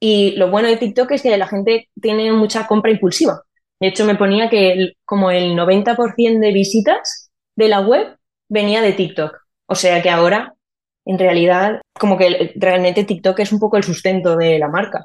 Y 0.00 0.32
lo 0.36 0.50
bueno 0.50 0.68
de 0.68 0.76
TikTok 0.76 1.12
es 1.12 1.22
que 1.22 1.36
la 1.36 1.46
gente 1.46 1.88
tiene 2.00 2.30
mucha 2.32 2.66
compra 2.66 2.90
impulsiva. 2.90 3.42
De 3.80 3.88
hecho, 3.88 4.04
me 4.04 4.14
ponía 4.14 4.48
que 4.48 4.92
como 5.04 5.30
el 5.30 5.54
90% 5.56 6.40
de 6.40 6.52
visitas 6.52 7.30
de 7.56 7.68
la 7.68 7.80
web 7.80 8.16
venía 8.48 8.82
de 8.82 8.92
TikTok. 8.92 9.36
O 9.66 9.74
sea 9.74 10.02
que 10.02 10.10
ahora, 10.10 10.54
en 11.04 11.18
realidad, 11.18 11.80
como 11.98 12.16
que 12.16 12.52
realmente 12.56 13.04
TikTok 13.04 13.40
es 13.40 13.52
un 13.52 13.58
poco 13.58 13.76
el 13.76 13.82
sustento 13.82 14.36
de 14.36 14.58
la 14.58 14.68
marca. 14.68 15.04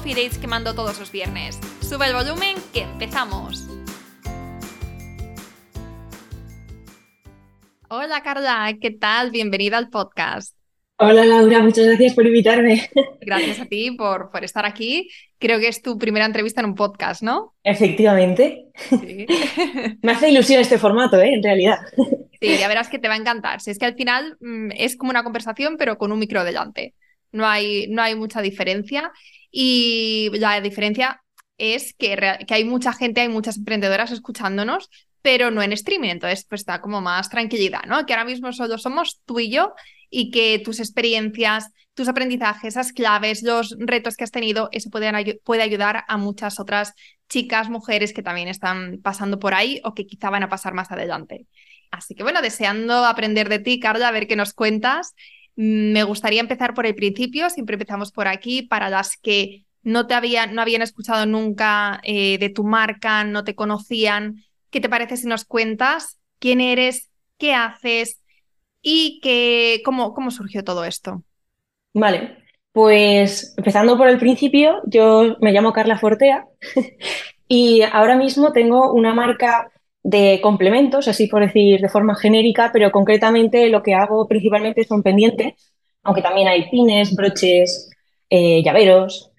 coffee 0.01 0.15
dates 0.15 0.39
que 0.39 0.47
mando 0.47 0.73
todos 0.73 0.97
los 0.97 1.11
viernes. 1.11 1.59
Sube 1.79 2.07
el 2.07 2.15
volumen 2.15 2.55
que 2.73 2.81
empezamos. 2.81 3.67
Hola 7.87 8.23
Carla, 8.23 8.75
¿qué 8.81 8.89
tal? 8.89 9.29
Bienvenida 9.29 9.77
al 9.77 9.89
podcast. 9.89 10.57
Hola 10.97 11.23
Laura, 11.23 11.59
muchas 11.59 11.85
gracias 11.85 12.15
por 12.15 12.25
invitarme. 12.25 12.89
Gracias 13.21 13.59
a 13.59 13.65
ti 13.65 13.91
por, 13.91 14.31
por 14.31 14.43
estar 14.43 14.65
aquí. 14.65 15.07
Creo 15.37 15.59
que 15.59 15.67
es 15.67 15.83
tu 15.83 15.99
primera 15.99 16.25
entrevista 16.25 16.61
en 16.61 16.67
un 16.67 16.75
podcast, 16.75 17.21
¿no? 17.21 17.53
Efectivamente. 17.63 18.69
Me 20.01 20.11
hace 20.11 20.31
ilusión 20.31 20.61
este 20.61 20.79
formato, 20.79 21.21
¿eh? 21.21 21.35
en 21.35 21.43
realidad. 21.43 21.77
Sí, 22.41 22.57
ya 22.57 22.67
verás 22.67 22.89
que 22.89 22.97
te 22.97 23.07
va 23.07 23.13
a 23.13 23.17
encantar. 23.17 23.61
Si 23.61 23.69
es 23.69 23.77
que 23.77 23.85
al 23.85 23.95
final 23.95 24.37
mm, 24.39 24.71
es 24.75 24.97
como 24.97 25.11
una 25.11 25.23
conversación, 25.23 25.77
pero 25.77 25.99
con 25.99 26.11
un 26.11 26.17
micro 26.17 26.43
delante. 26.43 26.95
No 27.31 27.45
hay, 27.45 27.87
no 27.87 28.01
hay 28.01 28.15
mucha 28.15 28.41
diferencia. 28.41 29.11
Y 29.51 30.29
la 30.33 30.61
diferencia 30.61 31.21
es 31.57 31.93
que, 31.93 32.39
que 32.47 32.53
hay 32.53 32.63
mucha 32.63 32.93
gente, 32.93 33.21
hay 33.21 33.29
muchas 33.29 33.57
emprendedoras 33.57 34.11
escuchándonos, 34.11 34.89
pero 35.21 35.51
no 35.51 35.61
en 35.61 35.73
streaming. 35.73 36.09
Entonces, 36.09 36.45
pues 36.49 36.61
está 36.61 36.81
como 36.81 37.01
más 37.01 37.29
tranquilidad, 37.29 37.83
¿no? 37.87 38.05
Que 38.05 38.13
ahora 38.13 38.25
mismo 38.25 38.51
solo 38.53 38.77
somos 38.77 39.21
tú 39.25 39.39
y 39.39 39.51
yo 39.51 39.73
y 40.09 40.31
que 40.31 40.59
tus 40.59 40.79
experiencias, 40.79 41.71
tus 41.93 42.07
aprendizajes, 42.07 42.75
esas 42.75 42.93
claves, 42.93 43.43
los 43.43 43.75
retos 43.79 44.15
que 44.15 44.23
has 44.23 44.31
tenido, 44.31 44.69
eso 44.71 44.89
puede, 44.89 45.39
puede 45.43 45.61
ayudar 45.61 46.03
a 46.07 46.17
muchas 46.17 46.59
otras 46.59 46.93
chicas, 47.29 47.69
mujeres 47.69 48.13
que 48.13 48.23
también 48.23 48.47
están 48.47 48.99
pasando 49.01 49.39
por 49.39 49.53
ahí 49.53 49.79
o 49.83 49.93
que 49.93 50.05
quizá 50.05 50.29
van 50.29 50.43
a 50.43 50.49
pasar 50.49 50.73
más 50.73 50.91
adelante. 50.91 51.47
Así 51.91 52.15
que 52.15 52.23
bueno, 52.23 52.41
deseando 52.41 53.05
aprender 53.05 53.49
de 53.49 53.59
ti, 53.59 53.79
Carla, 53.79 54.09
a 54.09 54.11
ver 54.11 54.27
qué 54.27 54.35
nos 54.35 54.53
cuentas. 54.53 55.13
Mm, 55.55 55.93
me 55.93 56.03
gustaría 56.03 56.41
empezar 56.41 56.73
por 56.73 56.85
el 56.85 56.95
principio, 56.95 57.49
siempre 57.49 57.75
empezamos 57.75 58.11
por 58.11 58.27
aquí, 58.27 58.61
para 58.63 58.89
las 58.89 59.17
que 59.17 59.65
no 59.83 60.07
te 60.07 60.13
habían, 60.13 60.53
no 60.53 60.61
habían 60.61 60.81
escuchado 60.81 61.25
nunca 61.25 61.99
eh, 62.03 62.37
de 62.37 62.49
tu 62.49 62.63
marca, 62.63 63.23
no 63.23 63.43
te 63.43 63.55
conocían. 63.55 64.43
¿Qué 64.69 64.79
te 64.79 64.89
parece 64.89 65.17
si 65.17 65.27
nos 65.27 65.45
cuentas 65.45 66.19
quién 66.39 66.61
eres, 66.61 67.09
qué 67.37 67.53
haces, 67.53 68.21
y 68.81 69.19
que, 69.21 69.81
cómo, 69.85 70.13
cómo 70.13 70.31
surgió 70.31 70.63
todo 70.63 70.83
esto. 70.83 71.23
Vale, 71.93 72.37
pues 72.71 73.53
empezando 73.57 73.97
por 73.97 74.07
el 74.07 74.17
principio, 74.17 74.81
yo 74.85 75.37
me 75.39 75.51
llamo 75.51 75.73
Carla 75.73 75.99
Fortea 75.99 76.47
y 77.47 77.81
ahora 77.81 78.15
mismo 78.15 78.51
tengo 78.51 78.91
una 78.93 79.13
marca 79.13 79.71
de 80.03 80.39
complementos, 80.41 81.07
así 81.07 81.27
por 81.27 81.45
decir 81.45 81.81
de 81.81 81.89
forma 81.89 82.15
genérica, 82.15 82.71
pero 82.73 82.91
concretamente 82.91 83.69
lo 83.69 83.83
que 83.83 83.93
hago 83.93 84.27
principalmente 84.27 84.83
son 84.83 85.03
pendientes, 85.03 85.53
aunque 86.03 86.21
también 86.21 86.47
hay 86.47 86.69
pines, 86.69 87.15
broches, 87.15 87.89
eh, 88.29 88.63
llaveros, 88.63 89.31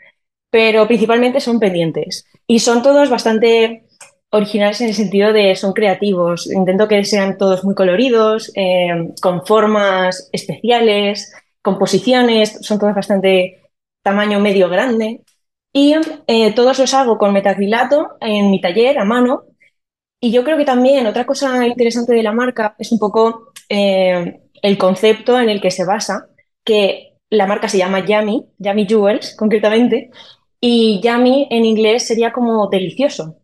pero 0.51 0.87
principalmente 0.87 1.41
son 1.41 1.59
pendientes. 1.59 2.27
Y 2.47 2.59
son 2.61 2.83
todos 2.83 3.09
bastante 3.11 3.85
originales 4.31 4.81
en 4.81 4.89
el 4.89 4.95
sentido 4.95 5.33
de 5.33 5.55
son 5.57 5.73
creativos. 5.73 6.51
Intento 6.51 6.89
que 6.89 7.05
sean 7.05 7.39
todos 7.39 7.65
muy 7.65 7.75
coloridos, 7.75 8.51
eh, 8.55 9.13
con 9.21 9.45
formas 9.47 10.29
especiales, 10.33 11.33
composiciones, 11.61 12.59
son 12.63 12.79
todos 12.79 12.95
bastante 12.95 13.63
tamaño 14.03 14.41
medio 14.41 14.69
grande. 14.69 15.21
Y 15.73 15.95
eh, 16.27 16.53
todos 16.53 16.79
los 16.79 16.93
hago 16.95 17.17
con 17.19 17.33
metacrilato 17.33 18.11
en 18.21 18.51
mi 18.51 18.61
taller 18.61 18.99
a 18.99 19.05
mano. 19.05 19.45
Y 20.25 20.31
yo 20.31 20.45
creo 20.45 20.57
que 20.57 20.65
también 20.65 21.09
otra 21.09 21.27
cosa 21.27 21.67
interesante 21.67 22.15
de 22.15 22.23
la 22.23 22.31
marca 22.31 22.77
es 22.79 22.93
un 22.93 23.01
poco 23.01 23.53
eh, 23.69 24.41
el 24.63 24.79
concepto 24.79 25.37
en 25.41 25.49
el 25.49 25.61
que 25.61 25.73
se 25.73 25.85
basa, 25.85 26.29
que 26.65 27.15
la 27.29 27.49
marca 27.49 27.69
se 27.69 27.79
llama 27.79 28.07
Yummy, 28.07 28.47
Yummy 28.57 28.87
Jewels 28.87 29.35
concretamente, 29.37 30.11
y 30.61 31.01
Yummy 31.03 31.49
en 31.51 31.65
inglés 31.65 32.07
sería 32.07 32.33
como 32.33 32.69
delicioso. 32.69 33.39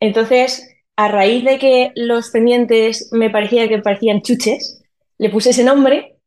Entonces, 0.00 0.68
a 0.96 1.08
raíz 1.08 1.46
de 1.46 1.58
que 1.58 1.92
los 1.94 2.28
pendientes 2.28 3.08
me 3.10 3.30
parecía 3.30 3.66
que 3.66 3.78
parecían 3.78 4.20
chuches, 4.20 4.84
le 5.16 5.30
puse 5.30 5.50
ese 5.50 5.64
nombre 5.64 6.18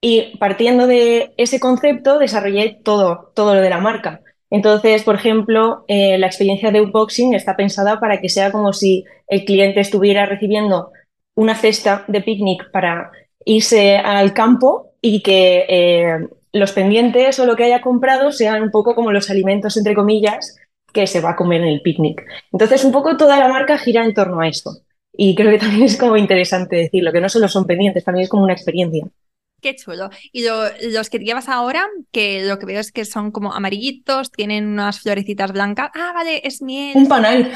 y 0.00 0.36
partiendo 0.38 0.86
de 0.86 1.34
ese 1.36 1.58
concepto 1.58 2.20
desarrollé 2.20 2.78
todo, 2.84 3.32
todo 3.34 3.56
lo 3.56 3.60
de 3.60 3.70
la 3.70 3.80
marca. 3.80 4.20
Entonces, 4.50 5.02
por 5.02 5.16
ejemplo, 5.16 5.84
eh, 5.88 6.16
la 6.18 6.26
experiencia 6.26 6.70
de 6.70 6.80
unboxing 6.80 7.34
está 7.34 7.56
pensada 7.56 8.00
para 8.00 8.20
que 8.20 8.28
sea 8.28 8.50
como 8.50 8.72
si 8.72 9.04
el 9.26 9.44
cliente 9.44 9.80
estuviera 9.80 10.26
recibiendo 10.26 10.90
una 11.34 11.54
cesta 11.54 12.04
de 12.08 12.20
picnic 12.22 12.70
para 12.70 13.10
irse 13.44 13.96
al 13.96 14.32
campo 14.32 14.92
y 15.00 15.22
que 15.22 15.66
eh, 15.68 16.28
los 16.52 16.72
pendientes 16.72 17.38
o 17.38 17.46
lo 17.46 17.56
que 17.56 17.64
haya 17.64 17.80
comprado 17.80 18.32
sean 18.32 18.62
un 18.62 18.70
poco 18.70 18.94
como 18.94 19.12
los 19.12 19.30
alimentos, 19.30 19.76
entre 19.76 19.94
comillas, 19.94 20.56
que 20.92 21.06
se 21.06 21.20
va 21.20 21.30
a 21.30 21.36
comer 21.36 21.60
en 21.60 21.68
el 21.68 21.82
picnic. 21.82 22.24
Entonces, 22.52 22.84
un 22.84 22.92
poco 22.92 23.16
toda 23.16 23.38
la 23.38 23.48
marca 23.48 23.78
gira 23.78 24.04
en 24.04 24.14
torno 24.14 24.40
a 24.40 24.48
esto. 24.48 24.70
Y 25.12 25.34
creo 25.34 25.50
que 25.50 25.58
también 25.58 25.84
es 25.84 25.96
como 25.96 26.16
interesante 26.16 26.76
decirlo, 26.76 27.12
que 27.12 27.20
no 27.20 27.28
solo 27.28 27.48
son 27.48 27.66
pendientes, 27.66 28.04
también 28.04 28.24
es 28.24 28.28
como 28.28 28.44
una 28.44 28.54
experiencia. 28.54 29.04
Qué 29.60 29.74
chulo. 29.74 30.10
Y 30.32 30.44
los 30.44 31.10
que 31.10 31.18
llevas 31.18 31.48
ahora, 31.48 31.86
que 32.12 32.44
lo 32.44 32.58
que 32.58 32.66
veo 32.66 32.80
es 32.80 32.92
que 32.92 33.04
son 33.04 33.32
como 33.32 33.52
amarillitos, 33.52 34.30
tienen 34.30 34.66
unas 34.66 35.00
florecitas 35.00 35.52
blancas. 35.52 35.90
Ah, 35.94 36.12
vale, 36.14 36.40
es 36.44 36.62
miel. 36.62 36.92
Un 36.96 37.08
panal. 37.08 37.52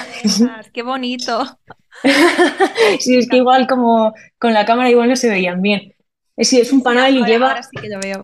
qué 0.73 0.83
bonito. 0.83 1.45
sí, 2.99 3.19
es 3.19 3.29
que 3.29 3.37
igual 3.37 3.67
como 3.67 4.13
con 4.39 4.53
la 4.53 4.65
cámara 4.65 4.91
igual 4.91 5.09
no 5.09 5.17
se 5.17 5.29
veían 5.29 5.63
bien. 5.63 5.95
Sí, 6.39 6.59
es 6.59 6.73
un 6.73 6.83
panal 6.83 7.17
y 7.17 7.25
lleva. 7.25 7.61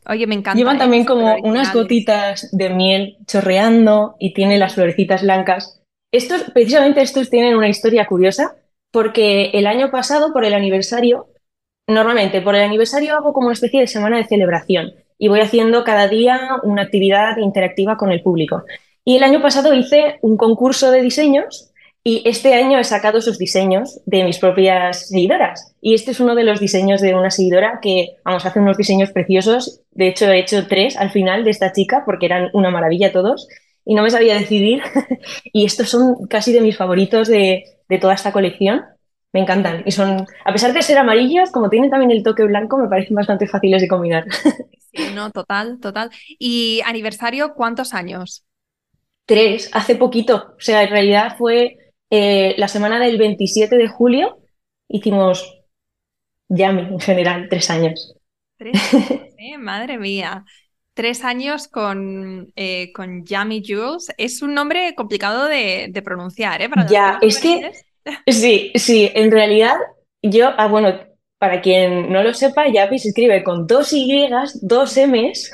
Oye, 0.08 0.26
me 0.26 0.34
encanta. 0.34 0.58
Llevan 0.58 0.78
también 0.78 1.04
como 1.04 1.36
unas 1.36 1.72
gotitas 1.72 2.48
de 2.52 2.70
miel 2.70 3.18
chorreando 3.26 4.16
y 4.18 4.32
tiene 4.32 4.58
las 4.58 4.74
florecitas 4.74 5.22
blancas. 5.22 5.80
Estos, 6.10 6.50
precisamente 6.52 7.02
estos 7.02 7.28
tienen 7.28 7.54
una 7.54 7.68
historia 7.68 8.06
curiosa 8.06 8.56
porque 8.90 9.50
el 9.52 9.66
año 9.66 9.90
pasado, 9.90 10.32
por 10.32 10.44
el 10.44 10.54
aniversario, 10.54 11.28
normalmente 11.88 12.40
por 12.42 12.54
el 12.54 12.62
aniversario 12.62 13.16
hago 13.16 13.32
como 13.32 13.46
una 13.46 13.54
especie 13.54 13.80
de 13.80 13.86
semana 13.86 14.18
de 14.18 14.24
celebración 14.24 14.92
y 15.18 15.28
voy 15.28 15.40
haciendo 15.40 15.82
cada 15.82 16.06
día 16.06 16.52
una 16.62 16.82
actividad 16.82 17.38
interactiva 17.38 17.96
con 17.96 18.12
el 18.12 18.22
público. 18.22 18.64
Y 19.04 19.16
el 19.16 19.24
año 19.24 19.42
pasado 19.42 19.74
hice 19.74 20.18
un 20.20 20.36
concurso 20.36 20.90
de 20.90 21.02
diseños 21.02 21.72
y 22.04 22.22
este 22.26 22.54
año 22.54 22.78
he 22.78 22.84
sacado 22.84 23.20
sus 23.20 23.38
diseños 23.38 24.00
de 24.06 24.22
mis 24.22 24.38
propias 24.38 25.08
seguidoras. 25.08 25.74
Y 25.80 25.94
este 25.94 26.12
es 26.12 26.20
uno 26.20 26.34
de 26.34 26.44
los 26.44 26.60
diseños 26.60 27.00
de 27.00 27.14
una 27.14 27.30
seguidora 27.30 27.80
que, 27.82 28.16
vamos, 28.24 28.46
hace 28.46 28.60
unos 28.60 28.76
diseños 28.76 29.10
preciosos. 29.10 29.80
De 29.90 30.08
hecho, 30.08 30.30
he 30.30 30.38
hecho 30.38 30.66
tres 30.68 30.96
al 30.96 31.10
final 31.10 31.44
de 31.44 31.50
esta 31.50 31.72
chica 31.72 32.04
porque 32.06 32.26
eran 32.26 32.50
una 32.52 32.70
maravilla 32.70 33.12
todos 33.12 33.48
y 33.84 33.94
no 33.94 34.02
me 34.02 34.10
sabía 34.10 34.34
decidir. 34.34 34.82
y 35.52 35.64
estos 35.64 35.88
son 35.88 36.26
casi 36.28 36.52
de 36.52 36.60
mis 36.60 36.76
favoritos 36.76 37.28
de, 37.28 37.64
de 37.88 37.98
toda 37.98 38.14
esta 38.14 38.32
colección. 38.32 38.84
Me 39.32 39.40
encantan. 39.40 39.82
Y 39.84 39.90
son, 39.90 40.26
a 40.44 40.52
pesar 40.52 40.72
de 40.72 40.82
ser 40.82 40.98
amarillos, 40.98 41.50
como 41.50 41.68
tienen 41.68 41.90
también 41.90 42.10
el 42.10 42.22
toque 42.22 42.44
blanco, 42.44 42.78
me 42.78 42.88
parecen 42.88 43.14
bastante 43.14 43.46
fáciles 43.46 43.82
de 43.82 43.88
combinar. 43.88 44.24
Sí, 44.90 45.04
no, 45.14 45.30
total, 45.30 45.78
total. 45.80 46.10
¿Y 46.38 46.80
aniversario 46.86 47.52
cuántos 47.52 47.92
años? 47.92 48.46
Tres, 49.26 49.68
hace 49.74 49.96
poquito. 49.96 50.54
O 50.56 50.60
sea, 50.60 50.82
en 50.82 50.88
realidad 50.88 51.36
fue 51.36 51.76
eh, 52.08 52.54
la 52.56 52.68
semana 52.68 52.98
del 52.98 53.18
27 53.18 53.76
de 53.76 53.86
julio 53.86 54.38
hicimos 54.88 55.62
Yami 56.48 56.80
en 56.80 57.00
general, 57.00 57.46
tres 57.48 57.70
años. 57.70 58.14
Tres 58.56 58.72
¿eh? 59.38 59.58
madre 59.58 59.98
mía. 59.98 60.44
Tres 60.94 61.22
años 61.22 61.68
con, 61.68 62.52
eh, 62.56 62.90
con 62.92 63.24
Yami 63.24 63.62
Jules. 63.64 64.08
Es 64.16 64.42
un 64.42 64.54
nombre 64.54 64.94
complicado 64.96 65.44
de, 65.44 65.92
pronunciar, 66.04 66.60
¿eh? 66.62 66.70
ya, 66.88 67.18
es 67.20 67.38
que 67.38 67.70
sí, 68.26 68.72
sí, 68.74 69.10
en 69.14 69.30
realidad 69.30 69.76
yo, 70.22 70.50
ah, 70.56 70.66
bueno, 70.68 70.94
para 71.38 71.60
quien 71.60 72.12
no 72.12 72.22
lo 72.22 72.34
sepa, 72.34 72.68
Yami 72.68 72.98
se 72.98 73.08
escribe 73.08 73.44
con 73.44 73.66
dos 73.66 73.92
Y, 73.92 74.28
dos 74.60 74.96
M's, 74.96 75.52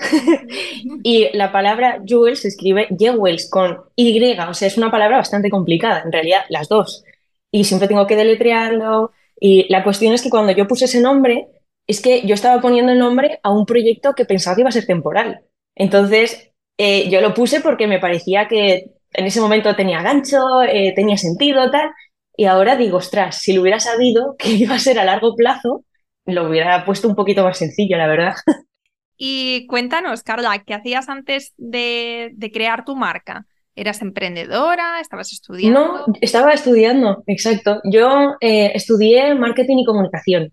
y 1.02 1.28
la 1.36 1.52
palabra 1.52 2.00
Jules 2.08 2.40
se 2.40 2.48
escribe 2.48 2.88
Jewels 2.98 3.50
con 3.50 3.80
Y, 3.94 4.34
o 4.38 4.54
sea, 4.54 4.68
es 4.68 4.78
una 4.78 4.90
palabra 4.90 5.18
bastante 5.18 5.50
complicada, 5.50 6.02
en 6.04 6.12
realidad, 6.12 6.44
las 6.48 6.68
dos. 6.68 7.04
Y 7.50 7.64
siempre 7.64 7.88
tengo 7.88 8.06
que 8.06 8.16
deletrearlo. 8.16 9.12
Y 9.38 9.70
la 9.70 9.84
cuestión 9.84 10.14
es 10.14 10.22
que 10.22 10.30
cuando 10.30 10.52
yo 10.52 10.66
puse 10.66 10.86
ese 10.86 11.00
nombre, 11.00 11.48
es 11.86 12.00
que 12.00 12.26
yo 12.26 12.34
estaba 12.34 12.60
poniendo 12.62 12.92
el 12.92 12.98
nombre 12.98 13.40
a 13.42 13.50
un 13.50 13.66
proyecto 13.66 14.14
que 14.14 14.24
pensaba 14.24 14.56
que 14.56 14.62
iba 14.62 14.70
a 14.70 14.72
ser 14.72 14.86
temporal. 14.86 15.42
Entonces, 15.74 16.52
eh, 16.78 17.08
yo 17.10 17.20
lo 17.20 17.34
puse 17.34 17.60
porque 17.60 17.86
me 17.86 18.00
parecía 18.00 18.48
que 18.48 18.90
en 19.12 19.26
ese 19.26 19.40
momento 19.40 19.76
tenía 19.76 20.02
gancho, 20.02 20.62
eh, 20.62 20.92
tenía 20.96 21.16
sentido, 21.16 21.70
tal. 21.70 21.90
Y 22.36 22.46
ahora 22.46 22.76
digo, 22.76 22.98
ostras, 22.98 23.38
si 23.38 23.52
lo 23.52 23.62
hubiera 23.62 23.80
sabido 23.80 24.36
que 24.38 24.50
iba 24.50 24.74
a 24.74 24.78
ser 24.78 24.98
a 24.98 25.04
largo 25.04 25.34
plazo, 25.34 25.84
lo 26.26 26.48
hubiera 26.48 26.84
puesto 26.84 27.08
un 27.08 27.14
poquito 27.14 27.44
más 27.44 27.58
sencillo, 27.58 27.96
la 27.96 28.06
verdad. 28.06 28.34
Y 29.16 29.68
cuéntanos, 29.68 30.24
Carla, 30.24 30.64
¿qué 30.66 30.74
hacías 30.74 31.08
antes 31.08 31.54
de, 31.56 32.34
crear 32.52 32.84
tu 32.84 32.96
marca? 32.96 33.46
¿Eras 33.76 34.02
emprendedora? 34.02 35.00
¿Estabas 35.00 35.32
estudiando? 35.32 35.80
No, 35.80 36.14
estaba 36.20 36.52
estudiando, 36.52 37.22
exacto. 37.28 37.80
Yo 37.84 38.34
eh, 38.40 38.72
estudié 38.74 39.36
marketing 39.36 39.78
y 39.78 39.84
comunicación. 39.84 40.52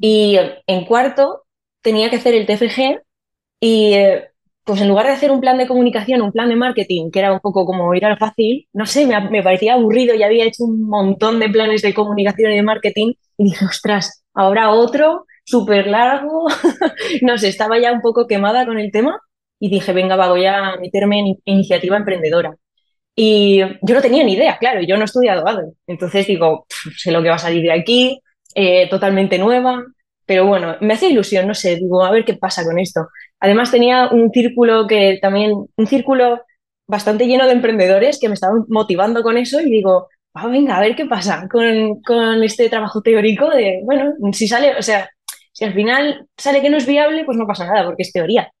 Y 0.00 0.38
en 0.66 0.84
cuarto 0.86 1.44
tenía 1.82 2.08
que 2.08 2.16
hacer 2.16 2.34
el 2.34 2.46
TFG 2.46 3.02
y 3.60 3.92
eh, 3.92 4.30
pues 4.68 4.82
en 4.82 4.88
lugar 4.88 5.06
de 5.06 5.12
hacer 5.12 5.30
un 5.30 5.40
plan 5.40 5.56
de 5.56 5.66
comunicación, 5.66 6.20
un 6.20 6.30
plan 6.30 6.50
de 6.50 6.54
marketing, 6.54 7.10
que 7.10 7.20
era 7.20 7.32
un 7.32 7.40
poco 7.40 7.64
como 7.64 7.94
ir 7.94 8.04
al 8.04 8.18
fácil, 8.18 8.68
no 8.74 8.84
sé, 8.84 9.06
me, 9.06 9.42
parecía 9.42 9.72
aburrido 9.72 10.14
y 10.14 10.22
había 10.22 10.44
hecho 10.44 10.64
un 10.64 10.82
montón 10.86 11.40
de 11.40 11.48
planes 11.48 11.80
de 11.80 11.94
comunicación 11.94 12.52
y 12.52 12.56
de 12.56 12.62
marketing 12.62 13.14
y 13.38 13.44
dije, 13.44 13.64
ostras, 13.64 14.24
ahora 14.34 14.70
otro, 14.70 15.24
súper 15.42 15.86
largo, 15.86 16.48
no 17.22 17.38
sé, 17.38 17.48
estaba 17.48 17.78
ya 17.78 17.92
un 17.92 18.02
poco 18.02 18.26
quemada 18.26 18.66
con 18.66 18.78
el 18.78 18.92
tema 18.92 19.18
y 19.58 19.70
dije, 19.70 19.94
venga, 19.94 20.16
va, 20.16 20.28
voy 20.28 20.44
a 20.44 20.76
meterme 20.78 21.20
en 21.20 21.36
iniciativa 21.46 21.96
emprendedora. 21.96 22.54
Y 23.16 23.60
yo 23.60 23.94
no 23.94 24.02
tenía 24.02 24.22
ni 24.22 24.34
idea, 24.34 24.58
claro, 24.58 24.82
yo 24.82 24.96
no 24.96 25.02
he 25.02 25.04
estudiado. 25.06 25.44
Entonces 25.86 26.26
digo, 26.26 26.66
sé 26.94 27.10
lo 27.10 27.22
que 27.22 27.30
va 27.30 27.36
a 27.36 27.38
salir 27.38 27.62
de 27.62 27.72
aquí, 27.72 28.20
eh, 28.54 28.86
totalmente 28.90 29.38
nueva, 29.38 29.82
pero 30.28 30.46
bueno, 30.46 30.76
me 30.82 30.92
hace 30.92 31.08
ilusión, 31.08 31.46
no 31.46 31.54
sé, 31.54 31.76
digo, 31.76 32.04
a 32.04 32.10
ver 32.10 32.22
qué 32.26 32.34
pasa 32.34 32.62
con 32.62 32.78
esto. 32.78 33.08
Además 33.40 33.70
tenía 33.70 34.08
un 34.08 34.30
círculo 34.30 34.86
que 34.86 35.18
también, 35.22 35.52
un 35.74 35.86
círculo 35.86 36.42
bastante 36.86 37.26
lleno 37.26 37.46
de 37.46 37.52
emprendedores 37.52 38.18
que 38.20 38.28
me 38.28 38.34
estaban 38.34 38.66
motivando 38.68 39.22
con 39.22 39.38
eso 39.38 39.58
y 39.58 39.70
digo, 39.70 40.08
ah, 40.34 40.46
venga, 40.48 40.76
a 40.76 40.80
ver 40.82 40.94
qué 40.94 41.06
pasa 41.06 41.48
con, 41.50 42.02
con 42.02 42.42
este 42.42 42.68
trabajo 42.68 43.00
teórico 43.00 43.48
de, 43.48 43.80
bueno, 43.84 44.12
si 44.34 44.46
sale, 44.46 44.76
o 44.76 44.82
sea, 44.82 45.08
si 45.52 45.64
al 45.64 45.72
final 45.72 46.26
sale 46.36 46.60
que 46.60 46.68
no 46.68 46.76
es 46.76 46.86
viable, 46.86 47.24
pues 47.24 47.38
no 47.38 47.46
pasa 47.46 47.66
nada, 47.66 47.86
porque 47.86 48.02
es 48.02 48.12
teoría. 48.12 48.52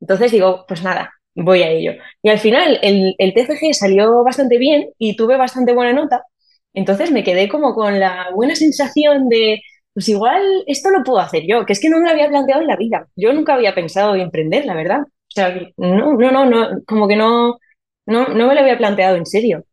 Entonces 0.00 0.32
digo, 0.32 0.64
pues 0.66 0.82
nada, 0.82 1.12
voy 1.34 1.62
a 1.62 1.70
ello. 1.70 1.92
Y 2.22 2.30
al 2.30 2.38
final 2.38 2.78
el, 2.82 3.14
el 3.18 3.34
TFG 3.34 3.74
salió 3.74 4.24
bastante 4.24 4.56
bien 4.56 4.88
y 4.98 5.16
tuve 5.16 5.36
bastante 5.36 5.74
buena 5.74 5.92
nota, 5.92 6.24
entonces 6.72 7.10
me 7.10 7.24
quedé 7.24 7.48
como 7.48 7.74
con 7.74 7.98
la 8.00 8.28
buena 8.34 8.54
sensación 8.54 9.28
de, 9.28 9.60
pues 9.94 10.08
igual 10.08 10.42
esto 10.66 10.90
lo 10.90 11.02
puedo 11.04 11.18
hacer 11.20 11.44
yo, 11.46 11.66
que 11.66 11.72
es 11.72 11.80
que 11.80 11.88
no 11.90 11.98
me 11.98 12.04
lo 12.06 12.10
había 12.12 12.28
planteado 12.28 12.62
en 12.62 12.68
la 12.68 12.76
vida. 12.76 13.08
Yo 13.16 13.32
nunca 13.32 13.54
había 13.54 13.74
pensado 13.74 14.14
en 14.14 14.22
emprender, 14.22 14.64
la 14.66 14.74
verdad. 14.74 15.00
O 15.02 15.32
sea, 15.32 15.54
no, 15.76 16.14
no, 16.14 16.30
no, 16.32 16.44
no 16.46 16.68
como 16.86 17.08
que 17.08 17.16
no, 17.16 17.58
no, 18.06 18.28
no 18.28 18.46
me 18.48 18.54
lo 18.54 18.60
había 18.60 18.78
planteado 18.78 19.16
en 19.16 19.26
serio. 19.26 19.64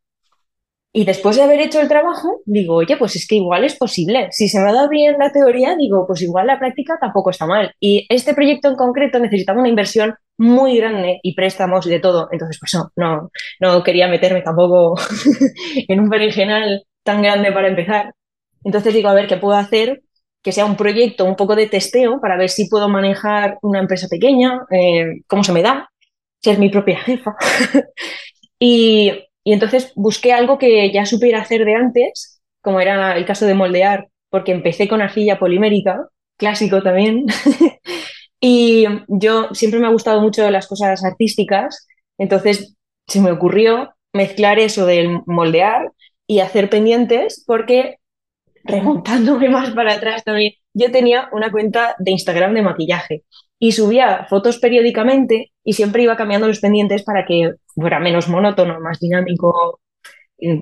Y 0.93 1.05
después 1.05 1.35
de 1.35 1.43
haber 1.43 1.59
hecho 1.61 1.79
el 1.79 1.87
trabajo, 1.87 2.41
digo, 2.45 2.75
oye, 2.75 2.97
pues 2.97 3.15
es 3.15 3.27
que 3.27 3.35
igual 3.35 3.63
es 3.63 3.75
posible. 3.75 4.29
Si 4.31 4.49
se 4.49 4.59
me 4.59 4.69
ha 4.69 4.73
dado 4.73 4.89
bien 4.89 5.15
la 5.19 5.31
teoría, 5.31 5.75
digo, 5.75 6.07
pues 6.07 6.23
igual 6.23 6.47
la 6.47 6.57
práctica 6.57 6.97
tampoco 6.99 7.29
está 7.29 7.45
mal. 7.45 7.71
Y 7.79 8.07
este 8.09 8.33
proyecto 8.33 8.67
en 8.69 8.75
concreto 8.75 9.19
necesitaba 9.19 9.59
una 9.59 9.69
inversión 9.69 10.15
muy 10.37 10.77
grande 10.77 11.19
y 11.21 11.35
préstamos 11.35 11.85
y 11.85 11.91
de 11.91 11.99
todo. 11.99 12.29
Entonces, 12.31 12.57
pues 12.59 12.73
no, 12.73 12.91
no, 12.95 13.29
no 13.59 13.83
quería 13.83 14.07
meterme 14.07 14.41
tampoco 14.41 14.95
en 15.87 15.99
un 15.99 16.09
berenjenal 16.09 16.83
tan 17.03 17.21
grande 17.21 17.51
para 17.51 17.67
empezar. 17.67 18.13
Entonces 18.63 18.93
digo, 18.93 19.09
a 19.09 19.13
ver, 19.13 19.27
¿qué 19.27 19.37
puedo 19.37 19.55
hacer? 19.55 20.01
Que 20.43 20.51
sea 20.51 20.65
un 20.65 20.77
proyecto, 20.77 21.25
un 21.25 21.35
poco 21.35 21.55
de 21.55 21.67
testeo 21.67 22.21
para 22.21 22.37
ver 22.37 22.49
si 22.49 22.69
puedo 22.69 22.87
manejar 22.89 23.57
una 23.61 23.79
empresa 23.79 24.07
pequeña, 24.09 24.61
eh, 24.71 25.21
cómo 25.27 25.43
se 25.43 25.53
me 25.53 25.61
da, 25.61 25.89
ser 26.41 26.59
mi 26.59 26.69
propia 26.69 26.99
jefa. 26.99 27.35
y, 28.59 29.11
y 29.43 29.53
entonces 29.53 29.91
busqué 29.95 30.33
algo 30.33 30.57
que 30.57 30.91
ya 30.91 31.05
supiera 31.05 31.41
hacer 31.41 31.65
de 31.65 31.75
antes, 31.75 32.41
como 32.61 32.79
era 32.79 33.17
el 33.17 33.25
caso 33.25 33.45
de 33.45 33.53
moldear, 33.53 34.09
porque 34.29 34.51
empecé 34.51 34.87
con 34.87 35.01
arcilla 35.01 35.39
polimérica, 35.39 36.07
clásico 36.37 36.81
también. 36.81 37.25
y 38.39 38.85
yo 39.07 39.49
siempre 39.53 39.79
me 39.79 39.87
ha 39.87 39.91
gustado 39.91 40.21
mucho 40.21 40.49
las 40.51 40.67
cosas 40.67 41.03
artísticas, 41.03 41.87
entonces 42.17 42.75
se 43.07 43.21
me 43.21 43.31
ocurrió 43.31 43.93
mezclar 44.13 44.59
eso 44.59 44.85
del 44.85 45.21
moldear 45.25 45.91
y 46.27 46.39
hacer 46.39 46.69
pendientes 46.69 47.43
porque 47.47 47.97
remontándome 48.67 49.49
más 49.49 49.71
para 49.71 49.93
atrás 49.93 50.23
también, 50.23 50.53
yo 50.73 50.91
tenía 50.91 51.29
una 51.31 51.51
cuenta 51.51 51.95
de 51.99 52.11
Instagram 52.11 52.53
de 52.53 52.61
maquillaje 52.61 53.23
y 53.59 53.71
subía 53.71 54.25
fotos 54.29 54.59
periódicamente 54.59 55.51
y 55.63 55.73
siempre 55.73 56.03
iba 56.03 56.15
cambiando 56.15 56.47
los 56.47 56.59
pendientes 56.59 57.03
para 57.03 57.25
que 57.25 57.53
fuera 57.67 57.99
menos 57.99 58.27
monótono, 58.27 58.79
más 58.79 58.99
dinámico, 58.99 59.79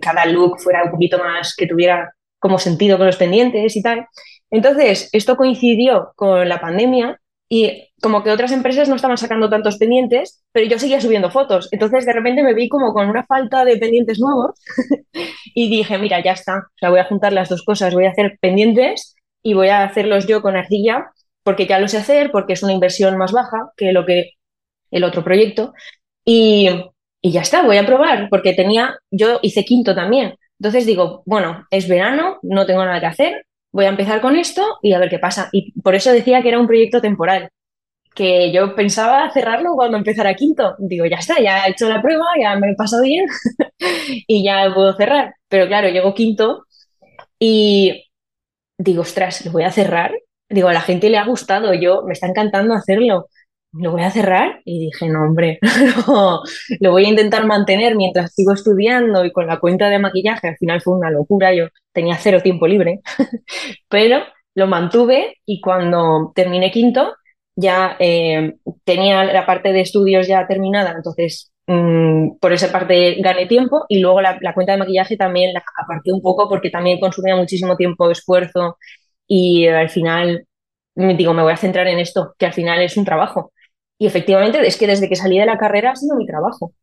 cada 0.01 0.25
look 0.25 0.59
fuera 0.59 0.83
un 0.85 0.91
poquito 0.91 1.17
más 1.17 1.55
que 1.55 1.67
tuviera 1.67 2.13
como 2.39 2.59
sentido 2.59 2.97
con 2.97 3.07
los 3.07 3.17
pendientes 3.17 3.75
y 3.75 3.81
tal. 3.81 4.07
Entonces, 4.49 5.09
esto 5.11 5.35
coincidió 5.35 6.13
con 6.15 6.47
la 6.47 6.61
pandemia 6.61 7.19
y 7.47 7.89
como 8.01 8.23
que 8.23 8.31
otras 8.31 8.51
empresas 8.51 8.89
no 8.89 8.95
estaban 8.95 9.17
sacando 9.17 9.49
tantos 9.49 9.77
pendientes, 9.77 10.43
pero 10.51 10.67
yo 10.67 10.79
seguía 10.79 10.99
subiendo 10.99 11.29
fotos. 11.29 11.69
Entonces 11.71 12.05
de 12.05 12.13
repente 12.13 12.43
me 12.43 12.53
vi 12.53 12.69
como 12.69 12.93
con 12.93 13.09
una 13.09 13.25
falta 13.25 13.65
de 13.65 13.77
pendientes 13.77 14.19
nuevos 14.19 14.59
y 15.53 15.69
dije, 15.69 15.97
mira, 15.97 16.21
ya 16.23 16.31
está. 16.31 16.57
O 16.57 16.77
sea, 16.79 16.89
voy 16.89 16.99
a 16.99 17.05
juntar 17.05 17.33
las 17.33 17.49
dos 17.49 17.63
cosas. 17.63 17.93
Voy 17.93 18.05
a 18.05 18.11
hacer 18.11 18.37
pendientes 18.41 19.15
y 19.43 19.53
voy 19.53 19.69
a 19.69 19.83
hacerlos 19.83 20.27
yo 20.27 20.41
con 20.41 20.55
arcilla 20.55 21.11
porque 21.43 21.67
ya 21.67 21.79
lo 21.79 21.87
sé 21.87 21.97
hacer, 21.97 22.31
porque 22.31 22.53
es 22.53 22.63
una 22.63 22.73
inversión 22.73 23.17
más 23.17 23.31
baja 23.31 23.71
que 23.77 23.91
lo 23.91 24.05
que 24.05 24.31
el 24.91 25.03
otro 25.03 25.23
proyecto. 25.23 25.73
Y, 26.25 26.69
y 27.21 27.31
ya 27.31 27.41
está, 27.41 27.63
voy 27.63 27.77
a 27.77 27.85
probar, 27.85 28.29
porque 28.29 28.53
tenía, 28.53 28.97
yo 29.11 29.39
hice 29.43 29.63
quinto 29.65 29.93
también. 29.95 30.35
Entonces 30.59 30.85
digo, 30.87 31.21
bueno, 31.25 31.67
es 31.69 31.87
verano, 31.87 32.39
no 32.41 32.65
tengo 32.65 32.83
nada 32.85 32.99
que 32.99 33.05
hacer, 33.05 33.45
voy 33.75 33.85
a 33.85 33.89
empezar 33.89 34.21
con 34.21 34.37
esto 34.37 34.79
y 34.81 34.93
a 34.93 34.99
ver 34.99 35.09
qué 35.09 35.19
pasa. 35.19 35.49
Y 35.51 35.79
por 35.81 35.95
eso 35.95 36.11
decía 36.11 36.41
que 36.41 36.47
era 36.47 36.59
un 36.59 36.67
proyecto 36.67 37.01
temporal, 37.01 37.49
que 38.15 38.51
yo 38.53 38.73
pensaba 38.75 39.29
cerrarlo 39.33 39.75
cuando 39.75 39.97
empezara 39.97 40.33
quinto. 40.35 40.75
Digo, 40.79 41.05
ya 41.05 41.17
está, 41.17 41.41
ya 41.41 41.65
he 41.67 41.71
hecho 41.71 41.89
la 41.89 42.01
prueba, 42.01 42.25
ya 42.41 42.55
me 42.57 42.71
he 42.71 42.75
pasado 42.75 43.03
bien 43.03 43.25
y 44.27 44.45
ya 44.45 44.71
puedo 44.73 44.95
cerrar. 44.95 45.35
Pero 45.49 45.67
claro, 45.67 45.89
llego 45.89 46.13
quinto 46.13 46.65
y 47.39 48.05
digo, 48.77 49.01
ostras, 49.01 49.45
lo 49.45 49.51
voy 49.51 49.63
a 49.63 49.71
cerrar. 49.71 50.13
Digo, 50.49 50.69
a 50.69 50.73
la 50.73 50.81
gente 50.81 51.09
le 51.09 51.17
ha 51.17 51.25
gustado, 51.25 51.73
yo 51.73 52.03
me 52.03 52.13
está 52.13 52.27
encantando 52.27 52.75
hacerlo 52.75 53.27
lo 53.77 53.91
voy 53.91 54.03
a 54.03 54.11
cerrar 54.11 54.61
y 54.63 54.79
dije, 54.79 55.07
no, 55.09 55.23
hombre, 55.23 55.59
lo 56.79 56.91
voy 56.91 57.05
a 57.05 57.09
intentar 57.09 57.45
mantener 57.45 57.95
mientras 57.95 58.33
sigo 58.33 58.53
estudiando 58.53 59.25
y 59.25 59.31
con 59.31 59.47
la 59.47 59.59
cuenta 59.59 59.89
de 59.89 59.99
maquillaje, 59.99 60.49
al 60.49 60.57
final 60.57 60.81
fue 60.81 60.97
una 60.97 61.11
locura, 61.11 61.53
yo 61.53 61.67
tenía 61.91 62.15
cero 62.15 62.41
tiempo 62.41 62.67
libre, 62.67 63.01
pero 63.89 64.23
lo 64.55 64.67
mantuve 64.67 65.37
y 65.45 65.59
cuando 65.61 66.31
terminé 66.35 66.71
quinto 66.71 67.15
ya 67.55 67.95
eh, 67.99 68.55
tenía 68.83 69.23
la 69.25 69.45
parte 69.45 69.73
de 69.73 69.81
estudios 69.81 70.27
ya 70.27 70.47
terminada, 70.47 70.93
entonces 70.95 71.51
mm, 71.67 72.37
por 72.39 72.53
esa 72.53 72.71
parte 72.71 73.15
gané 73.21 73.45
tiempo 73.47 73.85
y 73.89 73.99
luego 73.99 74.21
la, 74.21 74.39
cuenta 74.53 74.73
de 74.73 74.79
maquillaje 74.79 75.17
también 75.17 75.53
la 75.53 75.63
aparté 75.81 76.13
un 76.13 76.21
poco 76.21 76.47
porque 76.49 76.69
también 76.69 76.99
consumía 76.99 77.35
muchísimo 77.35 77.75
tiempo, 77.75 78.09
esfuerzo 78.09 78.77
y 79.27 79.67
al 79.67 79.89
final 79.89 80.45
digo, 80.95 81.33
me 81.33 81.43
voy 81.43 81.53
a 81.53 81.57
centrar 81.57 81.87
en 81.87 81.99
esto, 81.99 82.35
que 82.37 82.45
al 82.45 82.53
final 82.53 82.81
es 82.81 82.97
un 82.97 83.05
trabajo. 83.05 83.51
Y 83.97 84.07
efectivamente 84.07 84.65
es 84.65 84.77
que 84.77 84.87
desde 84.87 85.07
que 85.07 85.15
salí 85.15 85.39
de 85.39 85.45
la 85.45 85.57
carrera 85.57 85.91
ha 85.91 85.95
sido 85.95 86.15
mi 86.15 86.25
trabajo. 86.25 86.73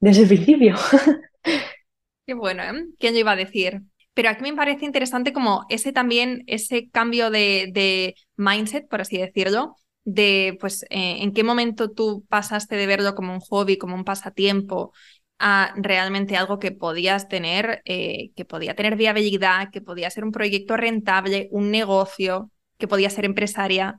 Desde 0.00 0.22
el 0.22 0.28
principio. 0.28 0.76
Qué 2.26 2.34
bueno, 2.34 2.62
¿eh? 2.62 2.86
¿Quién 2.98 3.14
yo 3.14 3.20
iba 3.20 3.32
a 3.32 3.36
decir? 3.36 3.82
Pero 4.14 4.30
aquí 4.30 4.42
me 4.42 4.54
parece 4.54 4.84
interesante 4.84 5.32
como 5.32 5.64
ese 5.68 5.92
también, 5.92 6.42
ese 6.46 6.90
cambio 6.90 7.30
de, 7.30 8.14
mindset, 8.36 8.88
por 8.88 9.00
así 9.00 9.16
decirlo, 9.18 9.76
de 10.04 10.56
pues 10.60 10.82
eh, 10.90 11.18
en 11.22 11.32
qué 11.32 11.44
momento 11.44 11.90
tú 11.90 12.24
pasaste 12.28 12.76
de 12.76 12.86
verlo 12.86 13.14
como 13.14 13.32
un 13.32 13.40
hobby, 13.40 13.78
como 13.78 13.94
un 13.94 14.04
pasatiempo, 14.04 14.92
a 15.38 15.72
realmente 15.76 16.36
algo 16.36 16.58
que 16.58 16.72
podías 16.72 17.28
tener, 17.28 17.80
eh, 17.84 18.30
que 18.34 18.44
podía 18.44 18.74
tener 18.74 18.96
viabilidad, 18.96 19.70
que 19.70 19.80
podía 19.80 20.10
ser 20.10 20.24
un 20.24 20.32
proyecto 20.32 20.76
rentable, 20.76 21.48
un 21.52 21.70
negocio, 21.70 22.50
que 22.76 22.88
podías 22.88 23.12
ser 23.12 23.24
empresaria? 23.24 23.96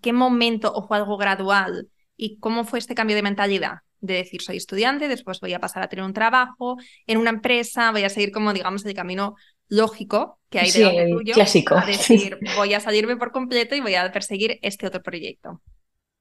¿Qué 0.00 0.12
momento 0.12 0.72
o 0.72 0.86
fue 0.86 0.96
algo 0.96 1.16
gradual? 1.16 1.88
¿Y 2.16 2.38
cómo 2.38 2.64
fue 2.64 2.78
este 2.78 2.94
cambio 2.94 3.16
de 3.16 3.22
mentalidad? 3.22 3.78
De 4.00 4.14
decir, 4.14 4.42
soy 4.42 4.56
estudiante, 4.56 5.08
después 5.08 5.40
voy 5.40 5.52
a 5.54 5.60
pasar 5.60 5.82
a 5.82 5.88
tener 5.88 6.04
un 6.04 6.12
trabajo 6.12 6.76
en 7.06 7.18
una 7.18 7.30
empresa, 7.30 7.92
voy 7.92 8.02
a 8.04 8.08
seguir 8.08 8.32
como, 8.32 8.52
digamos, 8.52 8.84
el 8.84 8.94
camino 8.94 9.34
lógico 9.68 10.40
que 10.50 10.60
hay 10.60 10.70
Sí, 10.70 10.82
de 10.82 11.08
tuyo, 11.08 11.34
clásico. 11.34 11.74
a 11.76 11.86
decir, 11.86 12.38
voy 12.56 12.74
a 12.74 12.80
salirme 12.80 13.16
por 13.16 13.32
completo 13.32 13.74
y 13.74 13.80
voy 13.80 13.94
a 13.94 14.10
perseguir 14.12 14.58
este 14.62 14.86
otro 14.86 15.02
proyecto. 15.02 15.62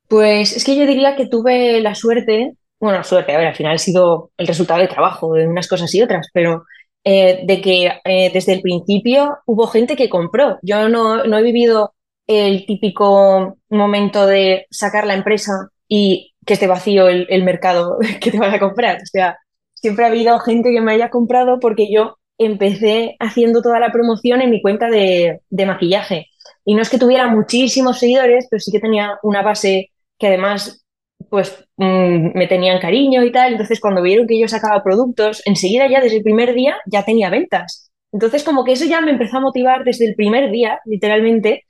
Pues 0.07 0.55
es 0.55 0.63
que 0.65 0.75
yo 0.75 0.85
diría 0.85 1.15
que 1.15 1.27
tuve 1.27 1.79
la 1.81 1.95
suerte, 1.95 2.53
bueno, 2.79 3.03
suerte, 3.03 3.33
a 3.33 3.37
ver, 3.37 3.47
al 3.47 3.55
final 3.55 3.75
ha 3.75 3.77
sido 3.77 4.31
el 4.37 4.47
resultado 4.47 4.81
de 4.81 4.87
trabajo, 4.87 5.33
de 5.33 5.47
unas 5.47 5.67
cosas 5.67 5.93
y 5.95 6.01
otras, 6.01 6.27
pero 6.33 6.63
eh, 7.03 7.41
de 7.45 7.61
que 7.61 7.91
eh, 8.03 8.31
desde 8.33 8.53
el 8.53 8.61
principio 8.61 9.37
hubo 9.45 9.67
gente 9.67 9.95
que 9.95 10.09
compró. 10.09 10.59
Yo 10.63 10.89
no, 10.89 11.23
no 11.23 11.37
he 11.37 11.43
vivido 11.43 11.93
el 12.27 12.65
típico 12.65 13.57
momento 13.69 14.25
de 14.25 14.67
sacar 14.71 15.05
la 15.05 15.15
empresa 15.15 15.69
y 15.87 16.33
que 16.45 16.53
esté 16.53 16.67
vacío 16.67 17.07
el, 17.09 17.27
el 17.29 17.43
mercado 17.43 17.97
que 18.21 18.31
te 18.31 18.39
van 18.39 18.53
a 18.53 18.59
comprar. 18.59 18.97
O 18.97 19.05
sea, 19.05 19.37
siempre 19.73 20.05
ha 20.05 20.07
habido 20.07 20.39
gente 20.39 20.71
que 20.71 20.81
me 20.81 20.93
haya 20.93 21.09
comprado 21.09 21.59
porque 21.59 21.87
yo 21.91 22.17
empecé 22.37 23.15
haciendo 23.19 23.61
toda 23.61 23.79
la 23.79 23.91
promoción 23.91 24.41
en 24.41 24.49
mi 24.49 24.61
cuenta 24.61 24.89
de, 24.89 25.41
de 25.49 25.65
maquillaje. 25.65 26.27
Y 26.65 26.75
no 26.75 26.81
es 26.81 26.89
que 26.89 26.97
tuviera 26.97 27.27
muchísimos 27.27 27.99
seguidores, 27.99 28.47
pero 28.49 28.59
sí 28.59 28.71
que 28.71 28.79
tenía 28.79 29.17
una 29.23 29.41
base 29.41 29.91
que 30.17 30.27
además 30.27 30.83
pues 31.29 31.65
mm, 31.77 32.37
me 32.37 32.47
tenían 32.47 32.79
cariño 32.79 33.23
y 33.23 33.31
tal. 33.31 33.53
Entonces 33.53 33.79
cuando 33.79 34.01
vieron 34.01 34.27
que 34.27 34.39
yo 34.39 34.47
sacaba 34.47 34.83
productos, 34.83 35.41
enseguida 35.45 35.87
ya 35.87 36.01
desde 36.01 36.17
el 36.17 36.23
primer 36.23 36.53
día 36.53 36.77
ya 36.85 37.03
tenía 37.05 37.29
ventas. 37.29 37.91
Entonces 38.11 38.43
como 38.43 38.63
que 38.63 38.73
eso 38.73 38.85
ya 38.85 39.01
me 39.01 39.11
empezó 39.11 39.37
a 39.37 39.41
motivar 39.41 39.83
desde 39.83 40.07
el 40.07 40.15
primer 40.15 40.51
día, 40.51 40.79
literalmente, 40.85 41.63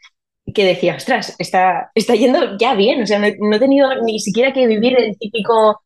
que 0.54 0.66
decía, 0.66 0.96
ostras, 0.96 1.36
está, 1.40 1.92
está 1.96 2.16
yendo 2.16 2.58
ya 2.58 2.76
bien. 2.76 3.02
O 3.04 3.08
sea, 3.08 3.20
no, 3.20 3.28
no 3.40 3.56
he 3.56 3.60
tenido 3.60 3.90
ni 4.04 4.20
siquiera 4.20 4.54
que 4.54 4.68
vivir 4.68 4.98
el 5.00 5.18
típico, 5.18 5.82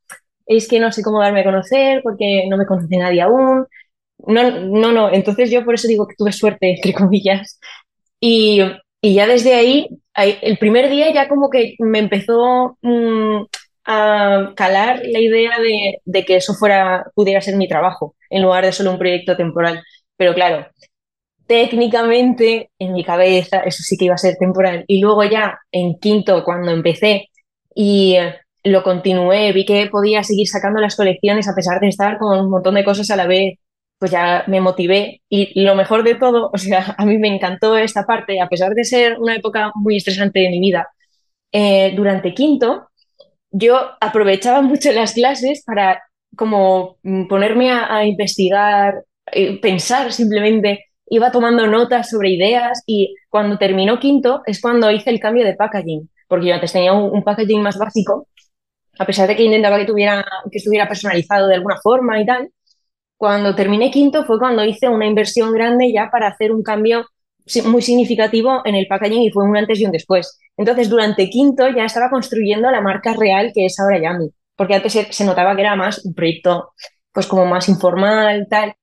es 0.46 0.68
que 0.68 0.80
no 0.80 0.92
sé 0.92 1.02
cómo 1.04 1.22
darme 1.22 1.42
a 1.42 1.44
conocer 1.46 2.02
porque 2.04 2.46
no 2.50 2.58
me 2.58 2.66
conoce 2.66 2.98
nadie 2.98 3.22
aún. 3.22 3.66
No, 4.28 4.52
no, 4.52 4.92
no. 4.92 5.14
Entonces 5.14 5.52
yo 5.52 5.66
por 5.66 5.76
eso 5.76 5.88
digo 5.88 6.08
que 6.08 6.16
tuve 6.18 6.32
suerte, 6.32 6.72
entre 6.76 6.94
comillas. 6.94 7.60
Y, 8.20 8.62
y 9.02 9.14
ya 9.16 9.28
desde 9.28 9.54
ahí, 9.56 9.88
el 10.16 10.58
primer 10.58 10.90
día 10.90 11.12
ya 11.14 11.28
como 11.28 11.50
que 11.50 11.76
me 11.80 12.00
empezó 12.00 12.78
mm, 12.82 13.44
a 13.86 14.54
calar 14.56 15.02
la 15.06 15.20
idea 15.20 15.60
de, 15.60 16.00
de 16.06 16.26
que 16.26 16.38
eso 16.38 16.54
fuera, 16.56 17.06
pudiera 17.16 17.42
ser 17.42 17.56
mi 17.56 17.68
trabajo, 17.68 18.16
en 18.30 18.42
lugar 18.44 18.66
de 18.66 18.72
solo 18.72 18.92
un 18.92 19.00
proyecto 19.00 19.36
temporal. 19.38 19.84
Pero 20.18 20.34
claro, 20.34 20.68
técnicamente 21.48 22.72
en 22.80 22.94
mi 22.94 23.04
cabeza 23.04 23.60
eso 23.60 23.84
sí 23.84 23.98
que 23.98 24.06
iba 24.06 24.16
a 24.16 24.18
ser 24.18 24.36
temporal. 24.38 24.84
Y 24.88 25.00
luego 25.02 25.24
ya 25.24 25.60
en 25.72 25.98
quinto, 26.00 26.44
cuando 26.44 26.72
empecé 26.72 27.30
y 27.76 28.16
eh, 28.16 28.36
lo 28.64 28.84
continué, 28.84 29.52
vi 29.54 29.66
que 29.66 29.88
podía 29.88 30.24
seguir 30.24 30.48
sacando 30.48 30.82
las 30.82 30.96
colecciones 30.96 31.48
a 31.48 31.56
pesar 31.56 31.80
de 31.80 31.90
estar 31.90 32.18
con 32.18 32.40
un 32.40 32.50
montón 32.50 32.76
de 32.76 32.86
cosas 32.86 33.10
a 33.12 33.16
la 33.16 33.28
vez, 33.28 33.60
pues 34.00 34.12
ya 34.12 34.44
me 34.48 34.62
motivé. 34.62 35.22
Y 35.30 35.62
lo 35.62 35.76
mejor 35.76 36.04
de 36.04 36.16
todo, 36.16 36.50
o 36.54 36.58
sea, 36.58 36.96
a 36.98 37.06
mí 37.06 37.18
me 37.18 37.30
encantó 37.30 37.78
esta 37.78 38.06
parte, 38.06 38.42
a 38.42 38.50
pesar 38.50 38.74
de 38.74 38.84
ser 38.84 39.20
una 39.20 39.36
época 39.36 39.72
muy 39.76 39.98
estresante 39.98 40.40
de 40.40 40.50
mi 40.50 40.60
vida, 40.60 40.88
eh, 41.52 41.94
durante 41.96 42.34
quinto 42.34 42.90
yo 43.58 43.92
aprovechaba 44.02 44.62
mucho 44.62 44.92
las 44.92 45.14
clases 45.14 45.64
para 45.66 46.02
como 46.36 46.98
mm, 47.04 47.28
ponerme 47.28 47.72
a, 47.72 47.96
a 47.96 48.06
investigar, 48.06 49.06
eh, 49.32 49.60
pensar 49.62 50.12
simplemente, 50.12 50.85
iba 51.08 51.32
tomando 51.32 51.68
notas 51.68 52.10
sobre 52.10 52.32
ideas 52.32 52.84
y 52.86 53.16
cuando 53.30 53.58
terminó 53.58 54.00
quinto 54.00 54.42
es 54.46 54.62
cuando 54.62 54.92
hice 54.92 55.10
el 55.10 55.20
cambio 55.20 55.46
de 55.46 55.56
packaging, 55.56 56.10
porque 56.28 56.48
yo 56.48 56.56
antes 56.56 56.74
tenía 56.74 56.94
un, 56.94 57.24
packaging 57.24 57.62
más 57.62 57.78
básico, 57.78 58.28
a 58.98 59.06
pesar 59.06 59.28
de 59.28 59.36
que 59.36 59.44
intentaba 59.44 59.78
que 59.78 59.86
tuviera, 59.86 60.26
que 60.52 60.58
estuviera 60.58 60.88
personalizado 60.88 61.48
de 61.48 61.56
alguna 61.56 61.78
forma 61.82 62.20
y 62.20 62.26
tal. 62.26 62.50
Cuando 63.18 63.56
terminé 63.56 63.92
quinto 63.92 64.26
fue 64.26 64.40
cuando 64.40 64.64
hice 64.66 64.90
una 64.90 65.06
inversión 65.06 65.54
grande 65.54 65.92
ya 65.94 66.10
para 66.12 66.28
hacer 66.28 66.52
un 66.52 66.64
cambio 66.64 67.06
muy 67.66 67.82
significativo 67.82 68.62
en 68.66 68.76
el 68.76 68.88
packaging 68.88 69.22
y 69.22 69.32
fue 69.32 69.46
un 69.46 69.56
antes 69.56 69.80
y 69.80 69.86
un 69.86 69.92
después. 69.92 70.40
Entonces, 70.58 70.90
durante 70.90 71.30
quinto 71.30 71.68
ya 71.70 71.86
estaba 71.86 72.10
construyendo 72.10 72.72
la 72.72 72.82
marca 72.82 73.14
real 73.14 73.52
que 73.54 73.66
es 73.66 73.80
ahora 73.80 74.00
Yami, 74.02 74.30
porque 74.56 74.76
antes 74.76 74.94
se, 74.94 75.12
se 75.14 75.26
notaba 75.26 75.56
que 75.56 75.62
era 75.62 75.76
más 75.76 76.04
un 76.06 76.14
proyecto 76.14 76.74
pues 77.14 77.28
como 77.28 77.46
más 77.46 77.70
informal, 77.70 78.48
tal. 78.50 78.76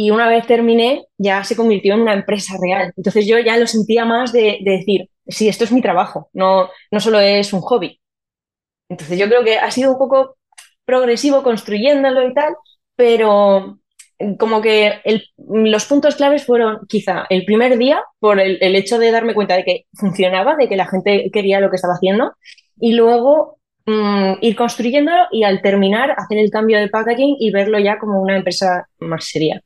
Y 0.00 0.10
una 0.12 0.28
vez 0.28 0.46
terminé, 0.46 1.06
ya 1.18 1.42
se 1.44 1.56
convirtió 1.56 1.94
en 1.94 2.02
una 2.02 2.14
empresa 2.14 2.54
real. 2.62 2.92
Entonces 2.96 3.26
yo 3.26 3.38
ya 3.40 3.56
lo 3.58 3.66
sentía 3.66 4.04
más 4.04 4.32
de, 4.32 4.58
de 4.62 4.70
decir, 4.78 5.10
sí, 5.26 5.48
esto 5.48 5.64
es 5.64 5.72
mi 5.72 5.82
trabajo, 5.82 6.30
no, 6.34 6.68
no 6.92 7.00
solo 7.00 7.18
es 7.20 7.52
un 7.52 7.60
hobby. 7.62 8.00
Entonces 8.88 9.18
yo 9.18 9.26
creo 9.28 9.44
que 9.44 9.58
ha 9.58 9.70
sido 9.70 9.92
un 9.92 9.98
poco 9.98 10.36
progresivo 10.84 11.42
construyéndolo 11.42 12.28
y 12.28 12.34
tal, 12.34 12.54
pero 12.96 13.78
como 14.38 14.60
que 14.62 15.00
el- 15.04 15.24
los 15.36 15.84
puntos 15.86 16.16
claves 16.16 16.44
fueron 16.46 16.80
quizá 16.88 17.26
el 17.30 17.44
primer 17.44 17.78
día 17.78 18.02
por 18.20 18.40
el, 18.40 18.58
el 18.60 18.74
hecho 18.76 18.98
de 18.98 19.10
darme 19.12 19.34
cuenta 19.34 19.56
de 19.56 19.64
que 19.64 19.84
funcionaba, 19.94 20.56
de 20.56 20.68
que 20.68 20.76
la 20.76 20.86
gente 20.88 21.30
quería 21.32 21.60
lo 21.60 21.70
que 21.70 21.76
estaba 21.76 21.94
haciendo, 21.94 22.32
y 22.80 22.92
luego 22.94 23.58
mm, 23.86 24.34
ir 24.42 24.56
construyéndolo 24.56 25.24
y 25.32 25.44
al 25.44 25.62
terminar 25.62 26.12
hacer 26.16 26.38
el 26.38 26.50
cambio 26.50 26.78
de 26.78 26.88
packaging 26.88 27.36
y 27.38 27.50
verlo 27.52 27.78
ya 27.78 27.98
como 27.98 28.20
una 28.20 28.36
empresa 28.36 28.88
más 29.00 29.24
seria. 29.26 29.62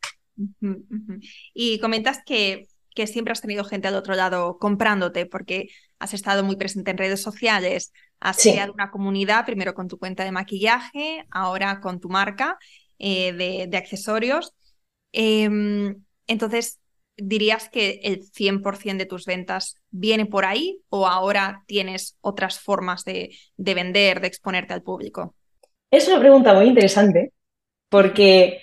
Y 1.55 1.79
comentas 1.81 2.21
que, 2.25 2.67
que 2.95 3.07
siempre 3.07 3.33
has 3.33 3.41
tenido 3.41 3.65
gente 3.65 3.89
al 3.89 3.95
otro 3.95 4.15
lado 4.15 4.59
comprándote 4.59 5.27
porque 5.27 5.69
has 5.99 6.15
estado 6.15 6.43
muy 6.45 6.57
presente 6.57 6.91
en 6.91 6.99
redes 6.99 7.23
sociales, 7.23 7.93
has 8.21 8.39
Sí. 8.39 8.51
creado 8.51 8.73
una 8.73 8.91
comunidad, 8.91 9.47
primero 9.47 9.75
con 9.75 9.89
tu 9.89 9.99
cuenta 9.99 10.25
de 10.25 10.33
maquillaje, 10.33 11.25
ahora 11.31 11.81
con 11.81 12.01
tu 12.01 12.09
marca 12.09 12.59
eh, 12.99 13.33
de, 13.33 13.67
de 13.69 13.77
accesorios. 13.77 14.53
Em, 15.13 16.03
entonces, 16.27 16.81
¿dirías 17.17 17.69
que 17.69 18.01
el 18.05 18.23
100% 18.25 19.05
de 19.05 19.07
tus 19.09 19.27
ventas 19.27 19.77
viene 19.91 20.27
por 20.27 20.45
ahí 20.45 20.81
o 20.89 21.07
ahora 21.07 21.63
tienes 21.67 22.17
otras 22.21 22.59
formas 22.61 23.05
de, 23.05 23.37
de 23.57 23.75
vender, 23.75 24.21
de 24.21 24.29
exponerte 24.29 24.73
al 24.75 24.83
público? 24.83 25.35
Es 25.91 26.09
una 26.09 26.21
pregunta 26.21 26.55
muy 26.55 26.67
interesante 26.67 27.33
porque 27.91 28.61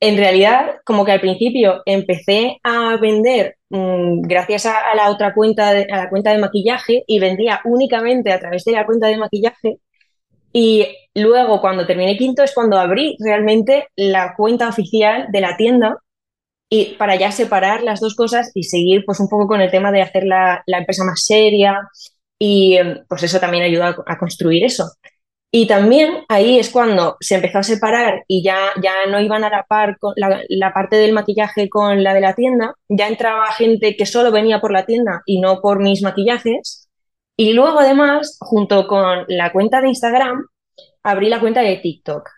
en 0.00 0.16
realidad 0.16 0.76
como 0.84 1.04
que 1.04 1.12
al 1.12 1.20
principio 1.20 1.82
empecé 1.86 2.58
a 2.62 2.96
vender 2.96 3.56
mm, 3.70 4.22
gracias 4.22 4.66
a, 4.66 4.94
la 4.94 5.10
otra 5.10 5.34
cuenta, 5.34 5.72
de- 5.72 5.88
a 5.90 5.96
la 5.96 6.10
cuenta 6.10 6.32
de 6.32 6.38
maquillaje 6.38 7.04
y 7.06 7.18
vendía 7.18 7.60
únicamente 7.64 8.32
a 8.32 8.38
través 8.38 8.64
de 8.64 8.72
la 8.72 8.86
cuenta 8.86 9.08
de 9.08 9.16
maquillaje 9.18 9.78
y 10.52 10.86
luego 11.14 11.60
cuando 11.60 11.86
terminé 11.86 12.16
quinto 12.16 12.42
es 12.42 12.54
cuando 12.54 12.78
abrí 12.78 13.16
realmente 13.20 13.88
la 13.96 14.34
cuenta 14.36 14.68
oficial 14.68 15.26
de 15.32 15.40
la 15.40 15.56
tienda 15.56 15.98
y 16.70 16.94
para 16.96 17.16
ya 17.16 17.32
separar 17.32 17.82
las 17.82 18.00
dos 18.00 18.14
cosas 18.14 18.50
y 18.54 18.64
seguir 18.64 19.04
pues 19.06 19.20
un 19.20 19.28
poco 19.28 19.46
con 19.48 19.60
el 19.60 19.70
tema 19.70 19.92
de 19.92 20.02
hacer 20.02 20.24
la, 20.24 20.62
la 20.66 20.78
empresa 20.78 21.04
más 21.04 21.24
seria 21.24 21.80
y 22.38 22.78
pues 23.08 23.22
eso 23.24 23.40
también 23.40 23.64
ayuda 23.64 23.96
a 24.06 24.18
construir 24.18 24.64
eso. 24.64 24.84
Y 25.50 25.66
también 25.66 26.24
ahí 26.28 26.58
es 26.58 26.68
cuando 26.70 27.16
se 27.20 27.36
empezó 27.36 27.58
a 27.58 27.62
separar 27.62 28.22
y 28.28 28.42
ya, 28.44 28.70
ya 28.82 29.06
no 29.08 29.18
iban 29.20 29.44
a 29.44 29.50
la 29.50 29.62
par 29.66 29.96
con 29.98 30.12
la, 30.16 30.42
la 30.50 30.74
parte 30.74 30.96
del 30.96 31.14
maquillaje 31.14 31.70
con 31.70 32.02
la 32.04 32.12
de 32.12 32.20
la 32.20 32.34
tienda, 32.34 32.74
ya 32.88 33.08
entraba 33.08 33.46
gente 33.52 33.96
que 33.96 34.04
solo 34.04 34.30
venía 34.30 34.60
por 34.60 34.72
la 34.72 34.84
tienda 34.84 35.22
y 35.24 35.40
no 35.40 35.60
por 35.62 35.80
mis 35.80 36.02
maquillajes. 36.02 36.88
Y 37.36 37.52
luego 37.54 37.78
además, 37.80 38.36
junto 38.40 38.86
con 38.86 39.24
la 39.28 39.50
cuenta 39.52 39.80
de 39.80 39.88
Instagram, 39.88 40.44
abrí 41.02 41.28
la 41.28 41.40
cuenta 41.40 41.60
de 41.62 41.76
TikTok. 41.78 42.28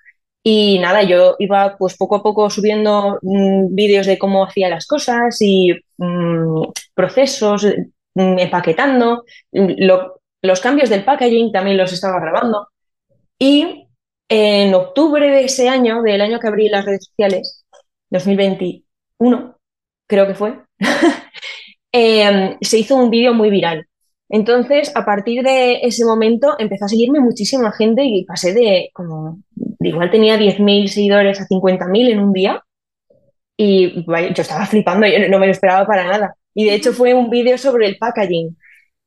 Y 0.42 0.78
nada, 0.78 1.02
yo 1.02 1.36
iba 1.38 1.76
pues 1.78 1.96
poco 1.96 2.16
a 2.16 2.22
poco 2.22 2.48
subiendo 2.50 3.18
mm, 3.22 3.74
vídeos 3.74 4.06
de 4.06 4.18
cómo 4.18 4.44
hacía 4.46 4.68
las 4.70 4.86
cosas 4.86 5.36
y 5.40 5.72
mm, 5.98 6.62
procesos, 6.94 7.66
mm, 8.14 8.38
empaquetando. 8.38 9.24
Mm, 9.52 9.72
lo- 9.86 10.20
los 10.42 10.60
cambios 10.60 10.88
del 10.90 11.04
packaging 11.04 11.52
también 11.52 11.76
los 11.76 11.92
estaba 11.92 12.20
grabando. 12.20 12.68
Y 13.42 13.88
en 14.28 14.74
octubre 14.74 15.26
de 15.28 15.44
ese 15.44 15.68
año, 15.68 16.02
del 16.02 16.20
año 16.20 16.38
que 16.38 16.46
abrí 16.46 16.68
las 16.68 16.84
redes 16.84 17.06
sociales, 17.06 17.64
2021, 18.10 19.56
creo 20.06 20.26
que 20.26 20.34
fue, 20.34 20.60
eh, 21.92 22.56
se 22.60 22.78
hizo 22.78 22.96
un 22.96 23.10
vídeo 23.10 23.32
muy 23.32 23.50
viral. 23.50 23.86
Entonces, 24.28 24.92
a 24.94 25.04
partir 25.06 25.42
de 25.42 25.80
ese 25.82 26.04
momento, 26.04 26.54
empezó 26.58 26.84
a 26.84 26.88
seguirme 26.88 27.18
muchísima 27.18 27.72
gente 27.72 28.04
y 28.04 28.24
pasé 28.26 28.52
de 28.52 28.90
como, 28.92 29.42
igual 29.80 30.10
tenía 30.10 30.36
10.000 30.36 30.88
seguidores 30.88 31.40
a 31.40 31.46
50.000 31.46 32.10
en 32.10 32.20
un 32.20 32.32
día. 32.32 32.62
Y 33.56 34.04
yo 34.04 34.42
estaba 34.42 34.66
flipando, 34.66 35.06
yo 35.06 35.28
no 35.28 35.38
me 35.38 35.46
lo 35.46 35.52
esperaba 35.52 35.86
para 35.86 36.04
nada. 36.06 36.34
Y 36.54 36.66
de 36.66 36.74
hecho 36.74 36.92
fue 36.92 37.14
un 37.14 37.30
vídeo 37.30 37.56
sobre 37.58 37.86
el 37.86 37.96
packaging 37.98 38.56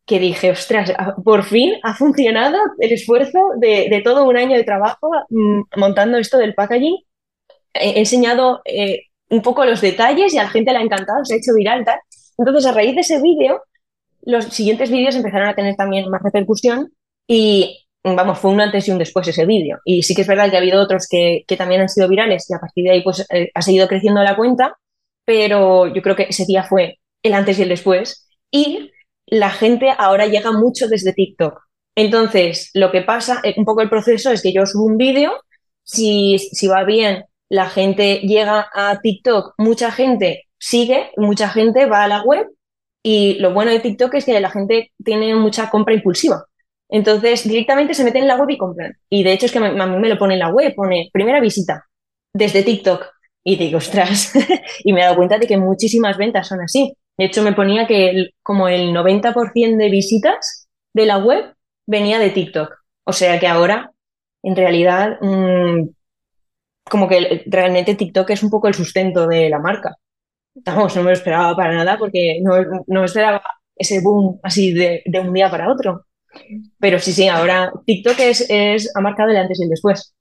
que 0.06 0.20
dije, 0.20 0.52
ostras, 0.52 0.92
por 1.24 1.44
fin 1.44 1.76
ha 1.84 1.96
funcionado 1.96 2.58
el 2.80 2.92
esfuerzo 2.92 3.40
de, 3.58 3.88
de 3.90 4.02
todo 4.02 4.26
un 4.26 4.38
año 4.38 4.58
de 4.58 4.64
trabajo 4.64 5.10
mm, 5.30 5.62
montando 5.78 6.18
esto 6.18 6.38
del 6.38 6.54
packaging. 6.54 6.98
He, 7.74 8.00
enseñado 8.00 8.62
eh, 8.66 9.04
un 9.30 9.42
poco 9.42 9.66
los 9.66 9.82
detalles 9.82 10.34
y 10.34 10.38
a 10.38 10.44
la 10.44 10.50
gente 10.50 10.72
le 10.72 10.80
ha 10.80 10.84
encantado, 10.84 11.24
se 11.24 11.36
ha 11.36 11.38
hecho 11.38 11.54
viral. 11.56 11.86
Entonces, 12.38 12.66
a 12.66 12.74
raíz 12.74 12.96
de 12.96 13.02
ese 13.02 13.22
vídeo, 13.22 13.62
los 14.24 14.46
siguientes 14.46 14.92
vídeos 14.92 15.16
empezaron 15.16 15.48
a 15.48 15.56
tener 15.56 15.76
también 15.76 16.10
más 16.10 16.22
repercusión 16.22 16.92
y 17.28 17.86
vamos, 18.04 18.40
fue 18.40 18.52
un 18.52 18.62
antes 18.62 18.88
y 18.88 18.92
un 18.92 18.98
después 18.98 19.28
ese 19.28 19.46
vídeo. 19.46 19.80
Y 19.86 20.04
sí 20.04 20.14
que 20.16 20.22
es 20.24 20.28
verdad 20.28 20.50
que 20.50 20.58
ha 20.58 20.60
habido 20.60 20.82
otros 20.82 21.08
que, 21.10 21.46
también 21.58 21.82
han 21.82 21.90
sido 21.90 22.10
virales 22.10 22.50
y 22.50 22.54
a 22.54 22.60
partir 22.60 22.84
de 22.86 22.92
ahí 22.92 23.02
pues 23.04 23.26
eh, 23.32 23.50
ha 23.54 23.62
seguido 23.62 23.88
creciendo 23.88 24.22
la 24.22 24.36
cuenta, 24.36 24.78
pero 25.26 25.88
yo 25.88 26.02
creo 26.02 26.16
que 26.16 26.28
ese 26.30 26.46
día 26.46 26.64
fue 26.64 27.00
el 27.24 27.34
antes 27.34 27.58
y 27.60 27.64
el 27.64 27.70
después. 27.70 28.28
Y 28.52 28.92
la 29.28 29.50
gente 29.50 29.92
ahora 29.98 30.28
llega 30.28 30.52
mucho 30.52 30.88
desde 30.88 31.14
TikTok. 31.14 31.60
Entonces, 31.96 32.72
lo 32.74 32.92
que 32.92 33.02
pasa, 33.02 33.42
eh, 33.44 33.54
un 33.58 33.66
poco 33.66 33.82
el 33.82 33.90
proceso 33.90 34.32
es 34.32 34.42
que 34.42 34.54
yo 34.54 34.66
subo 34.66 34.86
un 34.86 34.98
vídeo, 34.98 35.34
si, 35.84 36.40
si 36.40 36.68
va 36.68 36.84
bien, 36.84 37.26
la 37.50 37.70
gente 37.70 38.20
llega 38.20 38.68
a 38.74 39.00
TikTok, 39.02 39.54
mucha 39.58 39.92
gente 39.92 40.46
sigue, 40.58 41.12
mucha 41.18 41.50
gente 41.50 41.86
va 41.86 42.04
a 42.04 42.08
la 42.08 42.24
web 42.24 42.48
y 43.04 43.36
lo 43.40 43.54
bueno 43.54 43.72
de 43.72 43.80
TikTok 43.80 44.14
es 44.16 44.26
que 44.26 44.40
la 44.40 44.50
gente 44.50 44.92
tiene 45.04 45.36
mucha 45.36 45.70
compra 45.70 45.94
impulsiva. 45.94 46.46
Entonces, 46.90 47.48
directamente 47.48 47.94
se 47.94 48.04
meten 48.04 48.24
en 48.24 48.28
la 48.30 48.38
web 48.38 48.50
y 48.50 48.58
compran. 48.58 48.94
Y 49.10 49.24
de 49.24 49.34
hecho 49.34 49.46
es 49.46 49.52
que 49.52 49.60
a 49.60 49.62
mí 49.62 49.98
me 49.98 50.10
lo 50.10 50.18
pone 50.18 50.36
en 50.36 50.40
la 50.40 50.50
web, 50.50 50.74
pone 50.76 51.10
primera 51.12 51.42
visita 51.42 51.86
desde 52.34 52.64
TikTok. 52.64 53.06
Y 53.44 53.58
digo, 53.58 53.80
ostras, 53.80 54.34
y 54.84 54.94
me 54.94 55.02
he 55.02 55.04
dado 55.04 55.18
cuenta 55.18 55.38
de 55.38 55.48
que 55.48 55.58
muchísimas 55.58 56.18
ventas 56.18 56.48
son 56.48 56.62
así. 56.62 56.96
De 57.18 57.26
hecho, 57.26 57.44
me 57.44 57.54
ponía 57.54 57.88
que 57.88 58.30
como 58.42 58.68
el 58.68 58.94
90% 58.94 59.78
de 59.78 59.90
visitas 59.90 60.68
de 60.94 61.06
la 61.06 61.18
web 61.18 61.56
venía 61.86 62.20
de 62.20 62.30
TikTok. 62.32 62.74
O 63.06 63.14
sea 63.14 63.40
que 63.40 63.48
ahora, 63.48 63.92
en 64.44 64.56
realidad, 64.56 65.18
mm, 65.22 65.90
como 66.90 67.08
que 67.08 67.44
realmente 67.48 67.96
TikTok 67.96 68.30
es 68.32 68.44
un 68.44 68.50
poco 68.50 68.68
el 68.68 68.74
sustento 68.74 69.28
de 69.28 69.50
la 69.50 69.60
marca. 69.60 69.96
Vamos, 70.56 70.96
no 70.96 71.04
me 71.04 71.10
lo 71.12 71.14
esperaba 71.14 71.56
para 71.56 71.74
nada 71.74 71.98
porque 71.98 72.40
no, 72.42 72.54
no 72.88 73.04
esperaba 73.06 73.42
ese 73.76 74.02
boom 74.02 74.40
así 74.44 74.74
de, 74.74 75.02
de 75.06 75.20
un 75.20 75.34
día 75.34 75.50
para 75.50 75.72
otro. 75.72 76.06
Pero 76.80 77.00
sí, 77.00 77.14
sí, 77.14 77.28
ahora 77.28 77.72
TikTok 77.86 78.20
es, 78.20 78.46
es 78.50 78.92
ha 78.96 79.02
marcado 79.02 79.32
el 79.32 79.38
antes 79.38 79.60
y 79.60 79.64
el 79.64 79.70
después. 79.70 80.14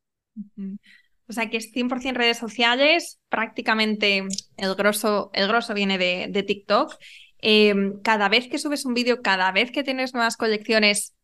O 1.28 1.32
sea 1.32 1.48
que 1.48 1.56
es 1.56 1.72
100% 1.72 2.14
redes 2.14 2.38
sociales, 2.38 3.20
prácticamente 3.28 4.24
el 4.56 4.74
grosso, 4.74 5.30
el 5.32 5.48
grosso 5.48 5.74
viene 5.74 5.98
de, 5.98 6.42
TikTok. 6.42 6.96
Em, 7.38 8.00
cada 8.02 8.28
vez 8.28 8.48
que 8.48 8.58
subes 8.58 8.84
un 8.84 8.94
vídeo, 8.94 9.22
cada 9.22 9.50
vez 9.52 9.70
que 9.70 9.82
tienes 9.82 10.14
nuevas 10.14 10.36
colecciones, 10.36 11.14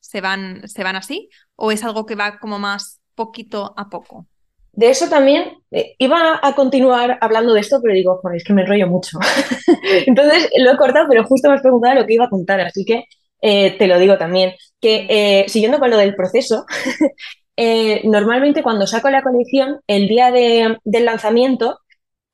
¿se 0.00 0.20
van, 0.20 0.66
¿se 0.68 0.82
van 0.82 0.96
así? 0.96 1.28
¿O 1.56 1.72
es 1.72 1.84
algo 1.84 2.06
que 2.06 2.14
va 2.14 2.38
como 2.38 2.58
más 2.58 3.00
poquito 3.14 3.74
a 3.76 3.88
poco? 3.88 4.26
De 4.72 4.88
eso 4.88 5.08
también 5.08 5.58
eh, 5.70 5.94
iba 5.98 6.40
a 6.42 6.54
continuar 6.54 7.18
hablando 7.20 7.52
de 7.52 7.60
esto, 7.60 7.78
pero 7.82 7.94
digo, 7.94 8.18
joder, 8.22 8.38
es 8.38 8.44
que 8.44 8.54
me 8.54 8.62
enrollo 8.62 8.88
mucho. 8.88 9.18
Entonces 10.06 10.48
lo 10.56 10.72
he 10.72 10.76
cortado, 10.78 11.06
pero 11.08 11.24
justo 11.24 11.48
me 11.48 11.56
has 11.56 11.62
preguntado 11.62 12.00
lo 12.00 12.06
que 12.06 12.14
iba 12.14 12.24
a 12.24 12.30
contar, 12.30 12.60
así 12.60 12.84
que 12.84 13.04
eh, 13.42 13.76
te 13.76 13.86
lo 13.86 13.98
digo 13.98 14.16
también, 14.16 14.52
que 14.80 15.06
eh, 15.10 15.44
siguiendo 15.48 15.78
con 15.78 15.90
lo 15.90 15.98
del 15.98 16.14
proceso, 16.14 16.64
eh, 17.56 18.02
normalmente 18.04 18.62
cuando 18.62 18.86
saco 18.86 19.10
la 19.10 19.22
colección, 19.22 19.80
el 19.86 20.08
día 20.08 20.30
de, 20.30 20.78
del 20.84 21.04
lanzamiento, 21.04 21.78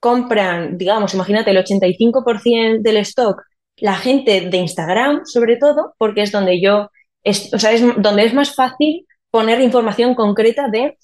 compran, 0.00 0.78
digamos, 0.78 1.14
imagínate, 1.14 1.50
el 1.50 1.58
85% 1.58 2.82
del 2.82 2.98
stock 2.98 3.42
la 3.80 3.94
gente 3.94 4.42
de 4.42 4.56
Instagram, 4.56 5.24
sobre 5.24 5.56
todo, 5.56 5.94
porque 5.98 6.22
es 6.22 6.32
donde 6.32 6.60
yo, 6.60 6.90
o 7.24 7.58
sea, 7.58 7.72
es 7.72 7.82
donde 7.96 8.24
es 8.24 8.34
más 8.34 8.54
fácil 8.54 9.06
poner 9.30 9.60
información 9.60 10.14
concreta 10.14 10.68
de 10.68 10.96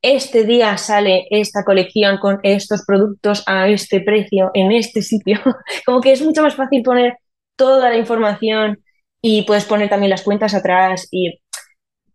este 0.00 0.44
día 0.44 0.76
sale 0.76 1.26
esta 1.30 1.64
colección 1.64 2.18
con 2.18 2.38
estos 2.44 2.84
productos 2.86 3.42
a 3.46 3.68
este 3.68 4.00
precio 4.00 4.50
en 4.54 4.70
este 4.72 5.02
sitio. 5.02 5.40
Como 5.86 6.00
que 6.00 6.12
es 6.12 6.22
mucho 6.22 6.42
más 6.42 6.54
fácil 6.54 6.82
poner 6.82 7.14
toda 7.56 7.90
la 7.90 7.96
información 7.96 8.78
y 9.20 9.42
puedes 9.42 9.64
poner 9.64 9.88
también 9.88 10.10
las 10.10 10.22
cuentas 10.22 10.54
atrás 10.54 11.08
y 11.10 11.40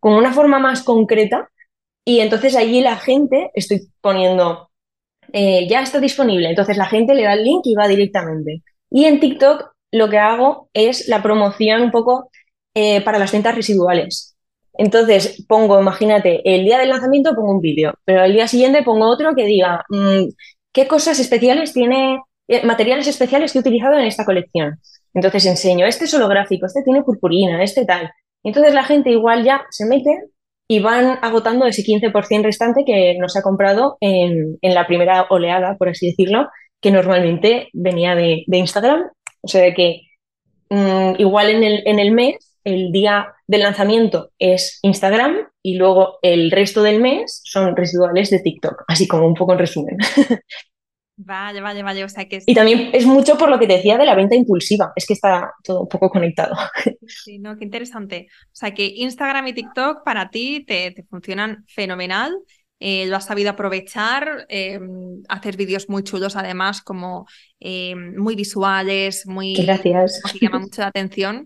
con 0.04 0.16
una 0.16 0.34
forma 0.34 0.60
más 0.60 0.84
concreta. 0.84 1.50
Y 2.04 2.20
entonces 2.20 2.58
allí 2.58 2.82
la 2.82 2.98
gente, 2.98 3.52
estoy 3.54 3.88
poniendo, 4.02 4.70
eh, 5.32 5.66
ya 5.70 5.82
está 5.82 6.02
disponible, 6.02 6.50
entonces 6.50 6.76
la 6.76 6.88
gente 6.88 7.16
le 7.16 7.24
da 7.24 7.36
el 7.36 7.46
link 7.46 7.62
y 7.64 7.74
va 7.74 7.88
directamente. 7.88 8.64
Y 8.90 9.06
en 9.06 9.22
TikTok 9.22 9.72
lo 9.94 10.10
que 10.10 10.18
hago 10.18 10.70
es 10.74 11.08
la 11.08 11.24
promoción 11.24 11.84
un 11.84 11.92
poco 11.92 12.30
eh, 12.74 13.00
para 13.00 13.18
las 13.18 13.32
ventas 13.32 13.56
residuales. 13.56 14.36
Entonces 14.74 15.46
pongo, 15.48 15.80
imagínate, 15.80 16.42
el 16.44 16.66
día 16.66 16.80
del 16.80 16.90
lanzamiento 16.90 17.34
pongo 17.34 17.52
un 17.52 17.62
vídeo, 17.62 17.94
pero 18.04 18.24
al 18.24 18.34
día 18.34 18.50
siguiente 18.50 18.84
pongo 18.84 19.08
otro 19.10 19.34
que 19.36 19.46
diga 19.46 19.86
mm, 19.88 20.26
qué 20.74 20.86
cosas 20.86 21.18
especiales 21.20 21.72
tiene, 21.72 22.20
eh, 22.50 22.66
materiales 22.66 23.08
especiales 23.08 23.54
que 23.54 23.60
he 23.60 23.62
utilizado 23.62 23.98
en 23.98 24.06
esta 24.06 24.26
colección. 24.26 24.82
Entonces 25.14 25.46
enseño, 25.46 25.86
este 25.86 26.06
es 26.06 26.14
holográfico, 26.14 26.66
este 26.66 26.84
tiene 26.84 27.04
purpurina, 27.04 27.64
este 27.64 27.86
tal. 27.86 28.12
Entonces 28.44 28.74
la 28.74 28.84
gente 28.84 29.10
igual 29.10 29.44
ya 29.44 29.66
se 29.70 29.86
mete 29.86 30.20
y 30.68 30.80
van 30.80 31.20
agotando 31.22 31.66
ese 31.66 31.84
15% 31.84 32.44
restante 32.44 32.84
que 32.86 33.16
nos 33.20 33.36
ha 33.36 33.42
comprado 33.42 33.98
en, 34.00 34.58
la 34.62 34.88
primera 34.88 35.28
oleada, 35.30 35.78
por 35.78 35.90
así 35.90 36.08
decirlo, 36.08 36.48
que 36.82 36.92
normalmente 36.92 37.70
venía 37.74 38.16
de, 38.16 38.44
Instagram. 38.48 39.04
O 39.42 39.48
sea 39.48 39.74
que 39.74 40.02
mm, 40.70 41.14
igual 41.18 41.50
en 41.50 41.64
el, 41.64 41.84
en 41.86 42.00
el 42.00 42.12
mes, 42.12 42.58
el 42.64 42.92
día 42.92 43.34
del 43.48 43.62
lanzamiento 43.62 44.30
es 44.40 44.80
Instagram 44.84 45.48
y 45.62 45.76
luego 45.76 46.20
el 46.22 46.50
resto 46.52 46.82
del 46.82 47.02
mes 47.02 47.42
son 47.44 47.76
residuales 47.76 48.30
de 48.30 48.40
TikTok, 48.40 48.84
así 48.88 49.08
como 49.08 49.28
un 49.28 49.36
poco 49.36 49.54
en 49.54 49.60
resumen. 49.60 49.98
Vale, 51.16 51.62
vale, 51.62 51.84
vale. 51.84 52.04
O 52.04 52.10
sea 52.10 52.28
que 52.28 52.42
Y 52.46 52.54
también 52.54 52.90
es 52.94 53.06
mucho 53.06 53.38
por 53.38 53.50
lo 53.50 53.60
que 53.60 53.68
te 53.68 53.74
decía 53.74 53.98
de 53.98 54.06
la 54.06 54.16
venta 54.16 54.36
impulsiva. 54.36 54.92
Es 54.96 55.06
que 55.06 55.14
está 55.14 55.54
todo 55.64 55.82
un 55.82 55.88
poco 55.88 56.10
conectado. 56.10 56.56
Sí, 57.08 57.38
no, 57.40 57.58
qué 57.58 57.66
interesante. 57.66 58.28
O 58.46 58.56
sea 58.56 58.74
que 58.74 58.86
Instagram 58.86 59.48
y 59.48 59.54
TikTok 59.54 60.04
para 60.04 60.30
ti 60.30 60.64
te, 60.66 60.96
funcionan 61.10 61.66
fenomenal. 61.68 62.36
Eh, 62.80 63.06
lo 63.06 63.16
has 63.16 63.26
sabido 63.26 63.52
aprovechar, 63.52 64.46
eh, 64.50 64.80
hacer 65.30 65.56
vídeos 65.56 65.88
muy 65.88 66.04
chulos 66.04 66.36
además, 66.36 66.82
como 66.82 67.26
eh, 67.60 67.96
muy 67.96 68.36
visuales, 68.36 69.26
muy... 69.26 69.54
Gracias. 69.54 70.22
Que 70.32 70.40
llama 70.40 70.60
mucho 70.60 70.82
la 70.82 70.88
atención. 70.88 71.46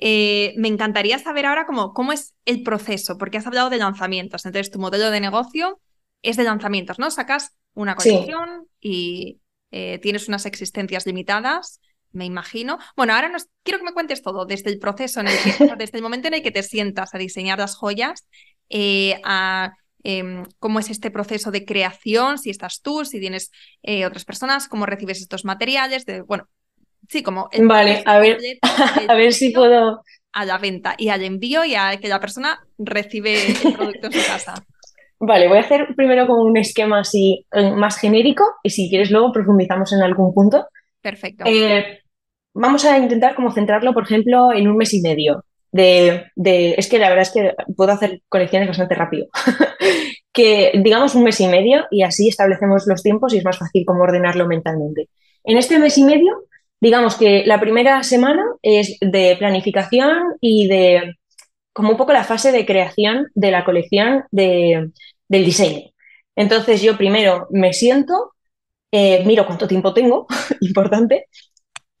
me 0.00 0.68
encantaría 0.68 1.18
saber 1.18 1.46
ahora 1.46 1.66
cómo, 1.66 1.92
cómo 1.92 2.12
es 2.12 2.34
el 2.46 2.62
proceso, 2.62 3.18
porque 3.18 3.36
has 3.36 3.46
hablado 3.46 3.68
de 3.68 3.78
lanzamientos. 3.78 4.46
Entonces, 4.46 4.70
tu 4.70 4.78
modelo 4.78 5.10
de 5.10 5.20
negocio 5.20 5.80
es 6.22 6.36
de 6.36 6.44
lanzamientos, 6.44 6.98
¿no? 6.98 7.10
Sacas 7.10 7.57
una 7.78 7.94
colección 7.94 8.66
y 8.80 9.40
eh, 9.70 9.98
tienes 10.02 10.26
unas 10.26 10.46
existencias 10.46 11.06
limitadas, 11.06 11.80
me 12.10 12.24
imagino. 12.24 12.78
Bueno, 12.96 13.14
ahora 13.14 13.28
nos, 13.28 13.46
quiero 13.62 13.78
que 13.78 13.84
me 13.84 13.92
cuentes 13.92 14.20
todo, 14.20 14.46
desde 14.46 14.70
el 14.70 14.80
proceso 14.80 15.20
en 15.20 15.28
el 15.28 15.36
que, 15.38 15.50
desde 15.78 15.98
el 15.98 16.02
momento 16.02 16.26
en 16.26 16.34
el 16.34 16.42
que 16.42 16.50
te 16.50 16.64
sientas 16.64 17.14
a 17.14 17.18
diseñar 17.18 17.60
las 17.60 17.76
joyas, 17.76 18.26
eh, 18.68 19.20
a 19.24 19.74
em, 20.02 20.44
cómo 20.58 20.80
es 20.80 20.90
este 20.90 21.12
proceso 21.12 21.52
de 21.52 21.64
creación, 21.64 22.38
si 22.38 22.50
estás 22.50 22.82
tú, 22.82 23.04
si 23.04 23.20
tienes 23.20 23.52
eh, 23.84 24.06
otras 24.06 24.24
personas, 24.24 24.66
cómo 24.66 24.84
recibes 24.84 25.20
estos 25.20 25.44
materiales, 25.44 26.04
de, 26.04 26.22
bueno, 26.22 26.48
sí, 27.08 27.22
como... 27.22 27.48
vale, 27.60 28.02
a 28.06 28.18
ver, 28.18 28.38
a 29.08 29.14
ver 29.14 29.32
si 29.32 29.50
puedo... 29.50 30.02
A 30.30 30.44
la 30.44 30.58
venta 30.58 30.94
y 30.98 31.08
al 31.08 31.22
envío 31.24 31.64
y 31.64 31.74
a 31.74 31.96
que 31.98 32.06
la 32.06 32.20
persona 32.20 32.60
recibe 32.76 33.46
el 33.46 33.72
producto 33.72 34.06
en 34.08 34.12
su 34.12 34.26
casa. 34.26 34.66
Vale, 35.20 35.48
voy 35.48 35.58
a 35.58 35.62
hacer 35.62 35.94
primero 35.96 36.26
como 36.26 36.42
un 36.42 36.56
esquema 36.56 37.00
así 37.00 37.44
eh, 37.52 37.72
más 37.72 37.98
genérico 37.98 38.44
y 38.62 38.70
si 38.70 38.88
quieres 38.88 39.10
luego 39.10 39.32
profundizamos 39.32 39.92
en 39.92 40.02
algún 40.02 40.32
punto. 40.32 40.66
Perfecto. 41.00 41.44
Eh, 41.46 42.00
vamos 42.54 42.84
a 42.84 42.98
intentar 42.98 43.34
como 43.34 43.50
centrarlo, 43.50 43.92
por 43.92 44.04
ejemplo, 44.04 44.52
en 44.52 44.68
un 44.68 44.76
mes 44.76 44.94
y 44.94 45.00
medio. 45.00 45.44
De, 45.70 46.24
es 46.36 46.88
que 46.88 46.98
la 46.98 47.10
verdad 47.10 47.22
es 47.22 47.30
que 47.30 47.52
puedo 47.76 47.92
hacer 47.92 48.22
colecciones 48.28 48.68
bastante 48.68 48.94
rápido. 48.94 49.26
que 50.32 50.72
digamos 50.82 51.14
un 51.14 51.24
mes 51.24 51.40
y 51.40 51.48
medio 51.48 51.86
y 51.90 52.02
así 52.02 52.28
establecemos 52.28 52.86
los 52.86 53.02
tiempos 53.02 53.34
y 53.34 53.38
es 53.38 53.44
más 53.44 53.58
fácil 53.58 53.84
como 53.84 54.04
ordenarlo 54.04 54.46
mentalmente. 54.46 55.08
En 55.42 55.58
este 55.58 55.78
mes 55.78 55.98
y 55.98 56.04
medio, 56.04 56.44
digamos 56.80 57.16
que 57.16 57.44
la 57.44 57.60
primera 57.60 58.02
semana 58.04 58.44
es 58.62 58.96
de 59.00 59.34
planificación 59.38 60.36
y 60.40 60.68
de 60.68 61.17
como 61.78 61.90
un 61.90 61.96
poco 61.96 62.12
la 62.12 62.24
fase 62.24 62.50
de 62.50 62.66
creación 62.66 63.28
de 63.36 63.52
la 63.52 63.64
colección 63.64 64.24
de, 64.32 64.90
del 65.28 65.44
diseño. 65.44 65.90
Entonces 66.34 66.82
yo 66.82 66.96
primero 66.96 67.46
me 67.50 67.72
siento, 67.72 68.32
eh, 68.90 69.22
miro 69.24 69.46
cuánto 69.46 69.68
tiempo 69.68 69.94
tengo, 69.94 70.26
importante, 70.60 71.26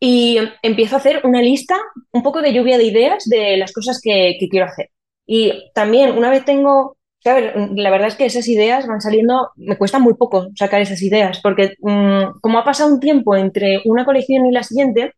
y 0.00 0.36
empiezo 0.62 0.96
a 0.96 0.98
hacer 0.98 1.20
una 1.22 1.40
lista, 1.40 1.76
un 2.10 2.24
poco 2.24 2.42
de 2.42 2.52
lluvia 2.52 2.76
de 2.76 2.86
ideas 2.86 3.24
de 3.26 3.56
las 3.56 3.72
cosas 3.72 4.00
que, 4.02 4.36
quiero 4.50 4.66
hacer. 4.66 4.90
Y 5.24 5.70
también 5.74 6.18
una 6.18 6.28
vez 6.28 6.44
tengo, 6.44 6.96
la 7.22 7.90
verdad 7.90 8.08
es 8.08 8.16
que 8.16 8.26
esas 8.26 8.48
ideas 8.48 8.88
van 8.88 9.00
saliendo, 9.00 9.50
me 9.54 9.78
cuesta 9.78 10.00
muy 10.00 10.14
poco 10.14 10.48
sacar 10.56 10.80
esas 10.80 11.02
ideas, 11.02 11.38
porque 11.40 11.74
mm, 11.82 12.40
como 12.40 12.58
ha 12.58 12.64
pasado 12.64 12.92
un 12.92 12.98
tiempo 12.98 13.36
entre 13.36 13.80
una 13.84 14.04
colección 14.04 14.44
y 14.44 14.50
la 14.50 14.64
siguiente, 14.64 15.12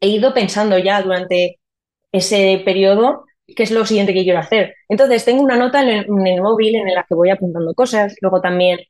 he 0.00 0.06
ido 0.06 0.32
pensando 0.32 0.78
ya 0.78 1.02
durante 1.02 1.58
ese 2.12 2.62
periodo 2.64 3.24
qué 3.56 3.62
es 3.64 3.70
lo 3.70 3.86
siguiente 3.86 4.14
que 4.14 4.24
quiero 4.24 4.38
hacer. 4.38 4.74
Entonces, 4.88 5.24
tengo 5.24 5.42
una 5.42 5.56
nota 5.56 5.82
en 5.82 5.88
el, 6.26 6.40
móvil 6.42 6.76
en 6.76 6.94
la 6.94 7.04
que 7.08 7.14
voy 7.14 7.30
apuntando 7.30 7.74
cosas. 7.74 8.14
Luego 8.20 8.40
también, 8.40 8.80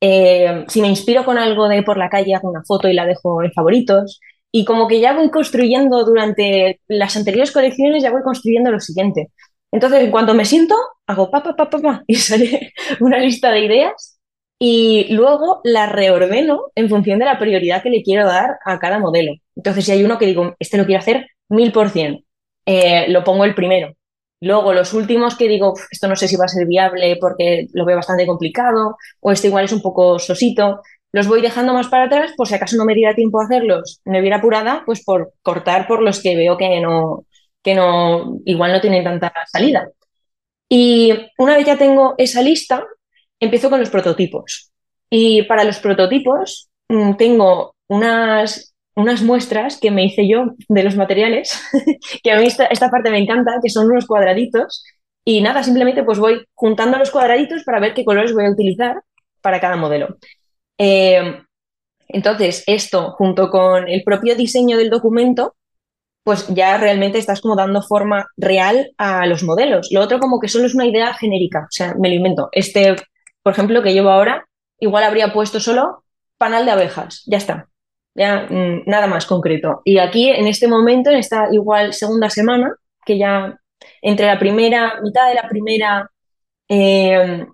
eh, 0.00 0.64
si 0.68 0.80
me 0.82 0.88
inspiro 0.88 1.24
con 1.24 1.38
algo 1.38 1.68
de 1.68 1.82
por 1.82 1.98
la 1.98 2.10
calle, 2.10 2.34
hago 2.34 2.50
una 2.50 2.62
foto 2.64 2.88
y 2.88 2.94
la 2.94 3.06
dejo 3.06 3.42
en 3.42 3.52
favoritos. 3.52 4.20
y 4.52 4.64
como 4.64 4.88
que 4.88 5.00
ya 5.00 5.12
voy 5.14 5.30
construyendo 5.30 6.04
durante 6.04 6.80
las 6.88 7.16
anteriores 7.16 7.52
colecciones, 7.52 8.02
ya 8.02 8.10
voy 8.10 8.22
construyendo 8.22 8.70
lo 8.72 8.80
siguiente. 8.80 9.30
Entonces, 9.72 10.10
cuando 10.10 10.34
me 10.34 10.44
siento, 10.44 10.74
hago 11.06 11.30
pa, 11.30 11.42
pa, 11.42 11.54
pa, 11.56 11.68
pa, 11.70 11.78
pa 11.78 12.04
y 12.06 12.14
sale 12.16 12.72
una 13.00 13.18
lista 13.18 13.50
de 13.50 13.60
ideas 13.60 14.18
y 14.58 15.06
luego 15.14 15.60
la 15.64 15.86
reordeno 15.86 16.72
en 16.74 16.88
función 16.88 17.18
de 17.18 17.26
la 17.26 17.38
prioridad 17.38 17.82
que 17.82 17.90
le 17.90 18.02
quiero 18.02 18.26
dar 18.26 18.58
a 18.64 18.78
cada 18.78 18.98
modelo. 18.98 19.32
Entonces, 19.54 19.84
si 19.84 19.92
hay 19.92 20.04
uno 20.04 20.18
que 20.18 20.26
digo, 20.26 20.54
este 20.58 20.78
lo 20.78 20.86
quiero 20.86 21.00
hacer 21.00 21.26
mil 21.48 21.72
por 21.72 21.90
cien, 21.90 22.24
eh, 22.66 23.08
lo 23.08 23.24
pongo 23.24 23.44
el 23.44 23.54
primero. 23.54 23.95
Luego, 24.40 24.72
los 24.72 24.92
últimos 24.92 25.36
que 25.36 25.48
digo, 25.48 25.74
esto 25.90 26.08
no 26.08 26.16
sé 26.16 26.28
si 26.28 26.36
va 26.36 26.44
a 26.44 26.48
ser 26.48 26.66
viable 26.66 27.16
porque 27.20 27.66
lo 27.72 27.84
veo 27.86 27.96
bastante 27.96 28.26
complicado, 28.26 28.96
o 29.20 29.32
este 29.32 29.48
igual 29.48 29.64
es 29.64 29.72
un 29.72 29.80
poco 29.82 30.18
sosito, 30.18 30.80
los 31.12 31.26
voy 31.26 31.40
dejando 31.40 31.72
más 31.72 31.88
para 31.88 32.04
atrás 32.04 32.32
por 32.36 32.46
si 32.46 32.54
acaso 32.54 32.76
no 32.76 32.84
me 32.84 32.94
diera 32.94 33.14
tiempo 33.14 33.40
a 33.40 33.44
hacerlos, 33.44 34.00
me 34.04 34.20
hubiera 34.20 34.36
apurada, 34.36 34.82
pues 34.84 35.02
por 35.04 35.32
cortar 35.42 35.86
por 35.86 36.02
los 36.02 36.20
que 36.22 36.36
veo 36.36 36.56
que 36.58 36.80
no, 36.80 37.24
que 37.62 37.74
no, 37.74 38.38
igual 38.44 38.72
no 38.72 38.80
tienen 38.80 39.04
tanta 39.04 39.32
salida. 39.50 39.88
Y 40.68 41.12
una 41.38 41.56
vez 41.56 41.66
ya 41.66 41.78
tengo 41.78 42.14
esa 42.18 42.42
lista, 42.42 42.84
empiezo 43.40 43.70
con 43.70 43.80
los 43.80 43.90
prototipos. 43.90 44.72
Y 45.10 45.44
para 45.44 45.64
los 45.64 45.78
prototipos 45.78 46.68
mm, 46.88 47.14
tengo 47.14 47.74
unas 47.88 48.74
unas 48.96 49.22
muestras 49.22 49.78
que 49.78 49.90
me 49.90 50.04
hice 50.04 50.26
yo 50.26 50.54
de 50.68 50.82
los 50.82 50.96
materiales, 50.96 51.62
que 52.22 52.32
a 52.32 52.38
mí 52.38 52.46
esta, 52.46 52.90
parte 52.90 53.10
me 53.10 53.18
encanta, 53.18 53.60
que 53.62 53.70
son 53.70 53.90
unos 53.90 54.06
cuadraditos. 54.06 54.82
Y 55.24 55.42
nada, 55.42 55.62
simplemente 55.62 56.02
pues 56.02 56.18
voy 56.18 56.44
juntando 56.54 56.98
los 56.98 57.10
cuadraditos 57.10 57.62
para 57.64 57.80
ver 57.80 57.94
qué 57.94 58.04
colores 58.04 58.32
voy 58.32 58.46
a 58.46 58.50
utilizar 58.50 59.02
para 59.42 59.60
cada 59.60 59.76
modelo. 59.76 60.16
Eh, 60.78 61.42
entonces, 62.08 62.64
esto 62.66 63.12
junto 63.12 63.50
con 63.50 63.88
el 63.88 64.02
propio 64.04 64.34
diseño 64.34 64.78
del 64.78 64.90
documento, 64.90 65.56
pues 66.24 66.46
ya 66.48 66.78
realmente 66.78 67.18
estás 67.18 67.40
como 67.40 67.56
dando 67.56 67.82
forma 67.82 68.26
real 68.36 68.92
a 68.98 69.26
los 69.26 69.42
modelos. 69.42 69.88
Lo 69.92 70.00
otro 70.00 70.20
como 70.20 70.40
que 70.40 70.48
solo 70.48 70.66
es 70.66 70.74
una 70.74 70.86
idea 70.86 71.14
genérica, 71.14 71.60
o 71.64 71.70
sea, 71.70 71.94
me 71.98 72.08
lo 72.08 72.14
invento. 72.14 72.48
Este, 72.52 72.96
por 73.42 73.52
ejemplo, 73.52 73.82
que 73.82 73.92
llevo 73.92 74.10
ahora, 74.10 74.46
igual 74.80 75.04
habría 75.04 75.32
puesto 75.32 75.60
solo 75.60 76.04
panal 76.38 76.64
de 76.64 76.72
abejas, 76.72 77.24
ya 77.26 77.38
está 77.38 77.68
ya 78.16 78.46
mm, 78.50 78.82
nada 78.86 79.06
más 79.06 79.26
concreto. 79.26 79.82
Y 79.84 79.98
aquí, 79.98 80.30
en 80.30 80.46
este 80.46 80.68
momento, 80.68 81.10
en 81.10 81.18
esta 81.18 81.48
igual 81.52 81.92
segunda 81.92 82.30
semana, 82.30 82.74
que 83.04 83.18
ya 83.18 83.58
entre 84.02 84.26
la 84.26 84.38
primera, 84.38 85.00
mitad 85.02 85.28
de 85.28 85.34
la 85.34 85.48
primera 85.48 86.10
em, 86.68 87.46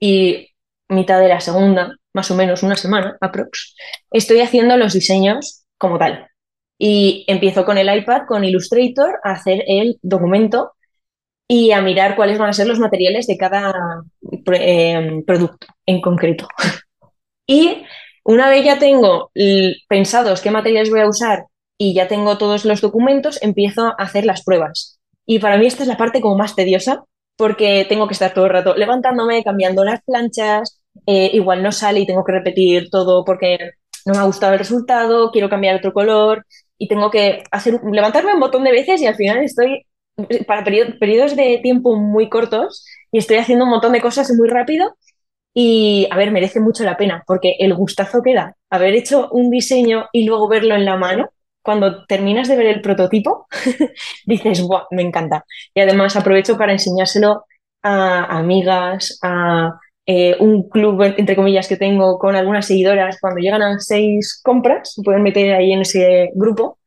y 0.00 0.48
mitad 0.88 1.20
de 1.20 1.28
la 1.28 1.40
segunda, 1.40 1.96
más 2.12 2.30
o 2.30 2.34
menos 2.34 2.62
una 2.62 2.76
semana, 2.76 3.16
aprox, 3.20 3.74
estoy 4.10 4.40
haciendo 4.40 4.76
los 4.76 4.92
diseños 4.92 5.64
como 5.78 5.98
tal. 5.98 6.26
Y 6.78 7.24
empiezo 7.28 7.64
con 7.64 7.78
el 7.78 7.94
iPad, 7.94 8.22
con 8.26 8.44
Illustrator, 8.44 9.20
a 9.22 9.32
hacer 9.32 9.62
el 9.66 9.98
documento 10.02 10.72
y 11.46 11.72
a 11.72 11.82
mirar 11.82 12.16
cuáles 12.16 12.38
van 12.38 12.50
a 12.50 12.52
ser 12.52 12.66
los 12.66 12.78
materiales 12.78 13.26
de 13.26 13.36
cada 13.36 14.02
em, 14.46 15.24
producto 15.24 15.66
en 15.86 16.00
concreto. 16.00 16.48
y 17.46 17.84
una 18.24 18.48
vez 18.48 18.64
ya 18.64 18.78
tengo 18.78 19.30
pensados 19.88 20.40
qué 20.40 20.50
materiales 20.50 20.90
voy 20.90 21.00
a 21.00 21.08
usar 21.08 21.44
y 21.78 21.94
ya 21.94 22.08
tengo 22.08 22.38
todos 22.38 22.64
los 22.64 22.80
documentos, 22.80 23.42
empiezo 23.42 23.86
a 23.86 23.94
hacer 23.98 24.26
las 24.26 24.44
pruebas. 24.44 24.98
Y 25.26 25.38
para 25.38 25.56
mí 25.56 25.66
esta 25.66 25.82
es 25.82 25.88
la 25.88 25.96
parte 25.96 26.20
como 26.20 26.36
más 26.36 26.54
tediosa 26.54 27.04
porque 27.36 27.86
tengo 27.88 28.06
que 28.06 28.12
estar 28.12 28.34
todo 28.34 28.44
el 28.44 28.52
rato 28.52 28.74
levantándome, 28.74 29.42
cambiando 29.42 29.82
las 29.82 30.02
planchas, 30.02 30.82
eh, 31.06 31.30
igual 31.32 31.62
no 31.62 31.72
sale 31.72 32.00
y 32.00 32.06
tengo 32.06 32.24
que 32.24 32.32
repetir 32.32 32.90
todo 32.90 33.24
porque 33.24 33.58
no 34.04 34.12
me 34.12 34.18
ha 34.18 34.24
gustado 34.24 34.52
el 34.52 34.58
resultado, 34.58 35.30
quiero 35.30 35.48
cambiar 35.48 35.76
otro 35.76 35.92
color 35.92 36.44
y 36.76 36.88
tengo 36.88 37.10
que 37.10 37.44
hacer 37.50 37.80
levantarme 37.90 38.34
un 38.34 38.40
montón 38.40 38.64
de 38.64 38.72
veces 38.72 39.00
y 39.00 39.06
al 39.06 39.16
final 39.16 39.42
estoy 39.42 39.86
para 40.46 40.64
periodos 40.64 41.36
de 41.36 41.60
tiempo 41.62 41.96
muy 41.96 42.28
cortos 42.28 42.84
y 43.10 43.18
estoy 43.18 43.38
haciendo 43.38 43.64
un 43.64 43.70
montón 43.70 43.92
de 43.92 44.00
cosas 44.00 44.30
muy 44.36 44.48
rápido 44.48 44.96
y, 45.52 46.06
a 46.10 46.16
ver, 46.16 46.30
merece 46.30 46.60
mucho 46.60 46.84
la 46.84 46.96
pena, 46.96 47.24
porque 47.26 47.56
el 47.58 47.74
gustazo 47.74 48.22
que 48.22 48.34
da 48.34 48.56
haber 48.70 48.94
hecho 48.94 49.28
un 49.32 49.50
diseño 49.50 50.06
y 50.12 50.24
luego 50.24 50.48
verlo 50.48 50.74
en 50.74 50.84
la 50.84 50.96
mano, 50.96 51.30
cuando 51.62 52.04
terminas 52.06 52.48
de 52.48 52.56
ver 52.56 52.66
el 52.66 52.80
prototipo, 52.80 53.46
dices, 54.26 54.62
¡guau! 54.62 54.84
Me 54.90 55.02
encanta. 55.02 55.44
Y 55.74 55.80
además 55.80 56.16
aprovecho 56.16 56.56
para 56.56 56.72
enseñárselo 56.72 57.44
a 57.82 58.38
amigas, 58.38 59.18
a 59.22 59.72
eh, 60.06 60.36
un 60.40 60.68
club, 60.68 61.02
entre 61.02 61.36
comillas, 61.36 61.68
que 61.68 61.76
tengo 61.76 62.18
con 62.18 62.36
algunas 62.36 62.66
seguidoras. 62.66 63.18
Cuando 63.20 63.40
llegan 63.40 63.62
a 63.62 63.78
seis 63.80 64.40
compras, 64.42 64.94
pueden 65.04 65.22
meter 65.22 65.54
ahí 65.54 65.72
en 65.72 65.82
ese 65.82 66.30
grupo. 66.34 66.78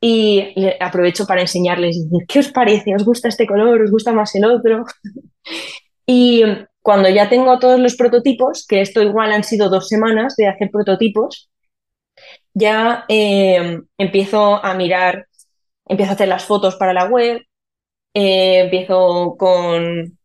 Y 0.00 0.54
aprovecho 0.80 1.26
para 1.26 1.42
enseñarles, 1.42 2.06
¿qué 2.26 2.38
os 2.38 2.48
parece? 2.48 2.94
¿Os 2.94 3.04
gusta 3.04 3.28
este 3.28 3.46
color? 3.46 3.82
¿Os 3.82 3.90
gusta 3.90 4.12
más 4.12 4.34
el 4.34 4.46
otro? 4.46 4.84
y 6.06 6.42
cuando 6.82 7.08
ya 7.08 7.28
tengo 7.28 7.58
todos 7.58 7.78
los 7.78 7.96
prototipos, 7.96 8.66
que 8.66 8.80
esto 8.80 9.02
igual 9.02 9.32
han 9.32 9.44
sido 9.44 9.68
dos 9.68 9.88
semanas 9.88 10.34
de 10.36 10.48
hacer 10.48 10.70
prototipos, 10.70 11.50
ya 12.54 13.04
eh, 13.08 13.80
empiezo 13.98 14.64
a 14.64 14.74
mirar, 14.74 15.26
empiezo 15.86 16.12
a 16.12 16.14
hacer 16.14 16.28
las 16.28 16.44
fotos 16.44 16.76
para 16.76 16.92
la 16.92 17.06
web, 17.06 17.42
eh, 18.14 18.60
empiezo 18.60 19.36
con 19.38 20.18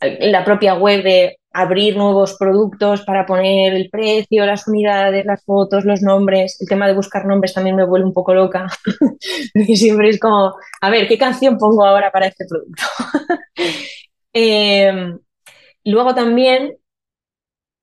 la 0.00 0.44
propia 0.44 0.74
web 0.74 1.02
de 1.02 1.38
abrir 1.52 1.96
nuevos 1.96 2.36
productos 2.38 3.02
para 3.02 3.26
poner 3.26 3.74
el 3.74 3.90
precio, 3.90 4.46
las 4.46 4.66
unidades, 4.66 5.24
las 5.26 5.44
fotos, 5.44 5.84
los 5.84 6.02
nombres. 6.02 6.58
El 6.60 6.68
tema 6.68 6.86
de 6.86 6.94
buscar 6.94 7.26
nombres 7.26 7.54
también 7.54 7.76
me 7.76 7.84
vuelve 7.84 8.06
un 8.06 8.12
poco 8.12 8.34
loca, 8.34 8.66
siempre 9.74 10.10
es 10.10 10.20
como, 10.20 10.54
a 10.80 10.90
ver, 10.90 11.08
¿qué 11.08 11.18
canción 11.18 11.58
pongo 11.58 11.84
ahora 11.84 12.10
para 12.10 12.26
este 12.26 12.46
producto? 12.48 12.82
eh, 14.32 15.14
Luego 15.84 16.14
también, 16.14 16.76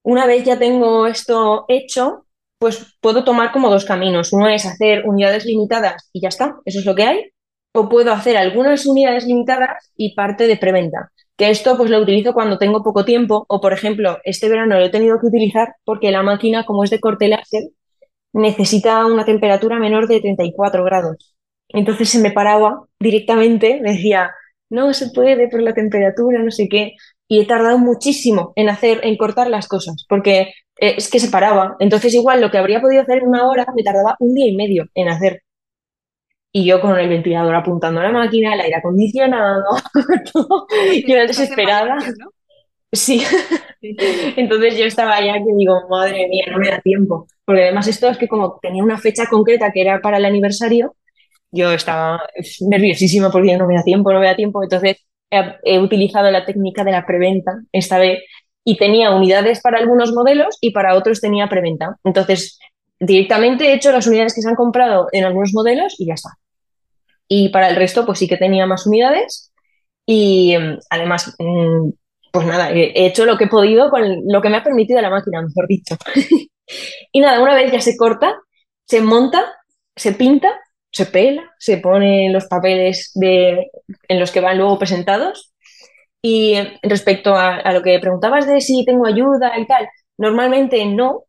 una 0.04 0.26
vez 0.26 0.44
ya 0.46 0.58
tengo 0.58 1.08
esto 1.08 1.66
hecho, 1.68 2.26
pues 2.60 2.98
puedo 3.02 3.24
tomar 3.24 3.52
como 3.52 3.70
dos 3.70 3.86
caminos. 3.86 4.34
Uno 4.34 4.48
es 4.50 4.66
hacer 4.66 5.04
unidades 5.06 5.46
limitadas 5.46 6.10
y 6.14 6.22
ya 6.22 6.30
está, 6.30 6.58
eso 6.66 6.80
es 6.80 6.86
lo 6.86 6.96
que 6.96 7.04
hay. 7.04 7.32
O 7.74 7.88
puedo 7.90 8.12
hacer 8.12 8.38
algunas 8.38 8.86
unidades 8.86 9.26
limitadas 9.26 9.92
y 9.96 10.16
parte 10.16 10.48
de 10.48 10.58
preventa. 10.58 11.12
Que 11.38 11.50
esto 11.50 11.78
pues 11.78 11.90
lo 11.90 12.00
utilizo 12.00 12.34
cuando 12.34 12.58
tengo 12.58 12.84
poco 12.84 13.06
tiempo 13.06 13.46
o 13.48 13.62
por 13.62 13.74
ejemplo 13.74 14.20
este 14.24 14.50
verano 14.50 14.78
lo 14.78 14.86
he 14.86 14.90
tenido 14.90 15.20
que 15.20 15.28
utilizar 15.28 15.76
porque 15.86 16.12
la 16.12 16.24
máquina 16.24 16.66
como 16.66 16.84
es 16.84 16.90
de 16.90 17.00
corte 17.00 17.30
láser 17.30 17.64
necesita 18.34 19.06
una 19.06 19.26
temperatura 19.26 19.80
menor 19.80 20.08
de 20.08 20.20
34 20.22 20.84
grados. 20.84 21.36
Entonces 21.70 22.10
se 22.10 22.20
me 22.20 22.32
paraba 22.32 22.86
directamente, 23.00 23.80
me 23.82 23.94
decía, 23.94 24.32
no 24.70 24.94
se 24.94 25.12
puede 25.12 25.48
por 25.50 25.62
la 25.62 25.74
temperatura, 25.74 26.42
no 26.44 26.52
sé 26.52 26.68
qué 26.70 26.94
y 27.30 27.40
he 27.40 27.46
tardado 27.46 27.78
muchísimo 27.78 28.52
en 28.56 28.70
hacer, 28.70 29.02
en 29.04 29.16
cortar 29.16 29.50
las 29.50 29.68
cosas, 29.68 30.06
porque 30.10 30.52
eh, 30.80 30.96
es 30.98 31.10
que 31.10 31.20
se 31.20 31.30
paraba. 31.30 31.78
Entonces, 31.80 32.14
igual 32.16 32.42
lo 32.42 32.50
que 32.50 32.58
habría 32.58 32.82
podido 32.82 33.04
hacer 33.04 33.20
en 33.20 33.28
una 33.28 33.48
hora 33.48 33.68
me 33.76 33.84
tardaba 33.84 34.16
un 34.20 34.34
día 34.34 34.48
y 34.48 34.56
medio 34.56 34.86
en 34.96 35.10
hacer. 35.10 35.44
Y 36.52 36.66
yo 36.66 36.82
con 36.82 36.98
el 36.98 37.08
ventilador 37.08 37.54
apuntando 37.54 38.02
a 38.02 38.06
la 38.06 38.12
máquina, 38.12 38.56
el 38.56 38.62
aire 38.62 38.78
acondicionado, 38.78 39.64
todo, 40.34 40.66
yo 41.08 41.16
desesperada. 41.16 41.98
Sí. 42.92 43.24
Entonces 43.82 44.76
yo 44.76 44.86
estaba 44.86 45.22
ya 45.22 45.34
que 45.34 45.54
digo, 45.56 45.88
madre 45.88 46.28
mía, 46.28 46.46
no 46.52 46.58
me 46.58 46.70
da 46.70 46.82
tiempo. 46.82 47.28
Porque 47.46 47.64
además 47.64 47.88
esto 47.88 48.10
es 48.10 48.18
que 48.18 48.28
como 48.28 48.58
tenía 48.60 48.84
una 48.84 48.98
fecha 48.98 49.28
concreta 49.28 49.72
que 49.72 49.82
era 49.82 50.02
para 50.02 50.18
el 50.18 50.26
aniversario, 50.26 50.96
yo 51.52 51.72
estaba 51.72 52.24
nerviosísima 52.62 53.32
porque 53.32 53.56
no 53.56 53.68
me 53.68 53.76
da 53.76 53.84
tiempo, 53.84 54.12
no 54.12 54.20
me 54.20 54.26
da 54.26 54.36
tiempo. 54.36 54.64
Entonces 54.64 54.98
he, 55.32 55.80
utilizado 55.80 56.32
la 56.32 56.46
técnica 56.46 56.84
de 56.84 56.92
la 56.92 57.06
preventa 57.06 57.62
esta 57.72 58.00
vez 58.00 58.20
y 58.64 58.78
tenía 58.78 59.12
unidades 59.12 59.62
para 59.62 59.80
algunos 59.80 60.12
modelos 60.12 60.58
y 60.62 60.72
para 60.72 60.96
otros 60.96 61.22
tenía 61.22 61.48
preventa. 61.48 61.98
Entonces, 62.04 62.60
directamente 63.00 63.66
he 63.66 63.74
hecho 63.74 63.92
las 63.92 64.08
unidades 64.08 64.34
que 64.34 64.42
se 64.42 64.50
han 64.50 64.56
comprado 64.56 65.08
en 65.12 65.26
algunos 65.26 65.54
modelos 65.54 65.96
y 65.98 66.08
ya 66.08 66.14
está. 66.14 66.32
Y 67.28 67.50
para 67.50 67.70
el 67.70 67.76
resto, 67.76 68.06
pues 68.06 68.20
sí 68.20 68.28
que 68.28 68.38
tenía 68.38 68.66
más 68.66 68.86
unidades 68.86 69.52
y 70.06 70.58
mm, 70.58 70.80
además, 70.90 71.36
mm, 71.38 71.90
pues 72.32 72.46
nada, 72.46 72.72
he 72.72 73.06
hecho 73.06 73.26
lo 73.26 73.38
que 73.38 73.46
he 73.46 73.50
podido 73.50 73.90
con 73.90 74.04
lo 74.28 74.42
que 74.42 74.50
me 74.50 74.58
ha 74.58 74.64
permitido 74.64 75.02
la 75.02 75.10
máquina, 75.10 75.42
mejor 75.42 75.68
dicho. 75.68 75.96
y 77.12 77.20
nada, 77.20 77.42
una 77.42 77.56
vez 77.56 77.72
ya 77.72 77.82
se 77.82 77.98
corta, 77.98 78.36
se 78.86 79.02
monta, 79.02 79.46
se 79.96 80.14
pinta 80.14 80.60
se 80.92 81.06
pela, 81.06 81.44
se 81.58 81.78
pone 81.78 82.32
los 82.32 82.48
papeles 82.48 83.12
de, 83.16 83.72
en 84.08 84.20
los 84.20 84.32
que 84.32 84.42
van 84.42 84.58
luego 84.58 84.80
presentados. 84.80 85.54
Y 86.22 86.56
respecto 86.84 87.36
a, 87.36 87.72
lo 87.72 87.82
que 87.82 88.00
preguntabas 88.00 88.46
de 88.46 88.60
si 88.60 88.84
tengo 88.86 89.06
ayuda 89.06 89.58
y 89.58 89.66
tal, 89.66 89.88
normalmente 90.18 90.86
no, 90.86 91.24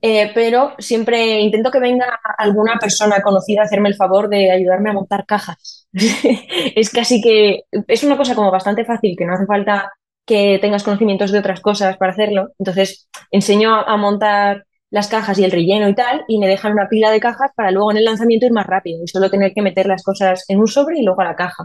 eh, 0.00 0.30
pero 0.34 0.74
siempre 0.78 1.40
intento 1.40 1.70
que 1.70 1.80
venga 1.80 2.20
alguna 2.38 2.78
persona 2.78 3.20
conocida 3.22 3.62
a 3.62 3.64
hacerme 3.64 3.88
el 3.88 3.96
favor 3.96 4.28
de 4.28 4.50
ayudarme 4.52 4.90
a 4.90 4.94
montar 4.94 5.26
cajas. 5.26 5.88
es 5.92 6.90
casi 6.90 7.20
que 7.20 7.62
es 7.88 8.04
una 8.04 8.16
cosa 8.16 8.34
como 8.34 8.50
bastante 8.50 8.84
fácil, 8.84 9.16
que 9.16 9.24
no 9.24 9.34
hace 9.34 9.46
falta 9.46 9.92
que 10.24 10.58
tengas 10.60 10.84
conocimientos 10.84 11.32
de 11.32 11.40
otras 11.40 11.60
cosas 11.60 11.96
para 11.96 12.12
hacerlo. 12.12 12.52
Entonces, 12.58 13.08
enseño 13.32 13.74
a 13.74 13.96
montar 13.96 14.66
las 14.92 15.08
cajas 15.08 15.38
y 15.38 15.44
el 15.44 15.50
relleno 15.50 15.88
y 15.88 15.94
tal, 15.94 16.24
y 16.28 16.38
me 16.38 16.46
dejan 16.46 16.72
una 16.72 16.88
pila 16.88 17.10
de 17.10 17.18
cajas 17.18 17.50
para 17.56 17.70
luego 17.70 17.90
en 17.90 17.96
el 17.96 18.04
lanzamiento 18.04 18.46
ir 18.46 18.52
más 18.52 18.66
rápido 18.66 19.02
y 19.02 19.08
solo 19.08 19.30
tener 19.30 19.52
que 19.54 19.62
meter 19.62 19.86
las 19.86 20.04
cosas 20.04 20.44
en 20.48 20.60
un 20.60 20.68
sobre 20.68 20.98
y 21.00 21.02
luego 21.02 21.22
a 21.22 21.24
la 21.24 21.34
caja. 21.34 21.64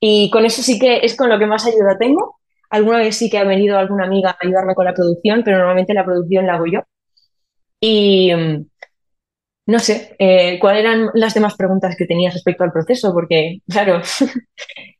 Y 0.00 0.28
con 0.30 0.44
eso 0.44 0.62
sí 0.62 0.78
que 0.78 0.98
es 1.04 1.16
con 1.16 1.28
lo 1.30 1.38
que 1.38 1.46
más 1.46 1.64
ayuda 1.66 1.96
tengo. 1.98 2.38
Alguna 2.68 2.98
vez 2.98 3.16
sí 3.16 3.30
que 3.30 3.38
ha 3.38 3.44
venido 3.44 3.78
alguna 3.78 4.06
amiga 4.06 4.30
a 4.30 4.38
ayudarme 4.40 4.74
con 4.74 4.84
la 4.84 4.94
producción, 4.94 5.42
pero 5.44 5.58
normalmente 5.58 5.94
la 5.94 6.04
producción 6.04 6.46
la 6.46 6.54
hago 6.54 6.66
yo. 6.66 6.80
Y 7.80 8.32
no 9.66 9.78
sé, 9.78 10.16
eh, 10.18 10.58
¿cuáles 10.60 10.84
eran 10.84 11.10
las 11.14 11.34
demás 11.34 11.54
preguntas 11.56 11.94
que 11.96 12.06
tenías 12.06 12.34
respecto 12.34 12.64
al 12.64 12.72
proceso? 12.72 13.12
Porque, 13.12 13.58
claro. 13.68 14.02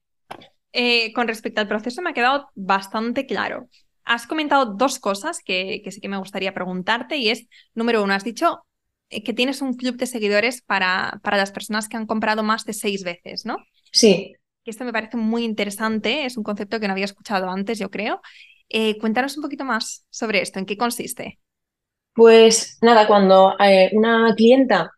Eh, 0.74 1.12
con 1.12 1.28
respecto 1.28 1.60
al 1.60 1.68
proceso 1.68 2.00
me 2.00 2.08
ha 2.08 2.14
quedado 2.14 2.48
bastante 2.54 3.26
claro. 3.26 3.68
Has 4.04 4.26
comentado 4.26 4.74
dos 4.74 4.98
cosas 4.98 5.40
que, 5.44 5.82
sí 5.90 6.00
que 6.00 6.08
me 6.08 6.16
gustaría 6.16 6.54
preguntarte 6.54 7.16
y 7.16 7.30
es, 7.30 7.46
número 7.74 8.02
uno, 8.02 8.14
has 8.14 8.24
dicho 8.24 8.64
eh, 9.10 9.22
que 9.22 9.32
tienes 9.32 9.62
un 9.62 9.74
club 9.74 9.96
de 9.96 10.06
seguidores 10.06 10.62
para, 10.62 11.20
para 11.22 11.36
las 11.36 11.52
personas 11.52 11.88
que 11.88 11.96
han 11.96 12.06
comprado 12.06 12.42
más 12.42 12.64
de 12.64 12.72
seis 12.72 13.04
veces, 13.04 13.44
¿no? 13.46 13.56
Sí. 13.92 14.34
Esto 14.64 14.84
me 14.84 14.92
parece 14.92 15.16
muy 15.16 15.44
interesante, 15.44 16.24
es 16.24 16.36
un 16.36 16.44
concepto 16.44 16.78
que 16.78 16.86
no 16.86 16.92
había 16.92 17.04
escuchado 17.04 17.50
antes, 17.50 17.78
yo 17.78 17.90
creo. 17.90 18.20
cuéntanos 19.00 19.36
un 19.36 19.42
poquito 19.42 19.64
más 19.64 20.06
sobre 20.10 20.40
esto, 20.40 20.60
¿en 20.60 20.66
qué 20.66 20.76
consiste? 20.76 21.40
Pues 22.14 22.78
nada, 22.82 23.06
cuando 23.06 23.54
eh, 23.58 23.90
una 23.94 24.34
clienta 24.36 24.90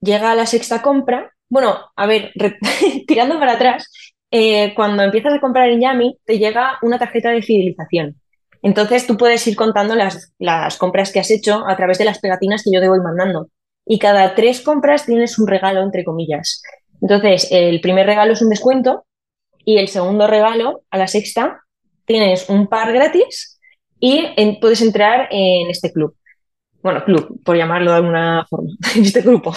llega 0.00 0.30
a 0.30 0.34
la 0.34 0.46
sexta 0.46 0.80
compra, 0.80 1.32
bueno, 1.48 1.76
a 1.96 2.06
ver, 2.06 2.32
tirando 3.06 3.38
para 3.38 3.52
atrás, 3.52 3.90
eh, 4.30 4.72
cuando 4.74 5.02
empiezas 5.02 5.34
a 5.34 5.40
comprar 5.40 5.68
en 5.70 5.80
Yami, 5.80 6.18
te 6.24 6.38
llega 6.38 6.78
una 6.82 6.98
tarjeta 6.98 7.30
de 7.30 7.42
fidelización. 7.42 8.20
Entonces 8.62 9.06
tú 9.06 9.16
puedes 9.16 9.46
ir 9.46 9.56
contando 9.56 9.94
las, 9.94 10.76
compras 10.78 11.12
que 11.12 11.20
has 11.20 11.30
hecho 11.30 11.64
a 11.68 11.76
través 11.76 11.98
de 11.98 12.04
las 12.04 12.20
pegatinas 12.20 12.62
que 12.62 12.70
yo 12.72 12.80
te 12.80 12.88
voy 12.88 13.00
mandando. 13.00 13.48
Y 13.84 13.98
cada 13.98 14.34
tres 14.34 14.60
compras 14.60 15.04
tienes 15.06 15.38
un 15.38 15.48
regalo, 15.48 15.82
entre 15.82 16.04
comillas. 16.04 16.62
Entonces, 17.00 17.48
el 17.50 17.80
primer 17.80 18.06
regalo 18.06 18.32
es 18.32 18.42
un 18.42 18.48
descuento 18.48 19.04
y 19.64 19.78
el 19.78 19.88
segundo 19.88 20.28
regalo, 20.28 20.82
a 20.90 20.98
la 20.98 21.08
sexta, 21.08 21.60
tienes 22.04 22.48
un 22.48 22.68
par 22.68 22.92
gratis 22.92 23.60
y 23.98 24.28
puedes 24.60 24.80
entrar 24.82 25.28
en 25.30 25.68
este 25.68 25.92
club 25.92 26.16
bueno, 26.82 27.04
club, 27.04 27.40
por 27.44 27.56
llamarlo 27.56 27.92
de 27.92 27.96
alguna 27.98 28.46
forma, 28.48 28.70
en 28.96 29.02
este 29.02 29.22
grupo. 29.22 29.54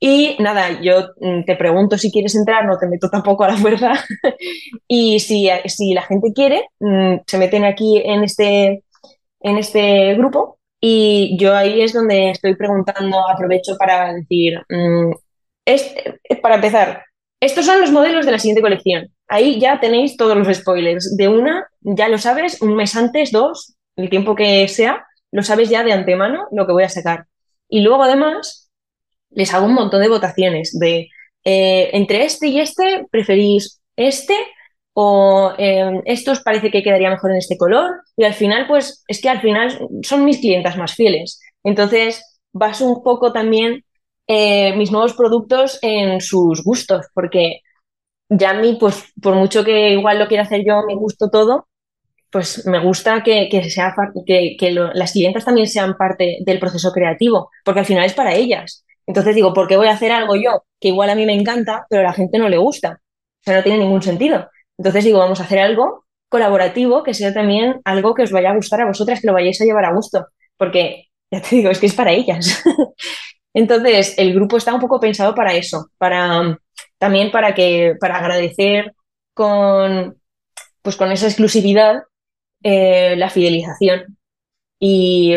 Y 0.00 0.36
nada, 0.38 0.80
yo 0.80 1.08
mm, 1.20 1.44
te 1.44 1.56
pregunto 1.56 1.98
si 1.98 2.12
quieres 2.12 2.34
entrar, 2.36 2.64
no 2.66 2.78
te 2.78 2.86
meto 2.86 3.10
tampoco 3.10 3.44
a 3.44 3.48
la 3.48 3.56
fuerza. 3.56 3.92
y 4.88 5.18
si, 5.20 5.48
si 5.66 5.92
la 5.94 6.02
gente 6.02 6.32
quiere, 6.32 6.68
mm, 6.80 7.16
se 7.26 7.38
meten 7.38 7.64
aquí 7.64 8.00
en 8.04 8.22
este, 8.24 8.84
en 9.40 9.58
este 9.58 10.14
grupo 10.14 10.58
y 10.80 11.36
yo 11.38 11.54
ahí 11.56 11.82
es 11.82 11.92
donde 11.92 12.30
estoy 12.30 12.54
preguntando, 12.54 13.28
aprovecho 13.28 13.76
para 13.76 14.14
decir, 14.14 14.60
mm, 14.68 15.12
es, 15.64 15.94
para 16.42 16.56
empezar, 16.56 17.04
estos 17.40 17.66
son 17.66 17.80
los 17.80 17.90
modelos 17.92 18.26
de 18.26 18.32
la 18.32 18.38
siguiente 18.38 18.62
colección. 18.62 19.08
Ahí 19.28 19.60
ya 19.60 19.80
tenéis 19.80 20.16
todos 20.16 20.36
los 20.36 20.56
spoilers. 20.56 21.16
De 21.16 21.28
una, 21.28 21.68
ya 21.80 22.08
lo 22.08 22.18
sabes, 22.18 22.62
un 22.62 22.74
mes 22.76 22.96
antes, 22.96 23.32
dos, 23.32 23.76
el 23.96 24.10
tiempo 24.10 24.34
que 24.34 24.66
sea, 24.68 25.04
lo 25.32 25.42
sabes 25.42 25.68
ya 25.68 25.84
de 25.84 25.92
antemano 25.92 26.46
lo 26.52 26.66
que 26.66 26.72
voy 26.72 26.84
a 26.84 26.88
sacar. 26.88 27.26
Y 27.68 27.80
luego 27.80 28.04
además 28.04 28.67
les 29.30 29.52
hago 29.54 29.66
un 29.66 29.74
montón 29.74 30.02
de 30.02 30.08
votaciones 30.08 30.78
de 30.78 31.08
eh, 31.44 31.90
entre 31.92 32.24
este 32.24 32.48
y 32.48 32.60
este, 32.60 33.06
¿preferís 33.10 33.80
este? 33.96 34.34
O 34.94 35.52
eh, 35.58 36.02
esto 36.06 36.32
os 36.32 36.40
parece 36.40 36.70
que 36.70 36.82
quedaría 36.82 37.10
mejor 37.10 37.30
en 37.30 37.38
este 37.38 37.56
color. 37.56 38.02
Y 38.16 38.24
al 38.24 38.34
final, 38.34 38.66
pues 38.66 39.04
es 39.08 39.20
que 39.20 39.28
al 39.28 39.40
final 39.40 39.78
son 40.02 40.24
mis 40.24 40.38
clientas 40.38 40.76
más 40.76 40.94
fieles. 40.94 41.40
Entonces, 41.64 42.40
baso 42.52 42.86
un 42.86 43.02
poco 43.02 43.32
también 43.32 43.84
eh, 44.26 44.74
mis 44.76 44.90
nuevos 44.92 45.14
productos 45.14 45.78
en 45.82 46.20
sus 46.20 46.62
gustos, 46.64 47.06
porque 47.14 47.60
ya 48.28 48.50
a 48.50 48.54
mí, 48.54 48.76
pues 48.78 49.04
por 49.22 49.34
mucho 49.34 49.64
que 49.64 49.90
igual 49.92 50.18
lo 50.18 50.28
quiera 50.28 50.42
hacer 50.44 50.64
yo, 50.66 50.82
me 50.86 50.94
gusto 50.94 51.30
todo, 51.30 51.68
pues 52.30 52.66
me 52.66 52.80
gusta 52.80 53.22
que, 53.22 53.48
sea, 53.70 53.94
que, 54.26 54.56
que 54.58 54.70
las 54.72 55.12
clientas 55.12 55.44
también 55.44 55.66
sean 55.66 55.96
parte 55.96 56.38
del 56.44 56.58
proceso 56.58 56.92
creativo, 56.92 57.50
porque 57.64 57.80
al 57.80 57.86
final 57.86 58.04
es 58.04 58.14
para 58.14 58.34
ellas. 58.34 58.84
Entonces 59.08 59.34
digo, 59.34 59.54
¿por 59.54 59.66
qué 59.66 59.78
voy 59.78 59.88
a 59.88 59.92
hacer 59.92 60.12
algo 60.12 60.36
yo 60.36 60.64
que 60.78 60.88
igual 60.88 61.08
a 61.08 61.14
mí 61.14 61.24
me 61.24 61.32
encanta, 61.32 61.86
pero 61.88 62.02
a 62.02 62.04
la 62.04 62.12
gente 62.12 62.38
no 62.38 62.48
le 62.50 62.58
gusta? 62.58 63.00
O 63.40 63.42
sea, 63.42 63.56
no 63.56 63.62
tiene 63.62 63.78
ningún 63.78 64.02
sentido. 64.02 64.50
Entonces 64.76 65.02
digo, 65.02 65.18
vamos 65.18 65.40
a 65.40 65.44
hacer 65.44 65.60
algo 65.60 66.04
colaborativo 66.28 67.02
que 67.02 67.14
sea 67.14 67.32
también 67.32 67.80
algo 67.84 68.14
que 68.14 68.24
os 68.24 68.30
vaya 68.32 68.50
a 68.50 68.54
gustar 68.54 68.82
a 68.82 68.86
vosotras, 68.86 69.20
que 69.20 69.26
lo 69.26 69.32
vayáis 69.32 69.58
a 69.62 69.64
llevar 69.64 69.86
a 69.86 69.94
gusto, 69.94 70.26
porque 70.58 71.06
ya 71.30 71.40
te 71.40 71.56
digo, 71.56 71.70
es 71.70 71.80
que 71.80 71.86
es 71.86 71.94
para 71.94 72.12
ellas. 72.12 72.62
Entonces, 73.54 74.14
el 74.18 74.34
grupo 74.34 74.58
está 74.58 74.74
un 74.74 74.80
poco 74.80 75.00
pensado 75.00 75.34
para 75.34 75.54
eso, 75.54 75.88
para 75.96 76.58
también 76.98 77.30
para 77.30 77.54
que 77.54 77.94
para 77.98 78.18
agradecer 78.18 78.92
con 79.32 80.20
pues 80.82 80.96
con 80.96 81.10
esa 81.12 81.26
exclusividad 81.26 82.02
eh, 82.62 83.16
la 83.16 83.30
fidelización. 83.30 84.18
Y 84.78 85.34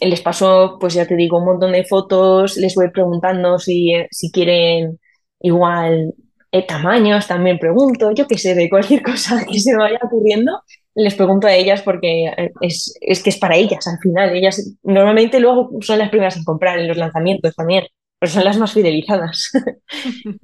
les 0.00 0.20
paso, 0.20 0.78
pues 0.80 0.94
ya 0.94 1.06
te 1.06 1.16
digo, 1.16 1.38
un 1.38 1.46
montón 1.46 1.72
de 1.72 1.84
fotos, 1.84 2.56
les 2.56 2.74
voy 2.74 2.90
preguntando 2.90 3.58
si, 3.58 3.92
si 4.10 4.30
quieren 4.30 4.98
igual 5.40 6.14
eh, 6.50 6.66
tamaños, 6.66 7.26
también 7.26 7.58
pregunto, 7.58 8.12
yo 8.12 8.26
qué 8.26 8.38
sé, 8.38 8.54
de 8.54 8.68
cualquier 8.68 9.02
cosa 9.10 9.44
que 9.44 9.58
se 9.58 9.72
me 9.72 9.82
vaya 9.82 9.98
ocurriendo, 10.02 10.62
les 10.94 11.14
pregunto 11.14 11.46
a 11.46 11.54
ellas 11.54 11.82
porque 11.82 12.26
eh, 12.26 12.52
es, 12.60 12.94
es, 13.00 13.22
que 13.22 13.30
es 13.30 13.38
para 13.38 13.56
ellas 13.56 13.86
al 13.86 13.98
final. 14.00 14.34
Ellas 14.36 14.76
normalmente 14.82 15.40
luego 15.40 15.70
son 15.80 15.98
las 15.98 16.10
primeras 16.10 16.36
en 16.36 16.44
comprar 16.44 16.78
en 16.78 16.88
los 16.88 16.96
lanzamientos 16.96 17.54
también, 17.54 17.84
pero 18.18 18.32
son 18.32 18.44
las 18.44 18.58
más 18.58 18.72
fidelizadas. 18.72 19.50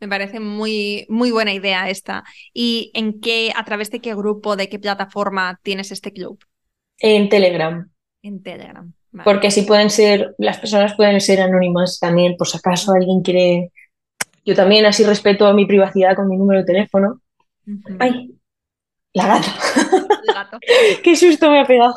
Me 0.00 0.08
parece 0.08 0.40
muy, 0.40 1.06
muy 1.08 1.30
buena 1.30 1.52
idea 1.52 1.88
esta. 1.88 2.24
¿Y 2.52 2.90
en 2.94 3.20
qué, 3.20 3.52
a 3.54 3.64
través 3.64 3.88
de 3.92 4.00
qué 4.00 4.16
grupo, 4.16 4.56
de 4.56 4.68
qué 4.68 4.80
plataforma 4.80 5.60
tienes 5.62 5.92
este 5.92 6.12
club? 6.12 6.44
En 6.98 7.28
Telegram. 7.28 7.91
En 8.22 8.42
Telegram. 8.42 8.92
Porque 9.24 9.48
así 9.48 9.62
pueden 9.62 9.90
ser, 9.90 10.34
las 10.38 10.58
personas 10.58 10.94
pueden 10.96 11.20
ser 11.20 11.40
anónimas 11.40 11.98
también, 11.98 12.36
por 12.36 12.48
si 12.48 12.56
acaso 12.56 12.92
alguien 12.92 13.20
quiere. 13.20 13.72
Yo 14.44 14.54
también 14.54 14.86
así 14.86 15.04
respeto 15.04 15.52
mi 15.52 15.66
privacidad 15.66 16.16
con 16.16 16.28
mi 16.28 16.36
número 16.36 16.60
de 16.60 16.66
teléfono. 16.66 17.20
Ay, 17.98 18.34
la 19.12 19.26
gata. 19.26 19.54
El 20.26 20.34
gato. 20.34 20.58
Qué 21.02 21.14
susto 21.16 21.50
me 21.50 21.60
ha 21.60 21.66
pegado. 21.66 21.94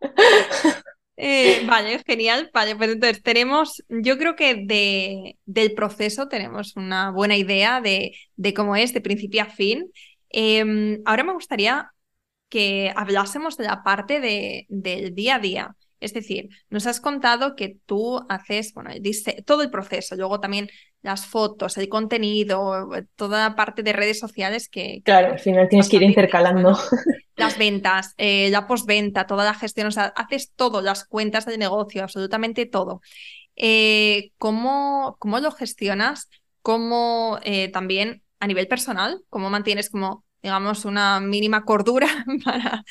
Eh, 1.22 1.66
vale, 1.66 2.02
genial. 2.06 2.50
Vale, 2.54 2.74
pues 2.76 2.92
entonces 2.92 3.22
tenemos, 3.22 3.84
yo 3.90 4.16
creo 4.16 4.36
que 4.36 4.54
de, 4.54 5.36
del 5.44 5.74
proceso 5.74 6.28
tenemos 6.28 6.76
una 6.76 7.10
buena 7.10 7.36
idea 7.36 7.82
de, 7.82 8.16
de 8.36 8.54
cómo 8.54 8.74
es 8.74 8.94
de 8.94 9.02
principio 9.02 9.42
a 9.42 9.44
fin. 9.44 9.92
Em, 10.30 11.02
ahora 11.04 11.24
me 11.24 11.34
gustaría 11.34 11.92
que 12.50 12.92
hablásemos 12.94 13.56
de 13.56 13.64
la 13.64 13.82
parte 13.82 14.20
de, 14.20 14.66
del 14.68 15.14
día 15.14 15.36
a 15.36 15.38
día. 15.38 15.76
Es 16.00 16.14
decir, 16.14 16.48
nos 16.70 16.86
has 16.86 17.00
contado 17.00 17.54
que 17.54 17.76
tú 17.86 18.24
haces, 18.28 18.72
bueno, 18.74 18.90
dice, 19.00 19.42
todo 19.46 19.62
el 19.62 19.70
proceso, 19.70 20.16
luego 20.16 20.40
también 20.40 20.68
las 21.02 21.26
fotos, 21.26 21.76
el 21.78 21.88
contenido, 21.88 22.88
toda 23.16 23.48
la 23.48 23.54
parte 23.54 23.82
de 23.82 23.92
redes 23.92 24.18
sociales 24.18 24.68
que... 24.68 25.02
Claro, 25.04 25.32
al 25.32 25.38
final 25.38 25.68
tienes 25.68 25.88
que 25.88 25.96
ir 25.96 26.02
intercalando. 26.02 26.78
Las 27.36 27.56
ventas, 27.56 28.14
eh, 28.18 28.50
la 28.50 28.66
postventa, 28.66 29.26
toda 29.26 29.44
la 29.44 29.54
gestión, 29.54 29.86
o 29.86 29.90
sea, 29.90 30.12
haces 30.16 30.52
todo, 30.56 30.82
las 30.82 31.06
cuentas 31.06 31.46
del 31.46 31.58
negocio, 31.58 32.02
absolutamente 32.02 32.66
todo. 32.66 33.00
Eh, 33.56 34.32
¿cómo, 34.36 35.16
¿cómo, 35.18 35.38
lo 35.38 35.50
gestionas? 35.50 36.28
¿Cómo 36.60 37.38
eh, 37.42 37.68
también 37.68 38.22
a 38.40 38.46
nivel 38.46 38.68
personal? 38.68 39.22
¿Cómo 39.28 39.48
mantienes 39.48 39.88
como 39.90 40.24
digamos, 40.42 40.84
una 40.84 41.20
mínima 41.20 41.64
cordura 41.64 42.08
para 42.44 42.82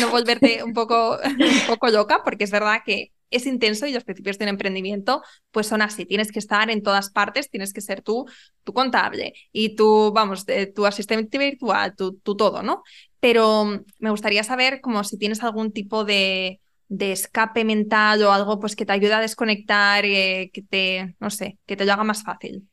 no 0.00 0.10
volverte 0.10 0.62
un 0.62 0.72
poco, 0.72 1.18
un 1.24 1.66
poco 1.66 1.88
loca, 1.88 2.22
porque 2.24 2.44
es 2.44 2.50
verdad 2.50 2.80
que 2.84 3.12
es 3.30 3.46
intenso 3.46 3.86
y 3.86 3.92
los 3.92 4.04
principios 4.04 4.38
de 4.38 4.44
un 4.46 4.50
emprendimiento 4.50 5.22
pues 5.50 5.66
son 5.66 5.82
así, 5.82 6.06
tienes 6.06 6.32
que 6.32 6.38
estar 6.38 6.70
en 6.70 6.82
todas 6.82 7.10
partes, 7.10 7.50
tienes 7.50 7.72
que 7.72 7.80
ser 7.80 8.02
tú, 8.02 8.26
tu 8.64 8.72
contable 8.72 9.34
y 9.52 9.76
tú, 9.76 10.12
vamos, 10.14 10.46
tu 10.74 10.86
asistente 10.86 11.38
virtual, 11.38 11.94
tu, 11.96 12.18
todo, 12.20 12.62
¿no? 12.62 12.82
Pero 13.20 13.64
mm, 13.64 13.84
me 13.98 14.10
gustaría 14.10 14.44
saber 14.44 14.80
como 14.80 15.04
si 15.04 15.18
tienes 15.18 15.42
algún 15.42 15.72
tipo 15.72 16.04
de, 16.04 16.60
de 16.88 17.12
escape 17.12 17.64
mental 17.64 18.22
o 18.22 18.32
algo 18.32 18.58
pues 18.60 18.76
que 18.76 18.86
te 18.86 18.92
ayude 18.92 19.14
a 19.14 19.20
desconectar, 19.20 20.04
eh, 20.04 20.50
que 20.52 20.62
te, 20.62 21.16
no 21.20 21.30
sé, 21.30 21.58
que 21.66 21.76
te 21.76 21.84
lo 21.84 21.92
haga 21.92 22.04
más 22.04 22.22
fácil. 22.22 22.68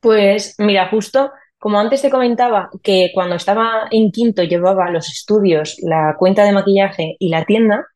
Pues 0.00 0.54
mira, 0.58 0.88
justo 0.90 1.30
como 1.64 1.80
antes 1.80 2.02
te 2.02 2.10
comentaba 2.10 2.68
que 2.82 3.10
cuando 3.14 3.36
estaba 3.36 3.88
en 3.90 4.10
quinto 4.10 4.42
llevaba 4.42 4.90
los 4.90 5.08
estudios, 5.08 5.78
la 5.80 6.14
cuenta 6.18 6.44
de 6.44 6.52
maquillaje 6.52 7.16
y 7.18 7.30
la 7.30 7.46
tienda, 7.46 7.86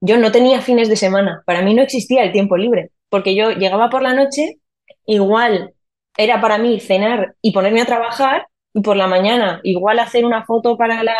yo 0.00 0.18
no 0.18 0.32
tenía 0.32 0.60
fines 0.60 0.88
de 0.88 0.96
semana. 0.96 1.44
Para 1.46 1.62
mí 1.62 1.72
no 1.72 1.82
existía 1.82 2.24
el 2.24 2.32
tiempo 2.32 2.56
libre, 2.56 2.90
porque 3.08 3.36
yo 3.36 3.52
llegaba 3.52 3.90
por 3.90 4.02
la 4.02 4.12
noche, 4.12 4.58
igual 5.06 5.72
era 6.16 6.40
para 6.40 6.58
mí 6.58 6.80
cenar 6.80 7.36
y 7.40 7.52
ponerme 7.52 7.82
a 7.82 7.86
trabajar, 7.86 8.48
y 8.74 8.80
por 8.80 8.96
la 8.96 9.06
mañana 9.06 9.60
igual 9.62 10.00
hacer 10.00 10.24
una 10.24 10.44
foto 10.44 10.76
para 10.76 11.04
la, 11.04 11.14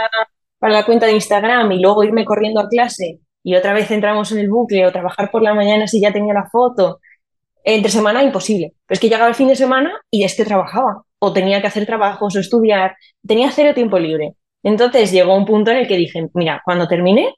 para 0.58 0.72
la 0.72 0.84
cuenta 0.84 1.06
de 1.06 1.12
Instagram 1.12 1.70
y 1.70 1.78
luego 1.80 2.02
irme 2.02 2.24
corriendo 2.24 2.58
a 2.58 2.68
clase 2.68 3.20
y 3.44 3.54
otra 3.54 3.74
vez 3.74 3.88
entramos 3.92 4.32
en 4.32 4.38
el 4.40 4.50
bucle 4.50 4.84
o 4.88 4.90
trabajar 4.90 5.30
por 5.30 5.42
la 5.42 5.54
mañana 5.54 5.86
si 5.86 6.00
ya 6.00 6.12
tenía 6.12 6.34
la 6.34 6.48
foto. 6.50 6.98
Entre 7.62 7.92
semana 7.92 8.24
imposible. 8.24 8.74
Pero 8.86 8.94
es 8.94 8.98
que 8.98 9.08
llegaba 9.08 9.28
el 9.28 9.36
fin 9.36 9.46
de 9.46 9.54
semana 9.54 9.92
y 10.10 10.24
es 10.24 10.36
que 10.36 10.44
trabajaba 10.44 11.04
o 11.24 11.32
tenía 11.32 11.60
que 11.60 11.68
hacer 11.68 11.86
trabajos 11.86 12.34
o 12.34 12.40
estudiar. 12.40 12.96
Tenía 13.24 13.52
cero 13.52 13.74
tiempo 13.74 13.96
libre. 13.96 14.34
Entonces 14.64 15.12
llegó 15.12 15.36
un 15.36 15.46
punto 15.46 15.70
en 15.70 15.76
el 15.76 15.86
que 15.86 15.96
dije, 15.96 16.28
mira, 16.34 16.60
cuando 16.64 16.88
termine, 16.88 17.36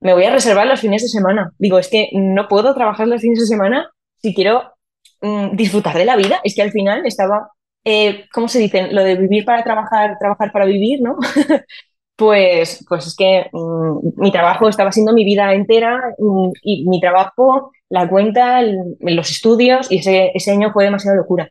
me 0.00 0.14
voy 0.14 0.24
a 0.24 0.32
reservar 0.32 0.66
los 0.66 0.80
fines 0.80 1.02
de 1.02 1.08
semana. 1.08 1.52
Digo, 1.56 1.78
es 1.78 1.88
que 1.88 2.08
no 2.12 2.48
puedo 2.48 2.74
trabajar 2.74 3.06
los 3.06 3.20
fines 3.20 3.38
de 3.38 3.46
semana 3.46 3.88
si 4.16 4.34
quiero 4.34 4.72
mm, 5.20 5.54
disfrutar 5.54 5.96
de 5.96 6.06
la 6.06 6.16
vida. 6.16 6.40
Es 6.42 6.56
que 6.56 6.62
al 6.62 6.72
final 6.72 7.06
estaba, 7.06 7.50
eh, 7.84 8.26
¿cómo 8.32 8.48
se 8.48 8.58
dice? 8.58 8.88
Lo 8.90 9.04
de 9.04 9.14
vivir 9.14 9.44
para 9.44 9.62
trabajar, 9.62 10.16
trabajar 10.18 10.50
para 10.50 10.64
vivir, 10.64 11.00
¿no? 11.00 11.16
pues, 12.16 12.84
pues 12.88 13.06
es 13.06 13.14
que 13.16 13.46
mm, 13.52 14.20
mi 14.22 14.32
trabajo 14.32 14.68
estaba 14.68 14.90
siendo 14.90 15.12
mi 15.12 15.24
vida 15.24 15.54
entera 15.54 16.00
mm, 16.18 16.50
y 16.64 16.88
mi 16.88 17.00
trabajo, 17.00 17.70
la 17.88 18.08
cuenta, 18.08 18.60
los 18.98 19.30
estudios 19.30 19.88
y 19.88 19.98
ese, 19.98 20.32
ese 20.34 20.50
año 20.50 20.72
fue 20.72 20.82
demasiada 20.82 21.16
locura. 21.16 21.48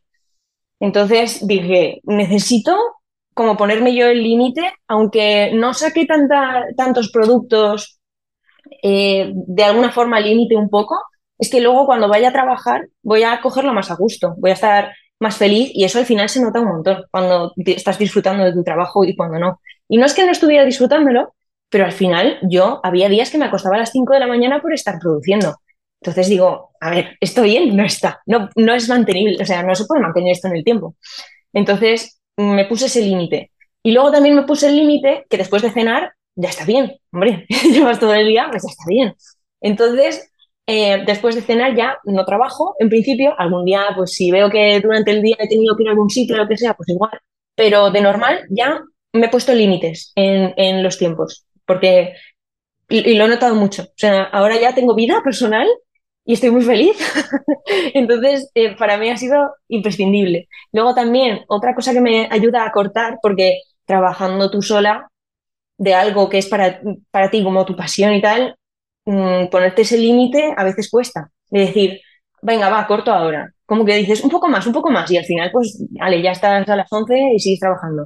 Entonces 0.80 1.46
dije, 1.46 2.02
necesito 2.04 2.78
como 3.34 3.58
ponerme 3.58 3.96
yo 3.96 4.08
el 4.08 4.22
límite, 4.22 4.74
aunque 4.88 5.52
no 5.54 5.74
saque 5.74 6.06
tanta, 6.06 6.66
tantos 6.76 7.10
productos, 7.12 8.00
eh, 8.84 9.32
de 9.34 9.64
alguna 9.64 9.92
forma 9.92 10.20
límite 10.20 10.56
un 10.56 10.70
poco, 10.70 10.98
es 11.38 11.50
que 11.50 11.62
luego 11.62 11.86
cuando 11.86 12.10
vaya 12.10 12.30
a 12.30 12.34
trabajar 12.34 12.88
voy 13.02 13.24
a 13.24 13.40
cogerlo 13.42 13.74
más 13.74 13.92
a 13.92 13.96
gusto, 13.96 14.36
voy 14.38 14.52
a 14.52 14.56
estar 14.56 14.94
más 15.20 15.38
feliz 15.38 15.72
y 15.74 15.84
eso 15.84 16.00
al 16.00 16.06
final 16.06 16.30
se 16.30 16.42
nota 16.42 16.60
un 16.60 16.68
montón 16.68 17.04
cuando 17.12 17.54
estás 17.66 17.98
disfrutando 17.98 18.44
de 18.44 18.54
tu 18.54 18.64
trabajo 18.64 19.04
y 19.04 19.16
cuando 19.16 19.40
no. 19.40 19.62
Y 19.88 19.98
no 19.98 20.06
es 20.06 20.14
que 20.14 20.26
no 20.26 20.32
estuviera 20.32 20.66
disfrutándolo, 20.66 21.34
pero 21.70 21.86
al 21.86 21.92
final 21.92 22.40
yo 22.50 22.80
había 22.84 23.10
días 23.10 23.30
que 23.30 23.38
me 23.38 23.46
acostaba 23.46 23.76
a 23.76 23.80
las 23.80 23.92
5 23.92 24.14
de 24.14 24.20
la 24.20 24.28
mañana 24.28 24.62
por 24.62 24.74
estar 24.74 25.00
produciendo. 25.00 25.56
Entonces 26.02 26.30
digo, 26.30 26.72
a 26.80 26.92
ver, 26.92 27.18
¿esto 27.20 27.42
bien? 27.44 27.76
No 27.76 27.84
está, 27.84 28.22
no, 28.26 28.50
no 28.56 28.74
es 28.74 28.88
mantenible, 28.88 29.38
o 29.42 29.46
sea, 29.46 29.64
no 29.64 29.76
se 29.76 29.86
puede 29.86 30.02
mantener 30.02 30.32
esto 30.32 30.48
en 30.48 30.58
el 30.58 30.64
tiempo. 30.64 30.96
Entonces 31.54 32.20
me 32.38 32.66
puse 32.66 32.86
ese 32.86 33.02
límite. 33.02 33.52
Y 33.84 33.92
luego 33.92 34.12
también 34.12 34.36
me 34.36 34.44
puse 34.44 34.68
el 34.68 34.78
límite 34.78 35.26
que 35.30 35.38
después 35.38 35.62
de 35.62 35.72
cenar 35.72 36.14
ya 36.36 36.50
está 36.50 36.66
bien, 36.66 36.98
hombre, 37.12 37.46
llevas 37.72 38.00
todo 38.00 38.14
el 38.14 38.28
día, 38.28 38.48
pues 38.50 38.64
ya 38.64 38.70
está 38.70 38.84
bien. 38.88 39.14
Entonces, 39.62 40.32
eh, 40.68 41.04
después 41.06 41.36
de 41.36 41.42
cenar 41.42 41.76
ya 41.76 41.98
no 42.06 42.26
trabajo, 42.26 42.76
en 42.80 42.90
principio, 42.90 43.34
algún 43.38 43.66
día, 43.66 43.88
pues 43.96 44.14
si 44.14 44.32
veo 44.32 44.50
que 44.50 44.80
durante 44.80 45.12
el 45.12 45.22
día 45.22 45.36
he 45.40 45.50
tenido 45.50 45.76
que 45.76 45.84
ir 45.84 45.90
a 45.90 45.92
algún 45.92 46.10
sitio 46.10 46.36
o 46.36 46.38
lo 46.38 46.48
que 46.48 46.58
sea, 46.58 46.76
pues 46.76 46.90
igual, 46.90 47.20
pero 47.56 47.92
de 47.92 48.02
normal 48.02 48.46
ya 48.50 48.82
me 49.14 49.26
he 49.26 49.30
puesto 49.30 49.54
límites 49.54 50.12
en, 50.16 50.54
en, 50.56 50.84
los 50.84 50.98
tiempos, 50.98 51.46
porque, 51.66 52.14
y, 52.88 53.16
lo 53.16 53.26
he 53.26 53.28
notado 53.28 53.56
mucho, 53.56 53.84
o 53.84 53.94
sea, 53.98 54.24
ahora 54.24 54.60
ya 54.60 54.76
tengo 54.76 54.96
vida 54.96 55.22
personal 55.24 55.68
y 56.30 56.34
estoy 56.34 56.52
muy 56.52 56.62
feliz. 56.62 56.96
Entonces, 57.96 58.52
eh, 58.54 58.76
para 58.78 58.98
mí 59.00 59.10
ha 59.10 59.18
sido 59.18 59.56
imprescindible. 59.68 60.48
Luego 60.72 60.94
también, 60.94 61.40
otra 61.48 61.74
cosa 61.74 61.92
que 61.92 62.02
me 62.02 62.28
ayuda 62.30 62.66
a 62.66 62.72
cortar, 62.72 63.18
porque 63.20 63.62
trabajando 63.86 64.52
tú 64.52 64.62
sola 64.62 65.10
de 65.80 65.96
algo 65.96 66.30
que 66.30 66.38
es 66.38 66.46
para, 66.48 66.82
para 67.10 67.32
ti 67.32 67.44
como 67.44 67.66
tu 67.66 67.76
pasión 67.76 68.14
y 68.14 68.22
tal, 68.22 68.56
mmm, 69.06 69.48
ponerte 69.48 69.82
ese 69.82 69.98
límite 69.98 70.54
a 70.56 70.64
veces 70.64 70.92
cuesta. 70.92 71.32
De 71.50 71.62
decir, 71.62 72.00
venga, 72.44 72.70
va, 72.70 72.86
corto 72.86 73.12
ahora. 73.12 73.52
Como 73.66 73.84
que 73.84 73.96
dices, 73.96 74.24
un 74.24 74.30
poco 74.30 74.48
más, 74.48 74.68
un 74.68 74.74
poco 74.74 74.92
más. 74.92 75.10
Y 75.10 75.18
al 75.18 75.26
final, 75.26 75.50
pues, 75.52 75.84
vale, 76.00 76.22
ya 76.22 76.30
estás 76.34 76.70
a 76.70 76.76
las 76.76 76.94
11 76.94 77.34
y 77.34 77.40
sigues 77.40 77.60
trabajando. 77.60 78.06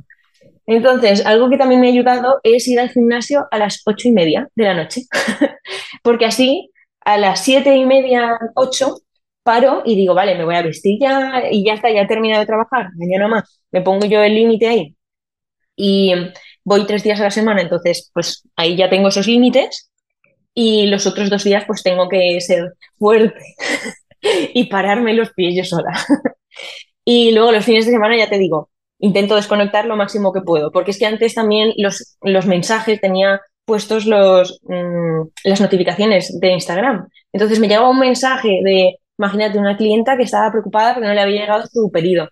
Entonces, 0.65 1.25
algo 1.25 1.49
que 1.49 1.57
también 1.57 1.81
me 1.81 1.87
ha 1.87 1.91
ayudado 1.91 2.39
es 2.43 2.69
ir 2.69 2.79
al 2.79 2.89
gimnasio 2.89 3.47
a 3.51 3.57
las 3.57 3.81
ocho 3.85 4.07
y 4.07 4.13
media 4.13 4.47
de 4.55 4.63
la 4.63 4.75
noche. 4.75 5.01
Porque 6.03 6.25
así, 6.25 6.69
a 7.05 7.17
las 7.17 7.43
siete 7.43 7.75
y 7.75 7.85
media, 7.85 8.37
ocho, 8.55 8.97
paro 9.43 9.83
y 9.85 9.95
digo, 9.95 10.13
vale, 10.13 10.35
me 10.35 10.45
voy 10.45 10.55
a 10.55 10.61
vestir 10.61 10.97
ya 10.99 11.43
y 11.51 11.65
ya 11.65 11.73
está, 11.73 11.91
ya 11.91 12.01
he 12.01 12.07
terminado 12.07 12.41
de 12.41 12.47
trabajar, 12.47 12.89
mañana 12.95 13.27
más. 13.27 13.61
Me 13.71 13.81
pongo 13.81 14.05
yo 14.05 14.23
el 14.23 14.35
límite 14.35 14.67
ahí. 14.67 14.95
Y 15.75 16.13
voy 16.63 16.85
tres 16.85 17.03
días 17.03 17.19
a 17.19 17.23
la 17.23 17.31
semana, 17.31 17.61
entonces 17.61 18.11
pues 18.13 18.43
ahí 18.55 18.75
ya 18.75 18.89
tengo 18.89 19.09
esos 19.09 19.27
límites 19.27 19.91
y 20.53 20.87
los 20.87 21.07
otros 21.07 21.29
dos 21.29 21.43
días 21.43 21.65
pues 21.67 21.83
tengo 21.83 22.09
que 22.09 22.39
ser 22.41 22.73
fuerte 22.97 23.55
y 24.53 24.65
pararme 24.65 25.13
los 25.13 25.33
pies 25.33 25.55
yo 25.55 25.65
sola. 25.65 25.91
y 27.05 27.31
luego 27.31 27.51
los 27.51 27.65
fines 27.65 27.85
de 27.85 27.91
semana 27.91 28.17
ya 28.17 28.29
te 28.29 28.37
digo, 28.37 28.69
intento 28.99 29.35
desconectar 29.35 29.85
lo 29.85 29.97
máximo 29.97 30.31
que 30.31 30.41
puedo, 30.41 30.71
porque 30.71 30.91
es 30.91 30.99
que 30.99 31.05
antes 31.05 31.33
también 31.35 31.73
los, 31.77 32.17
los 32.21 32.45
mensajes 32.45 33.01
tenía 33.01 33.41
puestos 33.65 34.05
los, 34.05 34.59
mmm, 34.63 35.23
las 35.45 35.61
notificaciones 35.61 36.39
de 36.39 36.51
Instagram. 36.51 37.07
Entonces 37.31 37.59
me 37.59 37.67
llegaba 37.67 37.89
un 37.89 37.99
mensaje 37.99 38.59
de, 38.63 38.97
imagínate, 39.17 39.57
una 39.59 39.77
clienta 39.77 40.17
que 40.17 40.23
estaba 40.23 40.51
preocupada 40.51 40.93
porque 40.93 41.07
no 41.07 41.13
le 41.13 41.21
había 41.21 41.41
llegado 41.41 41.65
su 41.67 41.91
pedido 41.91 42.29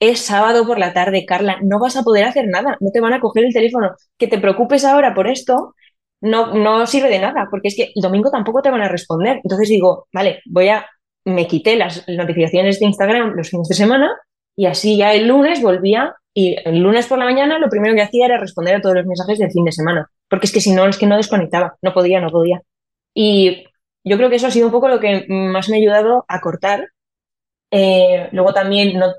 es 0.00 0.20
sábado 0.20 0.66
por 0.66 0.78
la 0.78 0.92
tarde, 0.92 1.24
Carla, 1.26 1.58
no 1.62 1.78
vas 1.78 1.96
a 1.96 2.02
poder 2.02 2.24
hacer 2.24 2.46
nada, 2.48 2.76
no 2.80 2.90
te 2.90 3.00
van 3.00 3.12
a 3.12 3.20
coger 3.20 3.44
el 3.44 3.52
teléfono. 3.52 3.94
Que 4.18 4.26
te 4.26 4.38
preocupes 4.38 4.84
ahora 4.84 5.14
por 5.14 5.28
esto 5.28 5.74
no, 6.20 6.54
no 6.54 6.86
sirve 6.86 7.08
de 7.10 7.20
nada, 7.20 7.48
porque 7.50 7.68
es 7.68 7.76
que 7.76 7.92
el 7.94 8.02
domingo 8.02 8.30
tampoco 8.30 8.62
te 8.62 8.70
van 8.70 8.82
a 8.82 8.88
responder. 8.88 9.40
Entonces 9.42 9.68
digo, 9.68 10.08
vale, 10.12 10.40
voy 10.46 10.68
a, 10.68 10.86
me 11.24 11.46
quité 11.46 11.76
las 11.76 12.06
notificaciones 12.08 12.80
de 12.80 12.86
Instagram 12.86 13.34
los 13.36 13.50
fines 13.50 13.68
de 13.68 13.74
semana 13.74 14.10
y 14.56 14.66
así 14.66 14.96
ya 14.96 15.14
el 15.14 15.28
lunes 15.28 15.62
volvía 15.62 16.14
y 16.32 16.56
el 16.64 16.78
lunes 16.80 17.06
por 17.06 17.18
la 17.18 17.24
mañana 17.24 17.58
lo 17.58 17.68
primero 17.68 17.94
que 17.94 18.02
hacía 18.02 18.26
era 18.26 18.38
responder 18.38 18.76
a 18.76 18.80
todos 18.80 18.96
los 18.96 19.06
mensajes 19.06 19.38
del 19.38 19.50
fin 19.50 19.64
de 19.64 19.72
semana, 19.72 20.10
porque 20.28 20.46
es 20.46 20.52
que 20.52 20.60
si 20.60 20.72
no, 20.72 20.86
es 20.86 20.98
que 20.98 21.06
no 21.06 21.16
desconectaba, 21.16 21.76
no 21.82 21.94
podía, 21.94 22.20
no 22.20 22.30
podía. 22.30 22.60
Y 23.14 23.64
yo 24.04 24.16
creo 24.16 24.28
que 24.30 24.36
eso 24.36 24.46
ha 24.46 24.50
sido 24.50 24.66
un 24.66 24.72
poco 24.72 24.88
lo 24.88 25.00
que 25.00 25.26
más 25.28 25.68
me 25.68 25.76
ha 25.76 25.80
ayudado 25.80 26.24
a 26.28 26.40
cortar. 26.40 26.88
Eh, 27.70 28.28
luego 28.32 28.52
también 28.52 28.98
no 28.98 29.12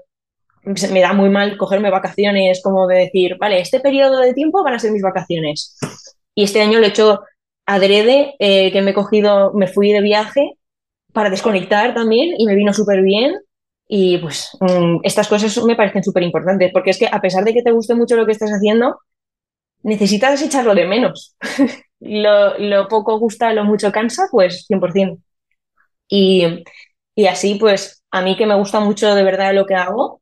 me 0.91 1.01
da 1.01 1.13
muy 1.13 1.29
mal 1.29 1.57
cogerme 1.57 1.91
vacaciones, 1.91 2.61
como 2.63 2.87
de 2.87 2.97
decir, 2.99 3.37
vale, 3.39 3.59
este 3.59 3.79
periodo 3.79 4.19
de 4.19 4.33
tiempo 4.33 4.63
van 4.63 4.73
a 4.73 4.79
ser 4.79 4.91
mis 4.91 5.01
vacaciones. 5.01 5.77
Y 6.33 6.43
este 6.43 6.61
año 6.61 6.79
lo 6.79 6.85
he 6.85 6.89
hecho 6.89 7.21
adrede, 7.65 8.35
eh, 8.39 8.71
que 8.71 8.81
me 8.81 8.91
he 8.91 8.93
cogido, 8.93 9.53
me 9.53 9.67
fui 9.67 9.91
de 9.91 10.01
viaje 10.01 10.53
para 11.13 11.29
desconectar 11.29 11.93
también 11.93 12.35
y 12.37 12.45
me 12.45 12.55
vino 12.55 12.73
súper 12.73 13.01
bien. 13.01 13.35
Y 13.87 14.17
pues 14.17 14.49
mmm, 14.61 14.99
estas 15.03 15.27
cosas 15.27 15.63
me 15.63 15.75
parecen 15.75 16.03
súper 16.03 16.23
importantes, 16.23 16.71
porque 16.73 16.91
es 16.91 16.99
que 16.99 17.07
a 17.11 17.21
pesar 17.21 17.43
de 17.43 17.53
que 17.53 17.63
te 17.63 17.71
guste 17.71 17.95
mucho 17.95 18.15
lo 18.15 18.25
que 18.25 18.31
estás 18.31 18.51
haciendo, 18.51 18.99
necesitas 19.83 20.41
echarlo 20.41 20.75
de 20.75 20.87
menos. 20.87 21.35
lo, 21.99 22.57
lo, 22.57 22.87
poco 22.87 23.19
gusta, 23.19 23.53
lo 23.53 23.65
mucho 23.65 23.91
cansa, 23.91 24.27
pues 24.31 24.65
100%. 24.67 25.19
Y, 26.09 26.63
y 27.15 27.27
así, 27.27 27.55
pues 27.55 28.03
a 28.11 28.21
mí 28.21 28.37
que 28.37 28.47
me 28.47 28.55
gusta 28.55 28.79
mucho 28.79 29.15
de 29.15 29.23
verdad 29.23 29.53
lo 29.53 29.65
que 29.65 29.75
hago, 29.75 30.21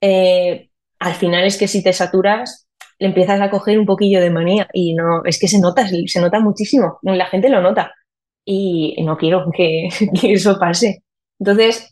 eh, 0.00 0.70
al 0.98 1.14
final 1.14 1.44
es 1.44 1.58
que 1.58 1.68
si 1.68 1.82
te 1.82 1.92
saturas, 1.92 2.68
le 2.98 3.08
empiezas 3.08 3.40
a 3.40 3.50
coger 3.50 3.78
un 3.78 3.86
poquillo 3.86 4.20
de 4.20 4.30
manía 4.30 4.68
y 4.72 4.94
no, 4.94 5.24
es 5.24 5.38
que 5.38 5.48
se 5.48 5.60
nota, 5.60 5.86
se 5.88 6.20
nota 6.20 6.40
muchísimo, 6.40 6.98
la 7.02 7.26
gente 7.26 7.48
lo 7.48 7.60
nota 7.60 7.92
y 8.44 8.96
no 9.04 9.16
quiero 9.16 9.46
que, 9.54 9.88
que 10.20 10.32
eso 10.34 10.58
pase. 10.58 11.02
Entonces, 11.38 11.91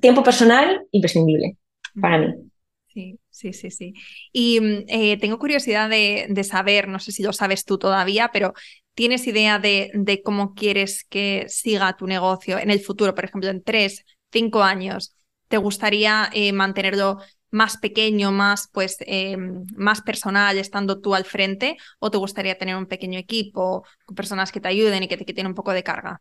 tiempo 0.00 0.22
personal 0.22 0.86
imprescindible 0.90 1.56
para 2.00 2.18
mí. 2.18 2.34
Sí, 2.92 3.20
sí, 3.30 3.52
sí, 3.52 3.70
sí. 3.70 3.94
Y 4.32 4.58
eh, 4.88 5.16
tengo 5.18 5.38
curiosidad 5.38 5.88
de, 5.88 6.26
de, 6.28 6.44
saber, 6.44 6.88
no 6.88 6.98
sé 6.98 7.12
si 7.12 7.22
lo 7.22 7.32
sabes 7.32 7.64
tú 7.64 7.78
todavía, 7.78 8.30
pero 8.32 8.52
¿tienes 8.94 9.26
idea 9.28 9.60
de, 9.60 9.90
de, 9.94 10.22
cómo 10.22 10.54
quieres 10.54 11.04
que 11.08 11.44
siga 11.48 11.96
tu 11.96 12.06
negocio 12.08 12.58
en 12.58 12.70
el 12.70 12.80
futuro, 12.80 13.14
por 13.14 13.24
ejemplo, 13.24 13.48
en 13.48 13.62
tres, 13.62 14.04
cinco 14.32 14.62
años? 14.64 15.14
¿Te 15.46 15.56
gustaría 15.56 16.30
eh, 16.32 16.52
mantenerlo 16.52 17.18
más 17.50 17.76
pequeño, 17.76 18.32
más, 18.32 18.68
pues, 18.72 18.96
eh, 19.06 19.36
más 19.76 20.02
personal, 20.02 20.58
estando 20.58 21.00
tú 21.00 21.14
al 21.14 21.24
frente? 21.24 21.76
¿O 22.00 22.10
te 22.10 22.18
gustaría 22.18 22.58
tener 22.58 22.74
un 22.74 22.86
pequeño 22.86 23.18
equipo 23.20 23.84
con 24.04 24.16
personas 24.16 24.50
que 24.50 24.60
te 24.60 24.68
ayuden 24.68 25.04
y 25.04 25.08
que 25.08 25.16
te 25.16 25.24
quiten 25.24 25.46
un 25.46 25.54
poco 25.54 25.72
de 25.72 25.84
carga? 25.84 26.20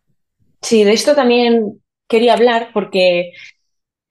Sí, 0.62 0.84
de 0.84 0.93
esto 0.93 1.15
también 1.15 1.81
quería 2.10 2.34
hablar 2.34 2.72
porque 2.74 3.32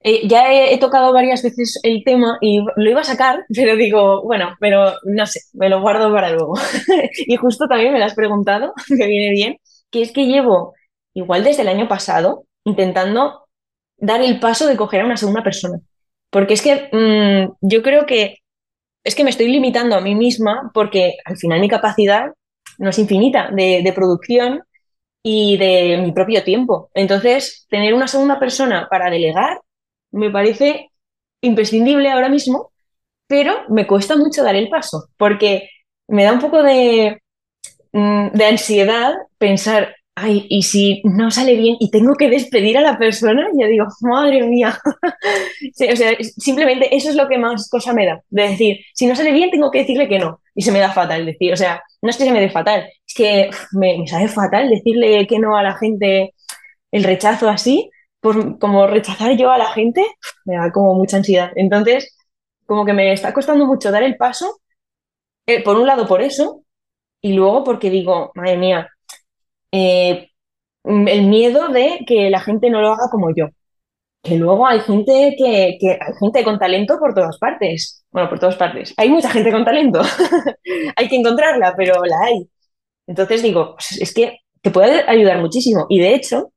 eh, 0.00 0.28
ya 0.28 0.52
he, 0.54 0.78
tocado 0.78 1.12
varias 1.12 1.42
veces 1.42 1.80
el 1.82 2.04
tema 2.04 2.38
y 2.40 2.60
lo 2.76 2.90
iba 2.90 3.00
a 3.00 3.04
sacar, 3.04 3.44
pero 3.54 3.76
digo, 3.76 4.22
bueno, 4.24 4.56
pero 4.60 4.94
no 5.04 5.26
sé, 5.26 5.40
me 5.54 5.68
lo 5.68 5.80
guardo 5.82 6.12
para 6.12 6.30
luego. 6.30 6.54
y 7.26 7.36
justo 7.36 7.66
también 7.68 7.92
me 7.92 7.98
lo 7.98 8.04
has 8.04 8.14
preguntado, 8.14 8.72
que 8.88 9.06
viene 9.06 9.30
bien, 9.30 9.56
que 9.90 10.02
es 10.02 10.12
que 10.12 10.26
llevo 10.26 10.74
igual 11.14 11.44
desde 11.44 11.62
el 11.62 11.68
año 11.68 11.88
pasado 11.88 12.44
intentando 12.64 13.46
dar 13.96 14.22
el 14.22 14.38
paso 14.40 14.66
de 14.66 14.76
coger 14.76 15.02
a 15.02 15.06
una 15.06 15.16
segunda 15.16 15.42
persona. 15.42 15.78
Porque 16.30 16.54
es 16.54 16.62
que 16.62 16.88
mmm, 16.92 17.56
yo 17.62 17.82
creo 17.82 18.06
que 18.06 18.38
es 19.04 19.14
que 19.14 19.24
me 19.24 19.30
estoy 19.30 19.48
limitando 19.48 19.96
a 19.96 20.00
mí 20.00 20.14
misma 20.14 20.70
porque 20.74 21.16
al 21.24 21.36
final 21.38 21.60
mi 21.60 21.68
capacidad 21.68 22.32
no 22.78 22.90
es 22.90 22.98
infinita 22.98 23.50
de 23.50 23.92
producción 23.94 24.62
y 25.30 25.58
de 25.58 25.98
mi 25.98 26.12
propio 26.12 26.42
tiempo. 26.42 26.90
Entonces, 26.94 27.66
tener 27.68 27.92
una 27.92 28.08
segunda 28.08 28.38
persona 28.40 28.88
para 28.90 29.10
delegar 29.10 29.60
me 30.10 30.30
parece 30.30 30.90
imprescindible 31.42 32.10
ahora 32.10 32.30
mismo, 32.30 32.72
pero 33.26 33.54
me 33.68 33.86
cuesta 33.86 34.16
mucho 34.16 34.42
dar 34.42 34.56
el 34.56 34.70
paso 34.70 35.08
porque 35.18 35.68
me 36.08 36.24
da 36.24 36.32
un 36.32 36.40
poco 36.40 36.62
de, 36.62 37.20
mm, 37.92 38.28
de 38.32 38.46
ansiedad 38.46 39.14
pensar 39.38 39.96
y 40.26 40.62
si 40.62 41.02
no 41.04 41.30
sale 41.30 41.56
bien 41.56 41.76
y 41.80 41.90
tengo 41.90 42.14
que 42.14 42.30
despedir 42.30 42.78
a 42.78 42.80
la 42.80 42.98
persona, 42.98 43.48
yo 43.58 43.66
digo, 43.66 43.86
madre 44.02 44.42
mía. 44.42 44.78
o 45.92 45.96
sea, 45.96 46.16
simplemente 46.20 46.94
eso 46.94 47.10
es 47.10 47.16
lo 47.16 47.28
que 47.28 47.38
más 47.38 47.68
cosa 47.68 47.92
me 47.92 48.06
da, 48.06 48.22
de 48.30 48.48
decir, 48.48 48.78
si 48.94 49.06
no 49.06 49.14
sale 49.14 49.32
bien, 49.32 49.50
tengo 49.50 49.70
que 49.70 49.80
decirle 49.80 50.08
que 50.08 50.18
no. 50.18 50.40
Y 50.54 50.62
se 50.62 50.72
me 50.72 50.80
da 50.80 50.92
fatal 50.92 51.26
decir, 51.26 51.52
o 51.52 51.56
sea, 51.56 51.82
no 52.02 52.10
es 52.10 52.16
que 52.16 52.24
se 52.24 52.32
me 52.32 52.40
dé 52.40 52.50
fatal, 52.50 52.88
es 53.06 53.14
que 53.14 53.50
me, 53.72 53.98
me 53.98 54.06
sale 54.06 54.28
fatal 54.28 54.68
decirle 54.68 55.26
que 55.26 55.38
no 55.38 55.56
a 55.56 55.62
la 55.62 55.76
gente, 55.76 56.34
el 56.90 57.04
rechazo 57.04 57.48
así, 57.48 57.90
pues 58.20 58.36
como 58.60 58.86
rechazar 58.86 59.36
yo 59.36 59.50
a 59.50 59.58
la 59.58 59.66
gente, 59.72 60.04
me 60.44 60.56
da 60.56 60.72
como 60.72 60.94
mucha 60.94 61.18
ansiedad. 61.18 61.52
Entonces, 61.56 62.16
como 62.66 62.84
que 62.84 62.92
me 62.92 63.12
está 63.12 63.32
costando 63.32 63.66
mucho 63.66 63.90
dar 63.90 64.02
el 64.02 64.16
paso, 64.16 64.60
eh, 65.46 65.62
por 65.62 65.76
un 65.78 65.86
lado 65.86 66.06
por 66.06 66.22
eso, 66.22 66.64
y 67.20 67.32
luego 67.34 67.64
porque 67.64 67.90
digo, 67.90 68.32
madre 68.34 68.56
mía, 68.58 68.88
eh, 69.72 70.30
el 70.84 71.22
miedo 71.26 71.68
de 71.68 72.00
que 72.06 72.30
la 72.30 72.40
gente 72.40 72.70
no 72.70 72.80
lo 72.80 72.92
haga 72.92 73.08
como 73.10 73.34
yo. 73.34 73.48
Que 74.22 74.36
luego 74.36 74.66
hay 74.66 74.80
gente 74.80 75.34
que, 75.38 75.78
que, 75.80 75.90
hay 75.92 76.14
gente 76.20 76.44
con 76.44 76.58
talento 76.58 76.98
por 76.98 77.14
todas 77.14 77.38
partes. 77.38 78.04
Bueno, 78.10 78.28
por 78.28 78.38
todas 78.38 78.56
partes. 78.56 78.94
Hay 78.96 79.10
mucha 79.10 79.30
gente 79.30 79.52
con 79.52 79.64
talento. 79.64 80.00
hay 80.96 81.08
que 81.08 81.16
encontrarla, 81.16 81.74
pero 81.76 82.04
la 82.04 82.16
hay. 82.26 82.48
Entonces 83.06 83.42
digo, 83.42 83.74
pues 83.74 84.00
es 84.00 84.12
que 84.14 84.38
te 84.62 84.70
puede 84.70 85.04
ayudar 85.08 85.40
muchísimo. 85.40 85.86
Y 85.88 86.00
de 86.00 86.14
hecho, 86.14 86.52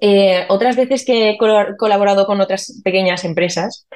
eh, 0.00 0.46
otras 0.48 0.76
veces 0.76 1.04
que 1.04 1.30
he 1.30 1.38
colaborado 1.38 2.26
con 2.26 2.40
otras 2.40 2.80
pequeñas 2.84 3.24
empresas, 3.24 3.86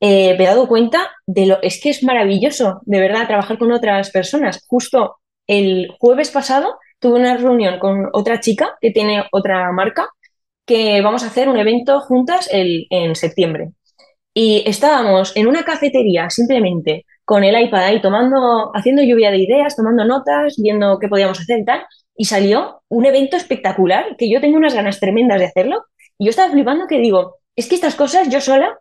eh, 0.00 0.36
me 0.36 0.44
he 0.44 0.46
dado 0.46 0.68
cuenta 0.68 1.10
de 1.26 1.46
lo, 1.46 1.62
es 1.62 1.80
que 1.80 1.90
es 1.90 2.02
maravilloso, 2.02 2.80
de 2.84 3.00
verdad, 3.00 3.26
trabajar 3.26 3.58
con 3.58 3.72
otras 3.72 4.10
personas. 4.10 4.64
Justo 4.66 5.16
el 5.46 5.88
jueves 5.98 6.30
pasado 6.30 6.78
tuve 7.04 7.20
una 7.20 7.36
reunión 7.36 7.78
con 7.78 8.08
otra 8.14 8.40
chica 8.40 8.78
que 8.80 8.90
tiene 8.90 9.24
otra 9.30 9.70
marca, 9.72 10.08
que 10.64 11.02
vamos 11.02 11.22
a 11.22 11.26
hacer 11.26 11.50
un 11.50 11.58
evento 11.58 12.00
juntas 12.00 12.48
el, 12.50 12.86
en 12.88 13.14
septiembre. 13.14 13.72
Y 14.32 14.62
estábamos 14.66 15.36
en 15.36 15.46
una 15.46 15.64
cafetería 15.64 16.30
simplemente 16.30 17.04
con 17.26 17.44
el 17.44 17.60
iPad 17.60 17.84
ahí 17.84 18.00
tomando, 18.00 18.70
haciendo 18.74 19.02
lluvia 19.02 19.30
de 19.30 19.36
ideas, 19.36 19.76
tomando 19.76 20.06
notas, 20.06 20.56
viendo 20.56 20.98
qué 20.98 21.08
podíamos 21.08 21.38
hacer 21.38 21.58
y 21.58 21.64
tal. 21.66 21.84
Y 22.16 22.24
salió 22.24 22.82
un 22.88 23.04
evento 23.04 23.36
espectacular 23.36 24.16
que 24.16 24.30
yo 24.30 24.40
tengo 24.40 24.56
unas 24.56 24.72
ganas 24.72 24.98
tremendas 24.98 25.38
de 25.38 25.46
hacerlo. 25.46 25.84
Y 26.16 26.24
yo 26.24 26.30
estaba 26.30 26.52
flipando 26.52 26.86
que 26.86 27.00
digo, 27.00 27.36
es 27.54 27.68
que 27.68 27.74
estas 27.74 27.96
cosas 27.96 28.30
yo 28.30 28.40
sola, 28.40 28.78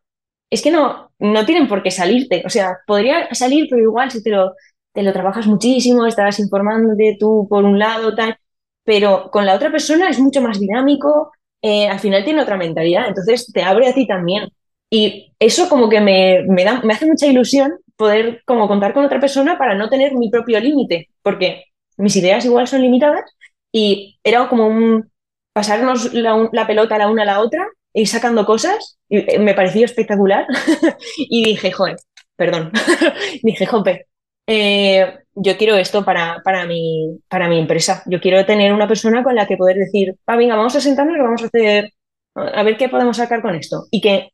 es 0.49 0.61
que 0.61 0.71
no, 0.71 1.11
no 1.19 1.45
tienen 1.45 1.67
por 1.67 1.83
qué 1.83 1.91
salirte. 1.91 2.41
O 2.45 2.49
sea, 2.49 2.77
podría 2.87 3.33
salir, 3.35 3.67
pero 3.69 3.81
igual 3.81 4.11
si 4.11 4.23
te 4.23 4.29
lo, 4.29 4.53
te 4.93 5.03
lo 5.03 5.13
trabajas 5.13 5.47
muchísimo, 5.47 6.05
estás 6.05 6.39
informándote 6.39 7.17
tú 7.19 7.47
por 7.49 7.63
un 7.65 7.79
lado, 7.79 8.15
tal. 8.15 8.37
Pero 8.83 9.29
con 9.31 9.45
la 9.45 9.55
otra 9.55 9.71
persona 9.71 10.09
es 10.09 10.19
mucho 10.19 10.41
más 10.41 10.59
dinámico, 10.59 11.31
eh, 11.61 11.87
al 11.87 11.99
final 11.99 12.23
tiene 12.23 12.41
otra 12.41 12.57
mentalidad, 12.57 13.07
entonces 13.07 13.51
te 13.51 13.63
abre 13.63 13.87
a 13.87 13.93
ti 13.93 14.07
también. 14.07 14.49
Y 14.89 15.33
eso 15.39 15.69
como 15.69 15.89
que 15.89 16.01
me, 16.01 16.43
me, 16.47 16.63
da, 16.63 16.81
me 16.83 16.93
hace 16.93 17.05
mucha 17.07 17.25
ilusión 17.27 17.73
poder 17.95 18.41
como 18.45 18.67
contar 18.67 18.93
con 18.93 19.05
otra 19.05 19.19
persona 19.19 19.57
para 19.57 19.75
no 19.75 19.89
tener 19.89 20.13
mi 20.15 20.29
propio 20.29 20.59
límite, 20.59 21.09
porque 21.21 21.65
mis 21.97 22.15
ideas 22.15 22.45
igual 22.45 22.67
son 22.67 22.81
limitadas 22.81 23.23
y 23.71 24.19
era 24.23 24.47
como 24.49 24.67
un 24.67 25.11
pasarnos 25.53 26.13
la, 26.13 26.67
pelota 26.67 26.97
la 26.97 27.09
una 27.09 27.23
a 27.23 27.25
la 27.25 27.39
otra, 27.39 27.67
ir 27.93 28.07
sacando 28.07 28.45
cosas, 28.45 28.97
y 29.07 29.17
eh, 29.19 29.39
me 29.39 29.53
pareció 29.53 29.85
espectacular 29.85 30.47
y 31.17 31.43
dije, 31.45 31.71
joder, 31.71 31.97
perdón, 32.35 32.71
dije, 33.43 33.65
jope, 33.65 34.07
eh, 34.47 35.19
yo 35.35 35.57
quiero 35.57 35.75
esto 35.75 36.05
para, 36.05 36.41
para, 36.43 36.65
mi, 36.65 37.19
para 37.27 37.47
mi 37.47 37.59
empresa, 37.59 38.03
yo 38.05 38.19
quiero 38.21 38.45
tener 38.45 38.73
una 38.73 38.87
persona 38.87 39.23
con 39.23 39.35
la 39.35 39.47
que 39.47 39.57
poder 39.57 39.77
decir, 39.77 40.15
ah, 40.27 40.35
venga, 40.35 40.55
vamos 40.55 40.75
a 40.75 40.81
sentarnos 40.81 41.17
y 41.17 41.21
vamos 41.21 41.43
a 41.43 41.47
hacer, 41.47 41.93
a 42.35 42.63
ver 42.63 42.77
qué 42.77 42.89
podemos 42.89 43.17
sacar 43.17 43.41
con 43.41 43.55
esto 43.55 43.85
y 43.91 44.01
que 44.01 44.29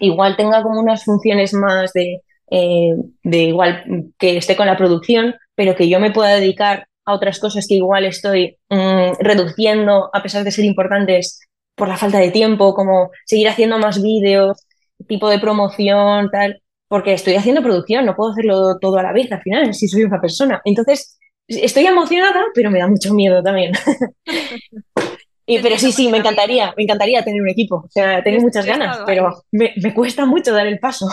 igual 0.00 0.36
tenga 0.36 0.62
como 0.62 0.80
unas 0.80 1.04
funciones 1.04 1.54
más 1.54 1.92
de, 1.92 2.20
eh, 2.50 2.94
de 3.22 3.38
igual 3.38 4.12
que 4.18 4.36
esté 4.36 4.56
con 4.56 4.66
la 4.66 4.76
producción, 4.76 5.34
pero 5.54 5.74
que 5.76 5.88
yo 5.88 6.00
me 6.00 6.12
pueda 6.12 6.34
dedicar 6.34 6.86
a 7.04 7.14
otras 7.14 7.38
cosas 7.40 7.66
que 7.68 7.74
igual 7.74 8.04
estoy 8.04 8.58
mm, 8.68 9.14
reduciendo 9.20 10.10
a 10.12 10.22
pesar 10.22 10.44
de 10.44 10.52
ser 10.52 10.64
importantes 10.64 11.40
por 11.74 11.88
la 11.88 11.96
falta 11.96 12.18
de 12.18 12.30
tiempo, 12.30 12.74
como 12.74 13.10
seguir 13.26 13.48
haciendo 13.48 13.78
más 13.78 14.02
vídeos, 14.02 14.66
tipo 15.08 15.28
de 15.28 15.38
promoción, 15.40 16.30
tal, 16.30 16.61
porque 16.92 17.14
estoy 17.14 17.36
haciendo 17.36 17.62
producción, 17.62 18.04
no 18.04 18.14
puedo 18.14 18.32
hacerlo 18.32 18.78
todo 18.78 18.98
a 18.98 19.02
la 19.02 19.14
vez 19.14 19.32
al 19.32 19.40
final, 19.40 19.72
si 19.72 19.88
soy 19.88 20.02
una 20.02 20.20
persona. 20.20 20.60
Entonces, 20.62 21.18
estoy 21.48 21.86
emocionada, 21.86 22.44
pero 22.54 22.70
me 22.70 22.80
da 22.80 22.86
mucho 22.86 23.14
miedo 23.14 23.42
también. 23.42 23.72
y, 25.46 25.58
pero 25.60 25.78
sí, 25.78 25.90
sí, 25.90 26.10
me 26.10 26.18
encantaría, 26.18 26.74
me 26.76 26.82
encantaría 26.82 27.24
tener 27.24 27.40
un 27.40 27.48
equipo, 27.48 27.76
o 27.76 27.88
sea, 27.88 28.22
tengo 28.22 28.42
muchas 28.42 28.66
ganas, 28.66 28.98
pero 29.06 29.42
me, 29.52 29.72
me 29.82 29.94
cuesta 29.94 30.26
mucho 30.26 30.52
dar 30.52 30.66
el 30.66 30.78
paso. 30.80 31.08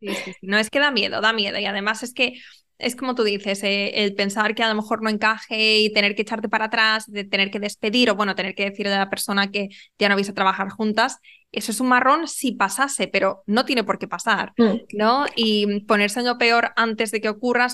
Sí, 0.00 0.08
sí, 0.08 0.32
sí. 0.32 0.38
No 0.42 0.58
es 0.58 0.68
que 0.68 0.80
da 0.80 0.90
miedo, 0.90 1.22
da 1.22 1.32
miedo. 1.32 1.58
Y 1.58 1.64
además 1.64 2.02
es 2.02 2.12
que 2.12 2.34
es 2.82 2.96
como 2.96 3.14
tú 3.14 3.22
dices, 3.22 3.62
eh, 3.62 4.04
el 4.04 4.14
pensar 4.14 4.54
que 4.54 4.62
a 4.62 4.68
lo 4.68 4.74
mejor 4.74 5.02
no 5.02 5.08
encaje 5.08 5.78
y 5.78 5.92
tener 5.92 6.14
que 6.14 6.22
echarte 6.22 6.48
para 6.48 6.66
atrás, 6.66 7.10
de 7.10 7.24
tener 7.24 7.50
que 7.50 7.60
despedir 7.60 8.10
o 8.10 8.16
bueno, 8.16 8.34
tener 8.34 8.54
que 8.54 8.68
decirle 8.68 8.92
a 8.92 8.98
la 8.98 9.10
persona 9.10 9.50
que 9.50 9.68
ya 9.98 10.08
no 10.08 10.16
vais 10.16 10.28
a 10.28 10.34
trabajar 10.34 10.68
juntas, 10.68 11.18
eso 11.52 11.70
es 11.70 11.80
un 11.80 11.88
marrón 11.88 12.26
si 12.26 12.52
pasase, 12.52 13.08
pero 13.08 13.42
no 13.46 13.64
tiene 13.64 13.84
por 13.84 13.98
qué 13.98 14.08
pasar, 14.08 14.52
mm. 14.56 14.96
¿no? 14.96 15.26
Y 15.36 15.80
ponerse 15.82 16.20
en 16.20 16.26
lo 16.26 16.38
peor 16.38 16.72
antes 16.76 17.10
de 17.10 17.20
que 17.20 17.28
ocurra, 17.28 17.68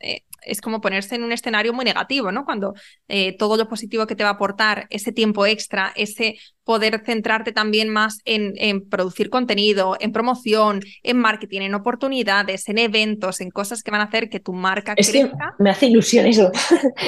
eh, 0.00 0.22
es 0.44 0.60
como 0.60 0.80
ponerse 0.80 1.14
en 1.14 1.22
un 1.22 1.32
escenario 1.32 1.72
muy 1.72 1.84
negativo, 1.84 2.32
¿no? 2.32 2.44
Cuando 2.44 2.74
eh, 3.08 3.36
todo 3.36 3.56
lo 3.56 3.68
positivo 3.68 4.06
que 4.06 4.16
te 4.16 4.24
va 4.24 4.30
a 4.30 4.34
aportar, 4.34 4.86
ese 4.90 5.12
tiempo 5.12 5.46
extra, 5.46 5.92
ese 5.96 6.36
poder 6.64 7.02
centrarte 7.04 7.52
también 7.52 7.88
más 7.88 8.20
en, 8.24 8.52
en, 8.56 8.88
producir 8.88 9.30
contenido, 9.30 9.96
en 10.00 10.12
promoción, 10.12 10.80
en 11.02 11.18
marketing, 11.18 11.62
en 11.62 11.74
oportunidades, 11.74 12.68
en 12.68 12.78
eventos, 12.78 13.40
en 13.40 13.50
cosas 13.50 13.82
que 13.82 13.90
van 13.90 14.00
a 14.00 14.04
hacer 14.04 14.28
que 14.28 14.40
tu 14.40 14.52
marca 14.52 14.94
crezca. 14.94 15.54
me 15.58 15.70
hace 15.70 15.86
ilusión 15.86 16.26
eso, 16.26 16.50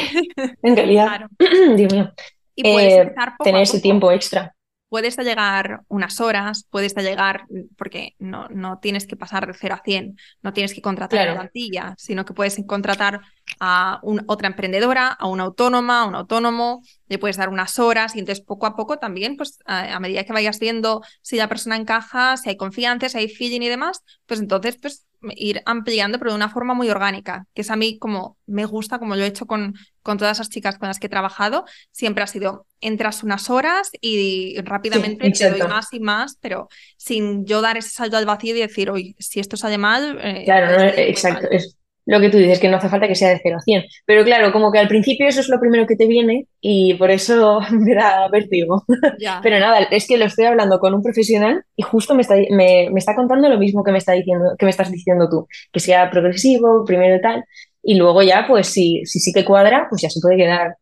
en 0.63 0.77
realidad. 0.77 1.27
Dios 1.77 1.93
mío. 1.93 2.13
Y 2.57 2.69
eh, 2.69 3.13
tener 3.43 3.63
ese 3.63 3.81
tiempo 3.81 4.13
extra 4.13 4.55
puedes 4.95 5.17
llegar 5.17 5.81
unas 5.89 6.21
horas, 6.21 6.69
puedes 6.71 6.95
llegar, 6.95 7.47
porque 7.77 8.15
no, 8.21 8.47
no 8.51 8.79
tienes 8.79 9.09
que 9.09 9.17
pasar 9.17 9.45
de 9.45 9.53
0 9.53 9.75
a 9.75 9.83
100, 9.85 10.17
no 10.41 10.53
tienes 10.53 10.73
que 10.73 10.81
contratar 10.81 11.19
a 11.19 11.27
la 11.33 11.35
plantilla, 11.35 11.97
sino 11.99 12.25
que 12.25 12.33
puedes 12.33 12.57
contratar 12.65 13.21
a 13.59 14.01
otra 14.29 14.47
emprendedora, 14.47 15.09
a 15.09 15.27
una 15.27 15.43
autónoma, 15.43 16.03
a 16.03 16.05
un 16.05 16.15
autónomo, 16.15 16.81
le 17.09 17.19
puedes 17.19 17.37
dar 17.37 17.49
unas 17.49 17.81
horas 17.81 18.15
y 18.15 18.21
entonces 18.21 18.45
poco 18.45 18.67
a 18.67 18.77
poco 18.77 19.01
también, 19.01 19.37
pues 19.37 19.59
a, 19.67 19.99
medida 19.99 20.23
que 20.23 20.33
vayas 20.33 20.61
viendo 20.61 21.03
si 21.23 21.39
la 21.39 21.49
persona 21.49 21.75
encaja, 21.75 22.37
si 22.37 22.51
hay 22.51 22.57
confianza, 22.57 23.09
si 23.09 23.19
hay 23.19 23.29
feeling 23.29 23.63
y 23.63 23.69
demás, 23.71 24.05
pues 24.27 24.39
entonces 24.39 24.79
pues 24.81 25.07
ir 25.37 25.63
ampliando, 25.67 26.19
pero 26.19 26.31
de 26.31 26.37
una 26.37 26.49
forma 26.49 26.75
muy 26.75 26.91
orgánica, 26.91 27.47
que 27.55 27.63
es 27.63 27.71
a 27.71 27.77
mí 27.77 27.99
como 27.99 28.37
me 28.47 28.65
gusta, 28.65 28.99
como 28.99 29.17
lo 29.17 29.23
he 29.23 29.27
hecho 29.27 29.47
con, 29.47 29.75
con 30.03 30.19
todas 30.19 30.39
esas 30.39 30.51
chicas 30.51 30.79
con 30.79 30.89
las 30.89 30.99
que 30.99 31.07
he 31.07 31.11
trabajado, 31.11 31.65
siempre 31.91 32.25
ha 32.25 32.27
sido, 32.27 32.67
entras 32.81 33.23
unas 33.23 33.51
horas 33.51 33.91
y 34.01 34.61
rápidamente 34.63 35.31
te 35.31 35.51
doy 35.51 35.61
más 35.69 35.93
y 35.93 36.01
más, 36.01 36.39
pero 36.41 36.69
sin 36.97 37.47
yo 37.47 37.61
dar 37.61 37.77
ese 37.77 37.91
salto 37.91 38.17
al 38.17 38.27
vacío 38.27 38.57
y 38.57 38.61
decir, 38.61 38.91
oye, 38.91 39.15
si 39.19 39.41
esto 39.41 39.57
sale 39.57 39.79
mal... 39.79 40.19
Eh, 40.23 40.45
claro, 40.45 40.83
exacto, 40.97 41.49
es 41.51 41.77
lo 42.07 42.21
que 42.21 42.29
tú 42.29 42.37
dices, 42.39 42.61
que 42.61 42.69
no 42.69 42.77
hace 42.77 42.89
falta 42.89 43.09
que 43.09 43.15
sea 43.15 43.31
de 43.31 43.41
0 43.43 43.57
a 43.59 43.61
100. 43.61 43.85
Pero 44.05 44.25
claro, 44.25 44.53
como 44.53 44.71
que 44.71 44.79
al 44.79 44.89
principio 44.89 45.27
eso 45.27 45.41
es 45.41 45.49
lo 45.49 45.59
primero 45.59 45.87
que 45.87 45.97
te 45.97 46.07
viene 46.07 46.47
y 46.61 46.95
por 46.95 47.11
eso 47.11 47.61
me 47.73 47.95
da 47.95 48.29
vértigo. 48.29 48.85
Pero 49.43 49.59
nada, 49.59 49.81
es 49.91 50.07
que 50.07 50.19
lo 50.19 50.27
estoy 50.27 50.45
hablando 50.47 50.79
con 50.79 50.95
un 50.95 51.03
profesional 51.03 51.65
y 51.77 51.83
justo 51.83 52.15
me 52.15 52.23
está, 52.23 52.37
me, 52.51 52.91
me, 52.91 52.99
está 52.99 53.15
contando 53.15 53.49
lo 53.49 53.59
mismo 53.59 53.83
que 53.83 53.93
me, 53.93 53.99
está 53.99 54.13
diciendo, 54.13 54.55
que 54.59 54.67
me 54.67 54.71
estás 54.71 54.91
diciendo 54.91 55.29
tú, 55.31 55.47
que 55.73 55.81
sea 55.81 56.11
progresivo, 56.11 56.85
primero 56.85 57.21
tal, 57.21 57.45
y 57.83 57.97
luego 57.97 58.23
ya, 58.23 58.47
pues 58.49 58.69
si, 58.69 59.03
si 59.05 59.21
sí 59.21 59.33
que 59.33 59.45
cuadra, 59.45 59.87
pues 59.89 60.03
ya 60.03 60.11
se 60.11 60.21
puede 60.21 60.37
quedar 60.37 60.77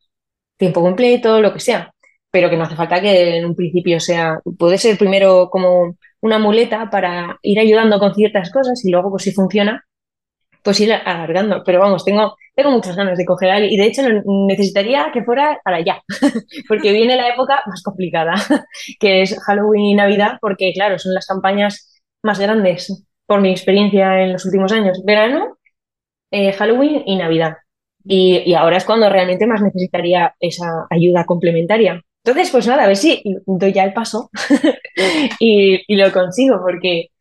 tiempo 0.57 0.81
completo, 0.83 1.41
lo 1.41 1.53
que 1.53 1.61
sea. 1.61 1.93
Pero 2.31 2.49
que 2.49 2.57
no 2.57 2.65
hace 2.65 2.77
falta 2.77 3.01
que 3.01 3.37
en 3.39 3.45
un 3.45 3.55
principio 3.55 4.01
sea, 4.01 4.39
puede 4.59 4.79
ser 4.79 4.97
primero 4.99 5.51
como 5.51 5.97
una 6.21 6.39
muleta 6.39 6.89
para 6.91 7.39
ir 7.43 7.59
ayudando 7.59 7.99
con 7.99 8.15
ciertas 8.15 8.51
cosas 8.51 8.85
y 8.85 8.91
luego, 8.91 9.11
pues 9.11 9.25
si 9.25 9.33
funciona, 9.33 9.85
pues 10.63 10.81
ir 10.81 10.93
alargando. 10.93 11.63
Pero 11.65 11.81
vamos, 11.81 12.05
tengo, 12.05 12.37
tengo 12.55 12.71
muchas 12.71 12.97
ganas 12.97 13.19
de 13.19 13.25
coger 13.25 13.51
a 13.51 13.55
alguien 13.57 13.73
y 13.73 13.77
de 13.77 13.87
hecho 13.87 14.03
necesitaría 14.49 15.11
que 15.13 15.23
fuera 15.25 15.61
para 15.65 15.79
allá, 15.79 16.03
porque 16.69 16.93
viene 16.93 17.17
la 17.17 17.29
época 17.29 17.63
más 17.67 17.83
complicada, 17.83 18.35
que 19.01 19.23
es 19.23 19.39
Halloween 19.45 19.85
y 19.85 19.95
Navidad, 19.95 20.39
porque 20.41 20.73
claro, 20.73 20.99
son 20.99 21.15
las 21.15 21.27
campañas 21.27 22.01
más 22.23 22.39
grandes 22.39 23.05
por 23.27 23.41
mi 23.41 23.51
experiencia 23.51 24.23
en 24.23 24.33
los 24.33 24.45
últimos 24.45 24.73
años. 24.73 25.03
Verano, 25.05 25.59
eh, 26.31 26.53
Halloween 26.53 27.03
y 27.07 27.17
Navidad. 27.17 27.57
Y, 28.05 28.43
y, 28.45 28.55
ahora 28.55 28.79
es 28.79 28.85
cuando 28.85 29.09
realmente 29.09 29.47
más 29.47 29.63
necesitaría 29.63 30.35
esa 30.41 30.87
ayuda 30.91 31.25
complementaria. 31.25 32.03
Entonces, 32.25 32.51
pues 32.51 32.67
nada, 32.67 32.85
a 32.85 32.87
ver 32.89 32.97
si 32.97 33.23
doy 33.47 33.73
ya 33.73 33.85
el 33.85 33.93
paso 33.93 34.29
y, 35.39 35.83
y 35.87 35.97
lo 35.97 36.11
consigo, 36.13 36.61
porque 36.61 37.12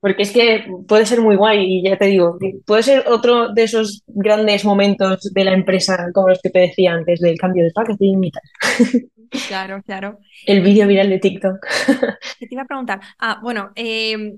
porque 0.00 0.22
es 0.22 0.32
que 0.32 0.64
puede 0.88 1.06
ser 1.06 1.20
muy 1.20 1.36
guay 1.36 1.64
y 1.64 1.82
ya 1.88 1.96
te 1.96 2.06
digo, 2.06 2.38
puede 2.66 2.82
ser 2.82 3.04
otro 3.06 3.52
de 3.52 3.64
esos 3.64 4.02
grandes 4.06 4.64
momentos 4.64 5.30
de 5.32 5.44
la 5.44 5.52
empresa 5.52 6.06
como 6.14 6.28
los 6.28 6.40
que 6.40 6.50
te 6.50 6.60
decía 6.60 6.92
antes 6.92 7.20
del 7.20 7.38
cambio 7.38 7.64
de 7.64 7.72
packaging 7.72 8.24
y 8.24 8.30
tal. 8.30 8.42
Claro, 9.46 9.80
claro. 9.86 10.18
El 10.44 10.60
vídeo 10.60 10.88
viral 10.88 11.08
de 11.08 11.20
TikTok. 11.20 11.64
te 12.40 12.48
iba 12.50 12.62
a 12.62 12.66
preguntar? 12.66 13.00
Ah, 13.16 13.38
bueno, 13.40 13.70
eh, 13.76 14.34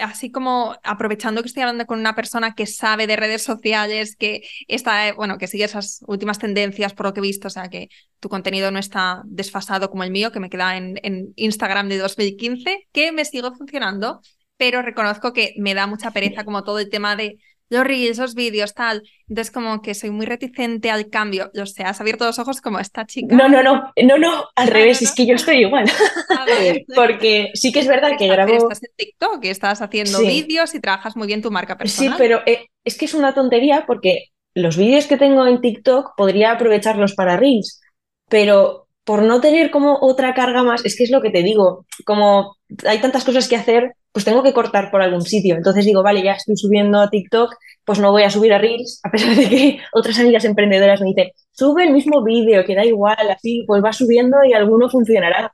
así 0.00 0.30
como 0.30 0.76
aprovechando 0.82 1.42
que 1.42 1.48
estoy 1.48 1.62
hablando 1.62 1.86
con 1.86 2.00
una 2.00 2.14
persona 2.14 2.54
que 2.54 2.66
sabe 2.66 3.06
de 3.06 3.16
redes 3.16 3.42
sociales, 3.42 4.16
que 4.16 4.42
está, 4.68 5.14
bueno, 5.14 5.38
que 5.38 5.46
sigue 5.46 5.64
esas 5.64 6.04
últimas 6.06 6.38
tendencias 6.38 6.94
por 6.94 7.06
lo 7.06 7.14
que 7.14 7.20
he 7.20 7.22
visto, 7.22 7.48
o 7.48 7.50
sea 7.50 7.68
que 7.68 7.88
tu 8.20 8.28
contenido 8.28 8.70
no 8.70 8.78
está 8.78 9.22
desfasado 9.26 9.90
como 9.90 10.04
el 10.04 10.10
mío, 10.10 10.32
que 10.32 10.40
me 10.40 10.50
queda 10.50 10.76
en, 10.76 10.98
en 11.02 11.32
Instagram 11.36 11.88
de 11.88 11.98
2015, 11.98 12.88
que 12.92 13.12
me 13.12 13.24
sigo 13.24 13.54
funcionando, 13.54 14.20
pero 14.56 14.82
reconozco 14.82 15.32
que 15.32 15.54
me 15.58 15.74
da 15.74 15.86
mucha 15.86 16.10
pereza 16.10 16.44
como 16.44 16.64
todo 16.64 16.78
el 16.78 16.90
tema 16.90 17.16
de 17.16 17.38
los 17.72 17.84
reels, 17.84 18.18
esos 18.18 18.34
vídeos, 18.34 18.74
tal. 18.74 19.02
Entonces, 19.28 19.50
como 19.50 19.80
que 19.80 19.94
soy 19.94 20.10
muy 20.10 20.26
reticente 20.26 20.90
al 20.90 21.08
cambio. 21.08 21.50
O 21.60 21.66
sea, 21.66 21.88
has 21.88 22.00
abierto 22.00 22.26
los 22.26 22.38
ojos 22.38 22.60
como 22.60 22.78
esta 22.78 23.06
chica. 23.06 23.34
No, 23.34 23.48
no, 23.48 23.62
no, 23.62 23.92
no, 23.96 24.18
no, 24.18 24.32
al 24.54 24.68
ah, 24.68 24.70
revés, 24.70 25.00
es 25.00 25.12
que 25.12 25.26
yo 25.26 25.34
estoy 25.34 25.64
igual. 25.64 25.86
Porque 26.94 27.50
sí 27.54 27.72
que 27.72 27.80
es 27.80 27.88
verdad 27.88 28.12
que 28.18 28.28
grabo. 28.28 28.52
Estás 28.52 28.82
en 28.82 28.90
TikTok, 28.94 29.44
estás 29.46 29.80
haciendo 29.80 30.20
vídeos 30.20 30.74
y 30.74 30.80
trabajas 30.80 31.16
muy 31.16 31.26
bien 31.26 31.40
tu 31.40 31.50
marca 31.50 31.78
personal. 31.78 32.12
Sí, 32.12 32.16
pero 32.18 32.42
eh, 32.44 32.66
es 32.84 32.98
que 32.98 33.06
es 33.06 33.14
una 33.14 33.32
tontería 33.34 33.84
porque 33.86 34.26
los 34.54 34.76
vídeos 34.76 35.06
que 35.06 35.16
tengo 35.16 35.46
en 35.46 35.62
TikTok 35.62 36.14
podría 36.14 36.52
aprovecharlos 36.52 37.14
para 37.14 37.38
reels, 37.38 37.80
pero 38.28 38.86
por 39.04 39.22
no 39.22 39.40
tener 39.40 39.70
como 39.70 39.98
otra 40.00 40.34
carga 40.34 40.62
más, 40.62 40.84
es 40.84 40.96
que 40.96 41.04
es 41.04 41.10
lo 41.10 41.22
que 41.22 41.30
te 41.30 41.42
digo, 41.42 41.86
como 42.04 42.56
hay 42.86 43.00
tantas 43.00 43.24
cosas 43.24 43.48
que 43.48 43.56
hacer, 43.56 43.94
pues 44.12 44.24
tengo 44.24 44.42
que 44.42 44.52
cortar 44.52 44.90
por 44.90 45.02
algún 45.02 45.22
sitio. 45.22 45.56
Entonces 45.56 45.84
digo, 45.84 46.02
vale, 46.02 46.22
ya 46.22 46.32
estoy 46.32 46.56
subiendo 46.56 47.00
a 47.00 47.10
TikTok, 47.10 47.54
pues 47.84 47.98
no 47.98 48.12
voy 48.12 48.22
a 48.22 48.30
subir 48.30 48.52
a 48.52 48.58
Reels, 48.58 49.00
a 49.04 49.10
pesar 49.10 49.34
de 49.34 49.48
que 49.48 49.78
otras 49.92 50.18
amigas 50.18 50.44
emprendedoras 50.44 51.00
me 51.00 51.08
dicen, 51.08 51.30
sube 51.52 51.84
el 51.84 51.92
mismo 51.92 52.22
vídeo, 52.22 52.64
que 52.64 52.74
da 52.74 52.84
igual, 52.84 53.30
así, 53.30 53.64
pues 53.66 53.82
va 53.82 53.92
subiendo 53.92 54.38
y 54.44 54.52
alguno 54.52 54.88
funcionará. 54.88 55.52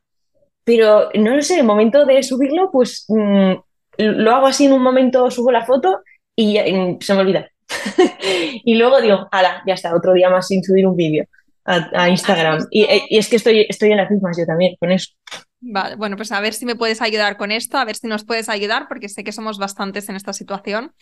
Pero 0.65 1.09
no 1.15 1.35
lo 1.35 1.43
sé, 1.43 1.61
el 1.61 1.67
momento 1.67 2.05
de 2.05 2.23
subirlo, 2.23 2.71
pues 2.71 3.07
mm, 3.09 3.53
lo 3.99 4.33
hago 4.33 4.47
así 4.47 4.67
en 4.67 4.73
un 4.73 4.83
momento, 4.83 5.31
subo 5.31 5.51
la 5.51 5.65
foto 5.65 6.01
y 6.37 6.59
mm, 6.59 6.99
se 7.01 7.15
me 7.15 7.21
olvida. 7.21 7.49
y 8.65 8.75
luego 8.75 9.01
digo, 9.01 9.29
ala, 9.31 9.63
ya 9.67 9.75
está, 9.75 9.95
otro 9.95 10.13
día 10.13 10.31
más 10.31 10.47
sin 10.47 10.63
subir 10.63 10.87
un 10.87 10.97
vídeo 10.97 11.25
a, 11.65 12.09
Instagram. 12.09 12.67
Y, 12.71 12.87
y, 13.11 13.19
es 13.19 13.29
que 13.29 13.37
estoy, 13.37 13.67
estoy 13.69 13.93
en 13.93 13.99
las 13.99 14.11
mismas 14.11 14.37
yo 14.39 14.47
también 14.47 14.77
con 14.81 14.91
eso. 14.91 15.13
Vale, 15.61 15.97
bueno, 15.97 16.17
pues 16.17 16.31
a 16.31 16.41
ver 16.41 16.55
si 16.55 16.67
me 16.67 16.77
puedes 16.77 17.03
ayudar 17.03 17.37
con 17.37 17.51
esto, 17.51 17.79
a 17.79 17.85
ver 17.85 17.97
si 17.97 18.07
nos 18.07 18.25
puedes 18.25 18.49
ayudar, 18.49 18.87
porque 18.89 19.09
sé 19.09 19.25
que 19.25 19.33
somos 19.33 19.59
bastantes 19.59 20.09
en 20.09 20.17
esta 20.17 20.33
situación. 20.33 20.95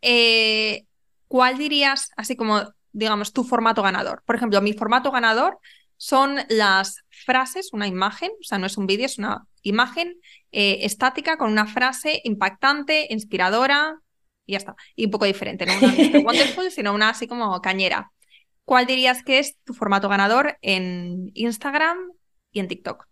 Eh, 0.00 0.84
¿Cuál 1.28 1.58
dirías, 1.58 2.10
así 2.16 2.34
como, 2.34 2.62
digamos, 2.92 3.32
tu 3.32 3.44
formato 3.44 3.82
ganador? 3.82 4.22
Por 4.24 4.36
ejemplo, 4.36 4.60
mi 4.62 4.72
formato 4.72 5.10
ganador 5.10 5.58
son 5.98 6.38
las 6.48 7.04
frases, 7.10 7.74
una 7.74 7.86
imagen, 7.86 8.30
o 8.40 8.42
sea, 8.42 8.56
no 8.58 8.66
es 8.66 8.78
un 8.78 8.86
vídeo, 8.86 9.04
es 9.04 9.18
una 9.18 9.46
imagen 9.62 10.14
eh, 10.50 10.78
estática 10.80 11.36
con 11.36 11.52
una 11.52 11.66
frase 11.66 12.22
impactante, 12.24 13.06
inspiradora 13.10 14.00
y 14.46 14.52
ya 14.52 14.58
está. 14.58 14.76
Y 14.96 15.04
un 15.04 15.10
poco 15.10 15.26
diferente, 15.26 15.66
no 15.66 15.74
una 15.76 16.20
Wonderful, 16.24 16.70
sino 16.70 16.94
una 16.94 17.10
así 17.10 17.28
como 17.28 17.60
cañera. 17.60 18.10
¿Cuál 18.64 18.86
dirías 18.86 19.22
que 19.22 19.40
es 19.40 19.58
tu 19.64 19.74
formato 19.74 20.08
ganador 20.08 20.56
en 20.62 21.30
Instagram 21.34 21.98
y 22.50 22.60
en 22.60 22.68
TikTok? 22.68 23.09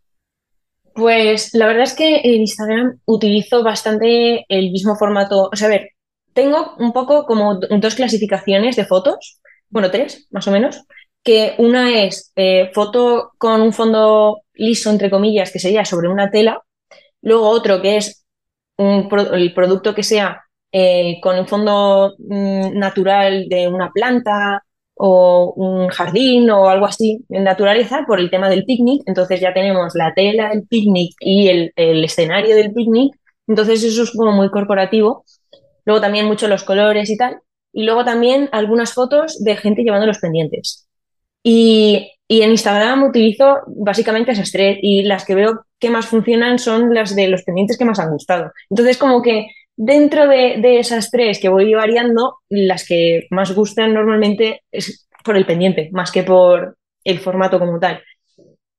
Pues 0.98 1.54
la 1.54 1.68
verdad 1.68 1.84
es 1.84 1.94
que 1.94 2.16
en 2.24 2.40
Instagram 2.40 2.98
utilizo 3.04 3.62
bastante 3.62 4.44
el 4.48 4.72
mismo 4.72 4.96
formato. 4.96 5.48
O 5.52 5.54
sea, 5.54 5.68
a 5.68 5.70
ver, 5.70 5.90
tengo 6.32 6.74
un 6.80 6.92
poco 6.92 7.24
como 7.24 7.54
dos 7.54 7.94
clasificaciones 7.94 8.74
de 8.74 8.84
fotos, 8.84 9.40
bueno, 9.70 9.92
tres 9.92 10.26
más 10.32 10.48
o 10.48 10.50
menos, 10.50 10.82
que 11.22 11.54
una 11.58 12.02
es 12.02 12.32
eh, 12.34 12.72
foto 12.74 13.30
con 13.38 13.60
un 13.62 13.72
fondo 13.72 14.42
liso, 14.54 14.90
entre 14.90 15.08
comillas, 15.08 15.52
que 15.52 15.60
sería 15.60 15.84
sobre 15.84 16.08
una 16.08 16.32
tela, 16.32 16.62
luego 17.22 17.48
otro 17.48 17.80
que 17.80 17.98
es 17.98 18.26
un 18.76 19.08
el 19.32 19.54
producto 19.54 19.94
que 19.94 20.02
sea 20.02 20.42
eh, 20.72 21.20
con 21.22 21.38
un 21.38 21.46
fondo 21.46 22.16
mm, 22.18 22.76
natural 22.76 23.46
de 23.48 23.68
una 23.68 23.92
planta 23.92 24.64
o 24.98 25.52
un 25.56 25.88
jardín 25.88 26.50
o 26.50 26.68
algo 26.68 26.86
así 26.86 27.24
en 27.30 27.44
naturaleza 27.44 28.04
por 28.06 28.18
el 28.20 28.30
tema 28.30 28.50
del 28.50 28.64
picnic. 28.64 29.02
Entonces 29.06 29.40
ya 29.40 29.54
tenemos 29.54 29.94
la 29.94 30.12
tela 30.14 30.50
del 30.50 30.66
picnic 30.66 31.14
y 31.20 31.48
el, 31.48 31.72
escenario 31.76 32.56
del 32.56 32.72
picnic. 32.72 33.14
Entonces 33.46 33.82
eso 33.84 34.02
es 34.02 34.10
como 34.10 34.32
muy 34.32 34.50
corporativo. 34.50 35.24
Luego 35.84 36.00
también 36.00 36.26
mucho 36.26 36.48
los 36.48 36.64
colores 36.64 37.08
y 37.10 37.16
tal. 37.16 37.38
Y 37.72 37.84
luego 37.84 38.04
también 38.04 38.48
algunas 38.52 38.92
fotos 38.92 39.42
de 39.42 39.56
gente 39.56 39.82
llevando 39.82 40.06
los 40.06 40.18
pendientes. 40.18 40.88
Y, 41.42 42.10
y 42.26 42.42
en 42.42 42.50
Instagram 42.50 43.04
utilizo 43.04 43.58
básicamente 43.68 44.32
esas 44.32 44.50
tres 44.50 44.78
y 44.82 45.04
las 45.04 45.24
que 45.24 45.36
veo 45.36 45.64
que 45.78 45.90
más 45.90 46.06
funcionan 46.06 46.58
son 46.58 46.92
las 46.92 47.14
de 47.14 47.28
los 47.28 47.44
pendientes 47.44 47.78
que 47.78 47.84
más 47.84 48.00
han 48.00 48.10
gustado. 48.10 48.50
Entonces 48.68 48.98
como 48.98 49.22
que 49.22 49.46
Dentro 49.80 50.26
de, 50.26 50.80
esas 50.80 51.08
tres 51.08 51.38
que 51.38 51.48
voy 51.48 51.72
variando, 51.72 52.38
las 52.48 52.84
que 52.84 53.28
más 53.30 53.54
gustan 53.54 53.94
normalmente 53.94 54.64
es 54.72 55.06
por 55.24 55.36
el 55.36 55.46
pendiente, 55.46 55.88
más 55.92 56.10
que 56.10 56.24
por 56.24 56.76
el 57.04 57.20
formato 57.20 57.60
como 57.60 57.78
tal. 57.78 58.02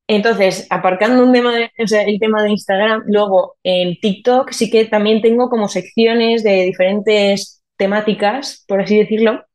Entonces, 0.08 0.68
aparcando 0.70 1.24
un 1.24 1.32
tema 1.32 1.54
el 1.58 2.20
tema 2.20 2.44
de 2.44 2.50
Instagram, 2.50 3.04
luego 3.08 3.56
en 3.64 3.98
TikTok 3.98 4.52
sí 4.52 4.70
que 4.70 4.86
también 4.86 5.22
tengo 5.22 5.50
como 5.50 5.70
secciones 5.70 6.44
de 6.44 6.64
diferentes 6.64 7.64
temáticas, 7.78 8.66
por 8.68 8.82
así 8.82 8.98
decirlo. 8.98 9.46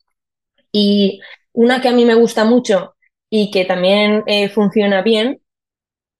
Y 0.72 1.20
una 1.52 1.82
que 1.82 1.88
a 1.88 1.92
mí 1.92 2.06
me 2.06 2.14
gusta 2.14 2.46
mucho 2.46 2.94
y 3.28 3.50
que 3.50 3.66
también 3.66 4.22
eh, 4.26 4.48
funciona 4.48 5.02
bien 5.02 5.42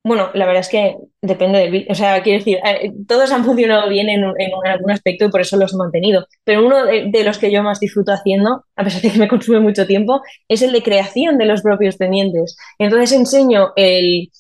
bueno, 0.05 0.31
la 0.35 0.45
verdad 0.45 0.61
es 0.61 0.69
que 0.69 0.97
depende 1.23 1.59
del. 1.61 1.87
O 1.89 1.95
sea, 1.95 2.23
quiero 2.23 2.39
decir, 2.39 2.59
eh, 2.65 2.93
todos 3.09 3.33
han 3.33 3.45
funcionado 3.45 3.89
bien 3.89 4.11
en, 4.11 4.23
algún 4.23 4.91
aspecto 4.91 5.25
y 5.25 5.31
por 5.31 5.41
eso 5.41 5.57
los 5.57 5.73
he 5.73 5.77
mantenido. 5.79 6.27
Pero 6.45 6.65
uno 6.67 6.85
de, 6.85 7.25
los 7.25 7.39
que 7.39 7.51
yo 7.51 7.63
más 7.63 7.81
disfruto 7.81 8.13
haciendo, 8.13 8.65
a 8.77 8.85
pesar 8.85 9.01
de 9.03 9.11
que 9.11 9.19
me 9.19 9.29
consume 9.29 9.61
mucho 9.61 9.87
tiempo, 9.87 10.21
es 10.49 10.61
el 10.63 10.73
de 10.73 10.83
creación 10.83 11.39
de 11.39 11.47
los 11.47 11.63
propios 11.63 11.97
pendientes. 11.97 12.57
Entonces 12.79 13.13
enseño 13.13 13.73
el, 13.77 14.31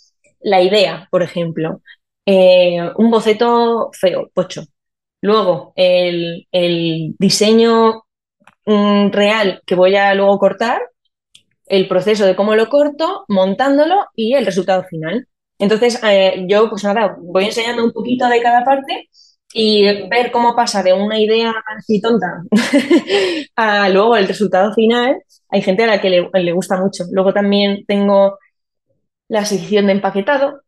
la 0.40 0.60
idea, 0.62 1.08
por 1.10 1.22
ejemplo, 1.22 1.80
eh, 2.26 2.78
un 2.96 3.10
boceto 3.10 3.90
feo, 3.98 4.30
pocho. 4.34 4.64
Luego, 5.22 5.72
el, 5.76 6.46
diseño 7.18 8.04
mm, 8.66 9.10
real 9.12 9.62
que 9.66 9.74
voy 9.74 9.96
a 9.96 10.14
luego 10.14 10.38
cortar, 10.38 10.82
el 11.66 11.88
proceso 11.88 12.26
de 12.26 12.36
cómo 12.36 12.54
lo 12.56 12.68
corto, 12.68 13.24
montándolo 13.28 14.06
y 14.14 14.34
el 14.34 14.46
resultado 14.46 14.84
final. 14.84 15.28
Entonces, 15.64 15.98
eh, 16.04 16.44
yo, 16.46 16.68
pues 16.68 16.84
nada, 16.84 17.16
voy 17.18 17.46
enseñando 17.46 17.82
un 17.82 17.92
poquito 17.92 18.28
de 18.28 18.42
cada 18.42 18.62
parte 18.66 19.08
y 19.54 20.06
ver 20.10 20.30
cómo 20.30 20.54
pasa 20.54 20.82
de 20.82 20.92
una 20.92 21.18
idea 21.18 21.54
así 21.78 22.02
tonta 22.02 22.42
a 23.56 23.88
luego 23.88 24.14
el 24.16 24.28
resultado 24.28 24.74
final. 24.74 25.22
Hay 25.48 25.62
gente 25.62 25.84
a 25.84 25.86
la 25.86 26.02
que 26.02 26.10
le, 26.10 26.52
gusta 26.52 26.76
mucho. 26.78 27.04
Luego 27.12 27.32
también 27.32 27.84
tengo 27.86 28.38
la 29.28 29.46
sección 29.46 29.86
de 29.86 29.92
empaquetado. 29.92 30.60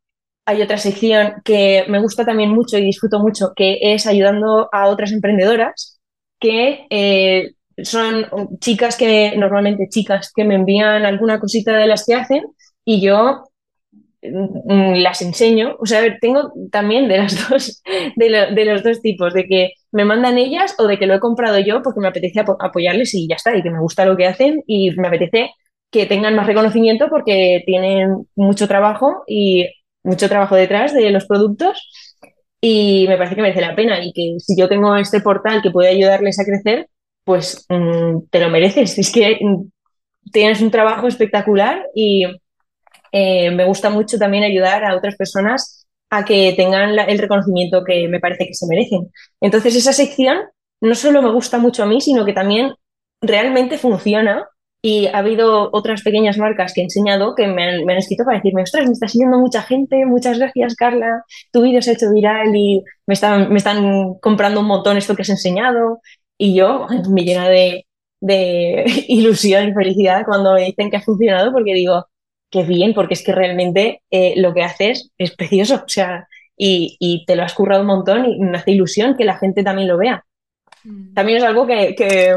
Hay 0.47 0.63
otra 0.63 0.79
sección 0.79 1.43
que 1.45 1.85
me 1.89 2.01
gusta 2.01 2.25
también 2.25 2.51
mucho 2.51 2.79
y 2.79 2.83
disfruto 2.87 3.21
mucho, 3.21 3.53
que 3.55 3.79
es 3.83 4.07
ayudando 4.07 4.71
a 4.73 4.89
otras 4.89 5.13
emprendedoras 5.13 6.01
que 6.41 6.87
eh, 6.89 7.51
son 7.83 8.27
chicas 8.61 8.97
que, 8.97 9.37
normalmente 9.37 9.89
chicas, 9.91 10.33
que 10.35 10.45
me 10.45 10.55
envían 10.55 11.05
alguna 11.05 11.39
cosita 11.39 11.77
de 11.77 11.87
las 11.87 12.07
que 12.07 12.15
hacen 12.15 12.45
y 12.83 13.03
yo 13.03 13.45
las 14.33 15.23
enseño. 15.23 15.77
O 15.79 15.87
sea, 15.87 16.03
tengo 16.21 16.53
también 16.71 17.09
de 17.09 17.19
las 17.19 17.49
dos, 17.51 17.83
de, 18.17 18.65
los 18.65 18.83
dos 18.83 19.01
tipos, 19.01 19.35
de 19.35 19.47
que 19.47 19.73
me 19.93 20.05
mandan 20.05 20.39
ellas 20.39 20.75
o 20.79 20.87
de 20.87 20.99
que 20.99 21.07
lo 21.07 21.15
he 21.15 21.21
comprado 21.21 21.59
yo 21.59 21.83
porque 21.83 22.01
me 22.01 22.09
apetece 22.09 22.41
apoyarles 22.41 23.15
y 23.15 23.29
ya 23.29 23.37
está, 23.37 23.57
y 23.57 23.63
que 23.63 23.71
me 23.71 23.81
gusta 23.81 24.05
lo 24.05 24.17
que 24.17 24.27
hacen 24.27 24.63
y 24.67 24.91
me 24.93 25.09
apetece 25.09 25.51
que 25.91 26.07
tengan 26.07 26.35
más 26.35 26.47
reconocimiento 26.47 27.09
porque 27.09 27.63
tienen 27.65 28.27
mucho 28.35 28.69
trabajo 28.69 29.23
y 29.27 29.67
mucho 30.03 30.29
trabajo 30.29 30.55
detrás 30.55 30.93
de 30.93 31.11
los 31.11 31.27
productos 31.27 31.89
y 32.61 33.07
me 33.09 33.17
parece 33.17 33.37
que 33.37 33.43
merece 33.43 33.61
la 33.61 33.77
pena 33.77 34.03
y 34.05 34.13
que 34.13 34.37
si 34.39 34.59
yo 34.59 34.69
tengo 34.69 34.97
este 34.97 35.21
portal 35.21 35.63
que 35.63 35.71
puede 35.71 35.89
ayudarles 35.91 36.39
a 36.41 36.45
crecer, 36.45 36.89
pues 37.25 37.67
mm, 37.69 38.29
te 38.31 38.41
lo 38.41 38.51
mereces. 38.51 38.99
Es 38.99 39.13
que 39.13 39.39
mm, 39.41 39.71
tienes 40.33 40.61
un 40.61 40.71
trabajo 40.71 41.07
espectacular 41.07 41.87
y 41.95 42.25
eh, 43.19 43.51
me 43.51 43.65
gusta 43.65 43.89
mucho 43.89 44.19
también 44.19 44.45
ayudar 44.45 44.85
a 44.85 44.95
otras 44.95 45.17
personas 45.17 45.87
a 46.11 46.27
que 46.27 46.53
tengan 46.55 46.99
el 46.99 47.19
reconocimiento 47.19 47.83
que 47.83 48.09
me 48.09 48.21
parece 48.21 48.47
que 48.47 48.53
se 48.53 48.67
merecen. 48.67 49.11
Entonces, 49.41 49.75
esa 49.75 49.95
sección 49.95 50.41
no 50.83 50.95
solo 50.95 51.23
me 51.23 51.33
gusta 51.33 51.57
mucho 51.57 51.83
a 51.83 51.87
mí, 51.87 52.03
sino 52.03 52.27
que 52.27 52.35
también 52.35 52.75
realmente 53.23 53.79
funciona 53.79 54.47
Y 54.83 55.07
ha 55.07 55.19
habido 55.19 55.71
otras 55.73 56.03
pequeñas 56.03 56.37
marcas 56.37 56.75
que 56.75 56.83
he 56.83 56.85
enseñado 56.85 57.35
que 57.35 57.47
me 57.47 57.65
han, 57.65 57.91
escrito 57.91 58.25
para 58.25 58.37
decirme, 58.37 58.63
ostras, 58.63 58.87
me 58.87 58.93
está 58.93 59.09
siguiendo 59.09 59.39
mucha 59.39 59.63
gente, 59.63 60.05
muchas 60.05 60.39
gracias 60.39 60.75
Carla, 60.77 61.25
tu 61.53 61.63
vídeo 61.63 61.81
se 61.83 61.91
ha 61.91 61.95
hecho 61.95 62.13
viral 62.13 62.55
y 62.55 62.85
me 63.07 63.15
están, 63.15 63.51
me 63.51 63.59
están 63.59 64.15
comprando 64.21 64.61
un 64.61 64.67
montón 64.67 64.99
esto 64.99 65.17
que 65.17 65.23
has 65.23 65.31
enseñado. 65.31 66.01
Y 66.39 66.55
yo 66.55 66.87
me 67.11 67.23
llena 67.25 67.49
de, 67.49 67.87
ilusión 69.09 69.69
y 69.69 69.73
felicidad 69.75 70.25
cuando 70.27 70.55
me 70.55 70.65
dicen 70.67 70.91
que 70.91 70.99
ha 70.99 71.03
funcionado 71.03 71.53
porque 71.53 71.75
digo, 71.75 72.05
qué 72.51 72.63
bien, 72.63 72.95
porque 72.95 73.15
es 73.15 73.25
que 73.25 73.33
realmente 73.33 74.03
eh, 74.11 74.35
lo 74.37 74.55
que 74.55 74.63
haces 74.63 75.11
es 75.19 75.35
precioso, 75.37 75.83
o 75.85 75.89
sea, 75.89 76.29
y, 76.57 77.25
te 77.27 77.37
lo 77.37 77.43
has 77.43 77.55
currado 77.55 77.83
un 77.83 77.89
montón 77.89 78.25
y 78.27 78.39
me 78.39 78.57
hace 78.57 78.73
ilusión 78.73 79.17
que 79.17 79.25
la 79.25 79.39
gente 79.39 79.63
también 79.63 79.89
lo 79.89 79.99
vea. 79.99 80.25
Mm. 80.85 81.13
También 81.15 81.39
es 81.39 81.45
algo 81.45 81.67
que, 81.67 81.95
que 81.95 82.35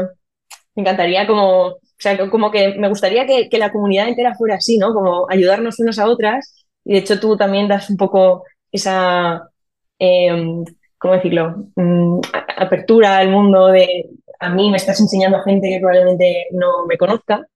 me 0.74 0.82
encantaría 0.82 1.26
como 1.26 1.78
o 2.00 2.02
sea, 2.02 2.30
como 2.30 2.50
que 2.50 2.78
me 2.78 2.88
gustaría 2.88 3.26
que, 3.26 3.58
la 3.58 3.70
comunidad 3.70 4.08
entera 4.08 4.34
fuera 4.34 4.54
así, 4.54 4.78
¿no? 4.78 4.94
Como 4.94 5.26
ayudarnos 5.28 5.78
unos 5.80 5.98
a 5.98 6.08
otras. 6.08 6.66
Y 6.82 6.94
de 6.94 7.00
hecho 7.00 7.20
tú 7.20 7.36
también 7.36 7.68
das 7.68 7.90
un 7.90 7.98
poco 7.98 8.44
esa, 8.72 9.50
em, 9.98 10.64
¿cómo 10.96 11.14
decirlo? 11.14 11.66
Mm, 11.76 12.20
apertura 12.56 13.18
al 13.18 13.28
mundo 13.28 13.66
de, 13.66 14.06
a 14.38 14.48
mí 14.48 14.70
me 14.70 14.78
estás 14.78 14.98
enseñando 14.98 15.36
a 15.36 15.42
gente 15.42 15.68
que 15.68 15.78
probablemente 15.78 16.46
no 16.52 16.86
me 16.86 16.96
conozca. 16.96 17.46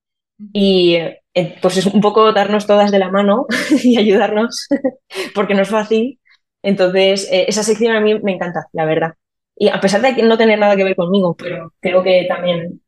Y 0.52 0.96
eh, 1.34 1.58
pues 1.62 1.76
es 1.76 1.86
un 1.86 2.00
poco 2.00 2.32
darnos 2.32 2.66
todas 2.66 2.90
de 2.90 2.98
la 2.98 3.10
mano 3.10 3.46
y 3.82 3.98
ayudarnos, 3.98 4.68
porque 5.34 5.54
no 5.54 5.62
es 5.62 5.68
fácil. 5.68 6.20
Entonces, 6.62 7.28
eh, 7.30 7.44
esa 7.48 7.62
sección 7.62 7.94
a 7.94 8.00
mí 8.00 8.18
me 8.20 8.32
encanta, 8.32 8.66
la 8.72 8.84
verdad. 8.84 9.12
Y 9.56 9.68
a 9.68 9.80
pesar 9.80 10.00
de 10.00 10.22
no 10.22 10.38
tener 10.38 10.58
nada 10.58 10.76
que 10.76 10.84
ver 10.84 10.96
conmigo, 10.96 11.36
pero 11.36 11.72
creo 11.80 12.02
que 12.02 12.26
también 12.28 12.82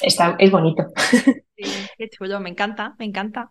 está, 0.00 0.36
es 0.38 0.50
bonito. 0.50 0.84
Sí, 1.60 1.64
qué 1.98 2.08
chulo, 2.08 2.38
me 2.38 2.50
encanta, 2.50 2.94
me 3.00 3.04
encanta. 3.04 3.50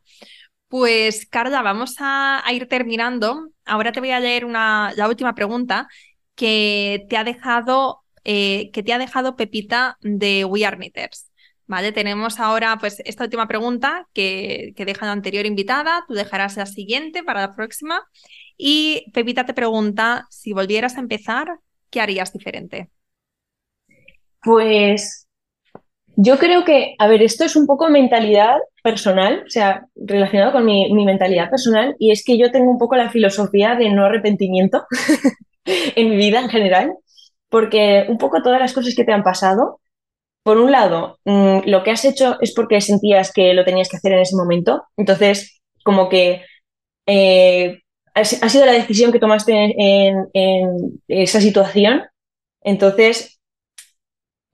Pues 0.69 1.27
Carla, 1.29 1.61
vamos 1.61 1.97
a, 1.99 2.41
ir 2.53 2.69
terminando. 2.69 3.49
Ahora 3.65 3.91
te 3.91 3.99
voy 3.99 4.11
a 4.11 4.21
leer 4.21 4.45
una, 4.45 4.93
la 4.95 5.09
última 5.09 5.35
pregunta 5.35 5.89
que 6.33 7.05
te 7.09 7.17
ha 7.17 7.25
dejado, 7.25 8.03
eh, 8.23 8.71
que 8.71 8.81
te 8.81 8.93
ha 8.93 8.97
dejado 8.97 9.35
Pepita 9.35 9.97
de 9.99 10.45
We 10.45 10.65
Are 10.65 10.77
Knitters. 10.77 11.26
Vale, 11.67 11.91
tenemos 11.91 12.39
ahora 12.39 12.77
pues 12.79 13.01
esta 13.05 13.25
última 13.25 13.47
pregunta 13.47 14.07
que, 14.13 14.73
que 14.75 14.85
deja 14.85 15.05
la 15.05 15.11
anterior 15.11 15.45
invitada, 15.45 16.05
tú 16.07 16.13
dejarás 16.13 16.55
la 16.57 16.65
siguiente 16.65 17.23
para 17.23 17.41
la 17.41 17.55
próxima. 17.55 18.01
Y 18.57 19.11
Pepita 19.13 19.45
te 19.45 19.53
pregunta, 19.53 20.25
si 20.29 20.53
volvieras 20.53 20.97
a 20.97 21.01
empezar, 21.01 21.59
¿qué 21.89 22.01
harías 22.01 22.33
diferente? 22.33 22.89
Pues 24.41 25.27
yo 26.15 26.39
creo 26.39 26.65
que, 26.65 26.95
a 26.97 27.07
ver, 27.07 27.21
esto 27.21 27.45
es 27.45 27.55
un 27.55 27.67
poco 27.67 27.89
mentalidad 27.89 28.57
personal, 28.81 29.43
o 29.45 29.49
sea, 29.49 29.85
relacionado 29.95 30.51
con 30.51 30.65
mi, 30.65 30.91
mentalidad 31.05 31.49
personal, 31.49 31.95
y 31.99 32.11
es 32.11 32.23
que 32.25 32.39
yo 32.39 32.51
tengo 32.51 32.71
un 32.71 32.79
poco 32.79 32.95
la 32.95 33.11
filosofía 33.11 33.75
de 33.75 33.91
no 33.91 34.05
arrepentimiento 34.05 34.85
en 35.65 36.09
mi 36.09 36.15
vida 36.15 36.39
en 36.39 36.49
general, 36.49 36.93
porque 37.49 38.07
un 38.09 38.17
poco 38.17 38.41
todas 38.41 38.59
las 38.59 38.73
cosas 38.73 38.95
que 38.95 39.03
te 39.03 39.13
han 39.13 39.21
pasado, 39.21 39.79
por 40.47 40.57
un 40.57 40.71
lado, 40.71 41.19
mm, 41.25 41.59
lo 41.65 41.83
que 41.83 41.91
has 41.91 42.05
hecho 42.05 42.37
es 42.39 42.53
porque 42.53 42.79
sentías 42.79 43.33
que 43.33 43.53
lo 43.53 43.65
tenías 43.65 43.89
que 43.89 43.97
hacer 43.97 44.13
en 44.13 44.19
ese 44.19 44.35
momento, 44.35 44.83
entonces, 44.95 45.59
como 45.83 46.07
que 46.07 46.43
eh, 47.05 47.81
ha 48.13 48.23
sido 48.23 48.65
la 48.65 48.71
decisión 48.71 49.11
que 49.11 49.19
tomaste 49.19 49.75
en 49.77 50.29
esa 51.07 51.41
situación, 51.41 52.03
entonces 52.61 53.37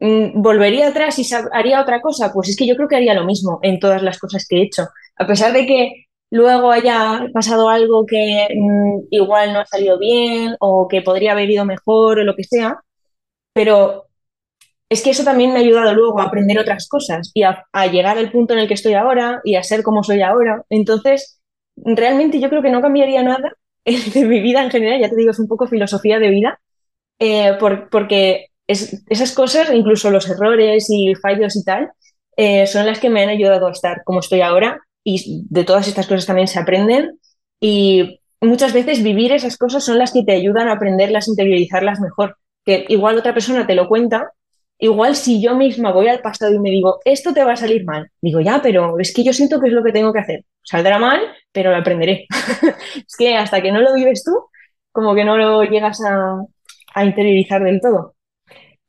Mm, 0.04 0.42
¿Volvería 0.42 0.90
atrás 0.90 1.18
y 1.20 1.26
haría 1.54 1.82
otra 1.82 2.02
cosa? 2.02 2.34
Pues 2.34 2.50
es 2.50 2.58
que 2.58 2.68
yo 2.68 2.76
creo 2.76 2.90
que 2.90 2.98
haría 2.98 3.14
lo 3.14 3.26
mismo 3.26 3.60
en 3.62 3.80
todas 3.80 4.04
las 4.04 4.20
cosas 4.20 4.46
que 4.48 4.58
he 4.58 4.64
hecho. 4.64 4.84
A 5.16 5.26
pesar 5.28 5.54
de 5.54 5.66
que 5.66 6.08
luego 6.30 6.72
haya 6.72 7.28
pasado 7.34 7.70
algo 7.70 8.06
que 8.06 8.48
mm, 8.54 9.08
igual 9.12 9.54
no 9.54 9.60
ha 9.62 9.66
salido 9.66 9.98
bien 10.00 10.56
o 10.60 10.88
que 10.90 11.02
podría 11.02 11.32
haber 11.34 11.50
ido 11.50 11.64
mejor 11.66 12.20
o 12.20 12.24
lo 12.26 12.36
que 12.36 12.44
sea, 12.44 12.82
pero 13.54 14.08
es 14.94 15.02
que 15.02 15.10
eso 15.10 15.24
también 15.24 15.52
me 15.52 15.60
ha 15.60 15.62
ayudado 15.62 15.94
luego 15.94 16.20
a 16.20 16.26
aprender 16.26 16.60
otras 16.60 16.88
cosas 16.88 17.32
y 17.34 17.44
a, 17.44 17.66
llegar 17.92 18.18
al 18.18 18.32
punto 18.32 18.54
en 18.54 18.60
el 18.60 18.68
que 18.68 18.76
estoy 18.76 18.94
ahora 18.94 19.42
y 19.44 19.56
a 19.56 19.64
ser 19.64 19.82
como 19.82 20.04
soy 20.04 20.22
ahora. 20.22 20.64
Entonces, 20.70 21.42
realmente 21.76 22.40
yo 22.40 22.50
creo 22.50 22.62
que 22.62 22.70
no 22.70 22.82
cambiaría 22.82 23.24
nada 23.24 23.54
de 23.86 24.26
mi 24.26 24.40
vida 24.40 24.64
en 24.64 24.70
general, 24.70 25.02
ya 25.02 25.10
te 25.10 25.16
digo, 25.16 25.32
es 25.32 25.40
un 25.40 25.48
poco 25.48 25.68
filosofía 25.68 26.20
de 26.20 26.30
vida, 26.30 26.60
eh, 27.20 27.58
porque 27.92 28.48
esas 28.68 29.32
cosas, 29.34 29.74
incluso 29.74 30.12
los 30.12 30.30
errores 30.30 30.88
y 30.90 31.16
fallos 31.16 31.56
y 31.56 31.64
tal, 31.64 31.92
eh, 32.38 32.68
son 32.68 32.86
las 32.86 33.00
que 33.00 33.10
me 33.10 33.24
han 33.24 33.30
ayudado 33.30 33.68
a 33.68 33.72
estar 33.72 34.04
como 34.04 34.20
estoy 34.20 34.42
ahora 34.42 34.80
y 35.04 35.46
de 35.50 35.64
todas 35.64 35.88
estas 35.88 36.08
cosas 36.08 36.26
también 36.26 36.48
se 36.48 36.60
aprenden 36.60 37.20
y 37.60 38.20
muchas 38.42 38.74
veces 38.74 39.04
vivir 39.04 39.32
esas 39.32 39.58
cosas 39.58 39.84
son 39.84 39.98
las 39.98 40.12
que 40.14 40.24
te 40.24 40.34
ayudan 40.34 40.68
a 40.68 40.74
aprenderlas, 40.74 41.28
interiorizarlas 41.28 42.00
mejor, 42.00 42.38
que 42.64 42.86
igual 42.90 43.18
otra 43.18 43.34
persona 43.34 43.68
te 43.68 43.76
lo 43.76 43.88
cuenta, 43.88 44.32
igual 44.84 45.16
si 45.16 45.42
yo 45.42 45.56
misma 45.56 45.92
voy 45.94 46.08
al 46.10 46.20
pasado 46.20 46.54
y 46.54 46.60
me 46.60 46.70
digo, 46.70 47.00
esto 47.06 47.34
te 47.34 47.44
va 47.44 47.54
a 47.54 47.56
salir 47.56 47.86
mal, 47.86 48.10
digo, 48.22 48.42
ya, 48.42 48.62
pero 48.62 49.00
es 49.00 49.14
que 49.14 49.24
yo 49.24 49.32
siento 49.32 49.60
que 49.60 49.68
es 49.68 49.74
lo 49.74 49.84
que 49.84 49.94
tengo 49.94 50.12
que 50.12 50.20
hacer, 50.20 50.46
saldrá 50.62 51.00
mal, 51.00 51.22
pero 51.54 51.72
lo 51.72 51.78
aprenderé. 51.78 52.28
es 52.96 53.16
que 53.18 53.36
hasta 53.38 53.62
que 53.62 53.72
no 53.72 53.82
lo 53.82 53.94
vives 53.94 54.24
tú, 54.24 54.32
como 54.92 55.16
que 55.16 55.24
no 55.24 55.38
lo 55.38 55.64
llegas 55.64 56.00
a 56.96 57.06
interiorizar 57.06 57.64
del 57.64 57.80
todo. 57.82 58.16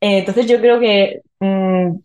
Eh, 0.01 0.19
entonces 0.19 0.47
yo 0.47 0.59
creo 0.59 0.79
que 0.81 1.21
mm, 1.39 1.95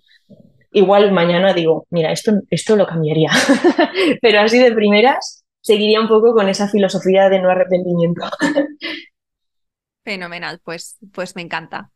igual 0.72 1.10
mañana 1.10 1.52
digo, 1.52 1.86
mira, 1.90 2.12
esto, 2.12 2.32
esto 2.48 2.76
lo 2.76 2.86
cambiaría, 2.86 3.30
pero 4.22 4.40
así 4.40 4.58
de 4.58 4.72
primeras 4.72 5.44
seguiría 5.60 6.00
un 6.00 6.08
poco 6.08 6.32
con 6.32 6.48
esa 6.48 6.68
filosofía 6.68 7.28
de 7.28 7.40
no 7.42 7.50
arrepentimiento. 7.50 8.22
Fenomenal, 10.04 10.60
pues, 10.64 10.96
pues 11.12 11.34
me 11.36 11.42
encanta. 11.42 11.90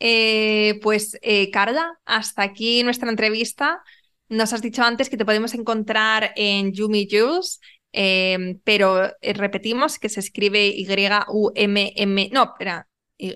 Eh, 0.00 0.78
pues 0.82 1.16
eh, 1.22 1.50
Carla, 1.50 1.98
hasta 2.04 2.42
aquí 2.42 2.82
nuestra 2.82 3.10
entrevista. 3.10 3.82
Nos 4.28 4.52
has 4.52 4.62
dicho 4.62 4.82
antes 4.82 5.08
que 5.08 5.16
te 5.16 5.24
podemos 5.24 5.54
encontrar 5.54 6.32
en 6.36 6.72
Yumi 6.72 7.08
Jules, 7.10 7.60
pero 8.64 9.10
repetimos 9.20 9.98
que 9.98 10.08
se 10.08 10.20
escribe 10.20 10.68
Y-U-M-M, 10.68 12.30
no, 12.32 12.44
espera, 12.44 12.86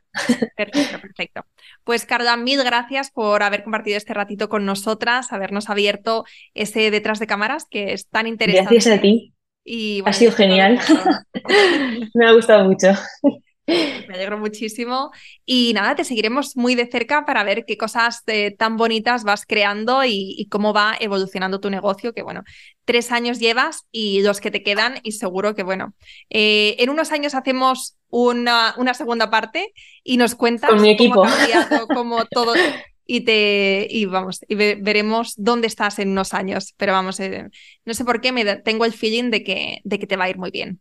Perfecto, 0.56 1.00
perfecto. 1.00 1.44
Pues 1.84 2.04
Carla, 2.04 2.36
mil 2.36 2.62
gracias 2.64 3.10
por 3.10 3.42
haber 3.42 3.62
compartido 3.62 3.96
este 3.96 4.14
ratito 4.14 4.48
con 4.48 4.64
nosotras, 4.64 5.32
habernos 5.32 5.70
abierto 5.70 6.24
ese 6.54 6.90
detrás 6.90 7.20
de 7.20 7.26
cámaras 7.26 7.66
que 7.70 7.92
es 7.92 8.08
tan 8.08 8.26
interesante. 8.26 8.74
Gracias 8.74 8.98
a 8.98 9.00
ti 9.00 9.32
ha 10.04 10.12
sido 10.12 10.32
genial. 10.32 10.78
Me 12.14 12.26
ha 12.26 12.32
gustado 12.32 12.64
mucho. 12.64 12.88
Me 14.08 14.14
alegro 14.14 14.38
muchísimo. 14.38 15.10
Y 15.44 15.72
nada, 15.74 15.96
te 15.96 16.04
seguiremos 16.04 16.56
muy 16.56 16.74
de 16.74 16.86
cerca 16.86 17.24
para 17.24 17.44
ver 17.44 17.64
qué 17.66 17.76
cosas 17.76 18.22
eh, 18.26 18.52
tan 18.52 18.76
bonitas 18.76 19.24
vas 19.24 19.44
creando 19.46 20.04
y, 20.04 20.46
cómo 20.50 20.72
va 20.72 20.96
evolucionando 21.00 21.60
tu 21.60 21.70
negocio, 21.70 22.14
que 22.14 22.22
bueno, 22.22 22.44
tres 22.84 23.10
años 23.10 23.38
llevas 23.40 23.86
y 23.90 24.22
los 24.22 24.40
que 24.40 24.50
te 24.50 24.62
quedan 24.62 25.00
y 25.02 25.12
seguro 25.12 25.54
que 25.54 25.64
bueno, 25.64 25.94
eh, 26.30 26.76
en 26.78 26.90
unos 26.90 27.10
años 27.10 27.34
hacemos 27.34 27.96
una, 28.08 28.74
una, 28.78 28.94
segunda 28.94 29.28
parte 29.30 29.72
y 30.04 30.16
nos 30.16 30.36
cuentas 30.36 30.70
Con 30.70 30.82
mi 30.82 30.90
equipo. 30.90 31.16
cómo 31.16 31.28
ha 31.28 31.36
cambiado, 31.36 31.88
cómo 31.88 32.24
todo, 32.26 32.54
y 33.06 33.22
te 33.22 33.86
y 33.90 34.04
vamos 34.06 34.40
y 34.48 34.54
veremos 34.54 35.34
dónde 35.36 35.66
estás 35.66 35.98
en 35.98 36.10
unos 36.10 36.34
años 36.34 36.74
pero 36.76 36.92
vamos 36.92 37.20
eh, 37.20 37.48
no 37.84 37.94
sé 37.94 38.04
por 38.04 38.20
qué 38.20 38.32
me 38.32 38.56
tengo 38.56 38.84
el 38.84 38.92
feeling 38.92 39.30
de 39.30 39.44
que 39.44 39.80
de 39.84 39.98
que 39.98 40.06
te 40.08 40.16
va 40.16 40.24
a 40.24 40.30
ir 40.30 40.38
muy 40.38 40.50
bien 40.50 40.80